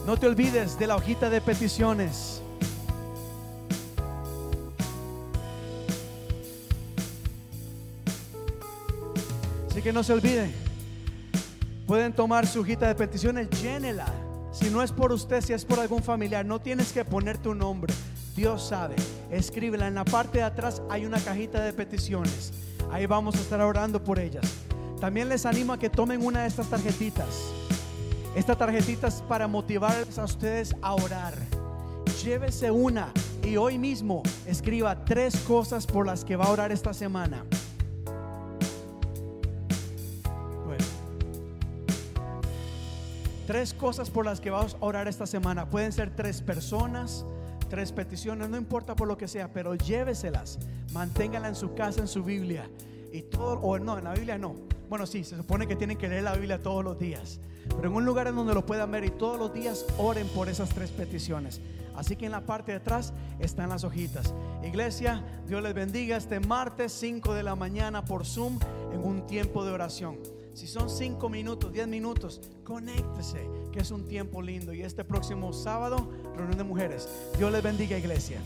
No 0.04 0.18
te 0.18 0.26
olvides 0.26 0.78
de 0.78 0.86
la 0.86 0.96
hojita 0.96 1.30
de 1.30 1.40
peticiones. 1.40 2.29
Que 9.82 9.94
no 9.94 10.02
se 10.02 10.12
olviden. 10.12 10.52
Pueden 11.86 12.12
tomar 12.12 12.46
su 12.46 12.60
hojita 12.60 12.86
de 12.86 12.94
peticiones, 12.94 13.48
llénela. 13.62 14.06
Si 14.52 14.68
no 14.68 14.82
es 14.82 14.92
por 14.92 15.10
usted, 15.10 15.40
si 15.40 15.54
es 15.54 15.64
por 15.64 15.80
algún 15.80 16.02
familiar, 16.02 16.44
no 16.44 16.60
tienes 16.60 16.92
que 16.92 17.02
poner 17.02 17.38
tu 17.38 17.54
nombre. 17.54 17.94
Dios 18.36 18.68
sabe. 18.68 18.96
Escríbela. 19.30 19.88
En 19.88 19.94
la 19.94 20.04
parte 20.04 20.38
de 20.38 20.44
atrás 20.44 20.82
hay 20.90 21.06
una 21.06 21.18
cajita 21.18 21.64
de 21.64 21.72
peticiones. 21.72 22.52
Ahí 22.92 23.06
vamos 23.06 23.36
a 23.36 23.38
estar 23.38 23.58
orando 23.62 24.04
por 24.04 24.18
ellas. 24.18 24.44
También 25.00 25.30
les 25.30 25.46
animo 25.46 25.72
a 25.72 25.78
que 25.78 25.88
tomen 25.88 26.22
una 26.22 26.42
de 26.42 26.48
estas 26.48 26.68
tarjetitas. 26.68 27.50
Esta 28.36 28.54
tarjetita 28.54 29.08
es 29.08 29.22
para 29.22 29.48
motivarles 29.48 30.18
a 30.18 30.24
ustedes 30.24 30.76
a 30.82 30.94
orar. 30.94 31.32
Llévese 32.22 32.70
una 32.70 33.12
y 33.42 33.56
hoy 33.56 33.78
mismo 33.78 34.22
escriba 34.46 35.06
tres 35.06 35.36
cosas 35.38 35.86
por 35.86 36.06
las 36.06 36.22
que 36.22 36.36
va 36.36 36.44
a 36.44 36.50
orar 36.50 36.70
esta 36.70 36.92
semana. 36.92 37.46
Tres 43.50 43.74
cosas 43.74 44.10
por 44.10 44.24
las 44.24 44.40
que 44.40 44.48
vamos 44.50 44.76
a 44.80 44.84
orar 44.84 45.08
esta 45.08 45.26
semana. 45.26 45.68
Pueden 45.68 45.90
ser 45.90 46.14
tres 46.14 46.40
personas, 46.40 47.24
tres 47.68 47.90
peticiones, 47.90 48.48
no 48.48 48.56
importa 48.56 48.94
por 48.94 49.08
lo 49.08 49.18
que 49.18 49.26
sea, 49.26 49.52
pero 49.52 49.74
lléveselas. 49.74 50.60
Manténgala 50.92 51.48
en 51.48 51.56
su 51.56 51.74
casa, 51.74 52.00
en 52.00 52.06
su 52.06 52.22
Biblia. 52.22 52.70
Y 53.12 53.22
todo, 53.22 53.58
o 53.58 53.76
no, 53.80 53.98
en 53.98 54.04
la 54.04 54.14
Biblia 54.14 54.38
no. 54.38 54.54
Bueno, 54.88 55.04
sí, 55.04 55.24
se 55.24 55.36
supone 55.36 55.66
que 55.66 55.74
tienen 55.74 55.98
que 55.98 56.08
leer 56.08 56.22
la 56.22 56.34
Biblia 56.34 56.62
todos 56.62 56.84
los 56.84 56.96
días. 56.96 57.40
Pero 57.70 57.88
en 57.88 57.94
un 57.96 58.04
lugar 58.04 58.28
en 58.28 58.36
donde 58.36 58.54
lo 58.54 58.64
puedan 58.64 58.92
ver 58.92 59.04
y 59.04 59.10
todos 59.10 59.36
los 59.36 59.52
días 59.52 59.84
oren 59.98 60.28
por 60.28 60.48
esas 60.48 60.68
tres 60.68 60.92
peticiones. 60.92 61.60
Así 61.96 62.14
que 62.14 62.26
en 62.26 62.32
la 62.32 62.42
parte 62.42 62.70
de 62.70 62.78
atrás 62.78 63.12
están 63.40 63.70
las 63.70 63.82
hojitas. 63.82 64.32
Iglesia, 64.62 65.24
Dios 65.48 65.60
les 65.60 65.74
bendiga 65.74 66.16
este 66.16 66.38
martes 66.38 66.92
5 66.92 67.34
de 67.34 67.42
la 67.42 67.56
mañana 67.56 68.04
por 68.04 68.24
Zoom 68.24 68.60
en 68.92 69.04
un 69.04 69.26
tiempo 69.26 69.64
de 69.64 69.72
oración. 69.72 70.39
Si 70.54 70.66
son 70.66 70.90
5 70.90 71.28
minutos, 71.28 71.72
10 71.72 71.88
minutos, 71.88 72.40
conéctese, 72.64 73.48
que 73.72 73.80
es 73.80 73.90
un 73.90 74.06
tiempo 74.06 74.42
lindo. 74.42 74.72
Y 74.72 74.82
este 74.82 75.04
próximo 75.04 75.52
sábado, 75.52 76.10
reunión 76.36 76.58
de 76.58 76.64
mujeres. 76.64 77.08
Dios 77.38 77.52
les 77.52 77.62
bendiga, 77.62 77.96
iglesia. 77.96 78.40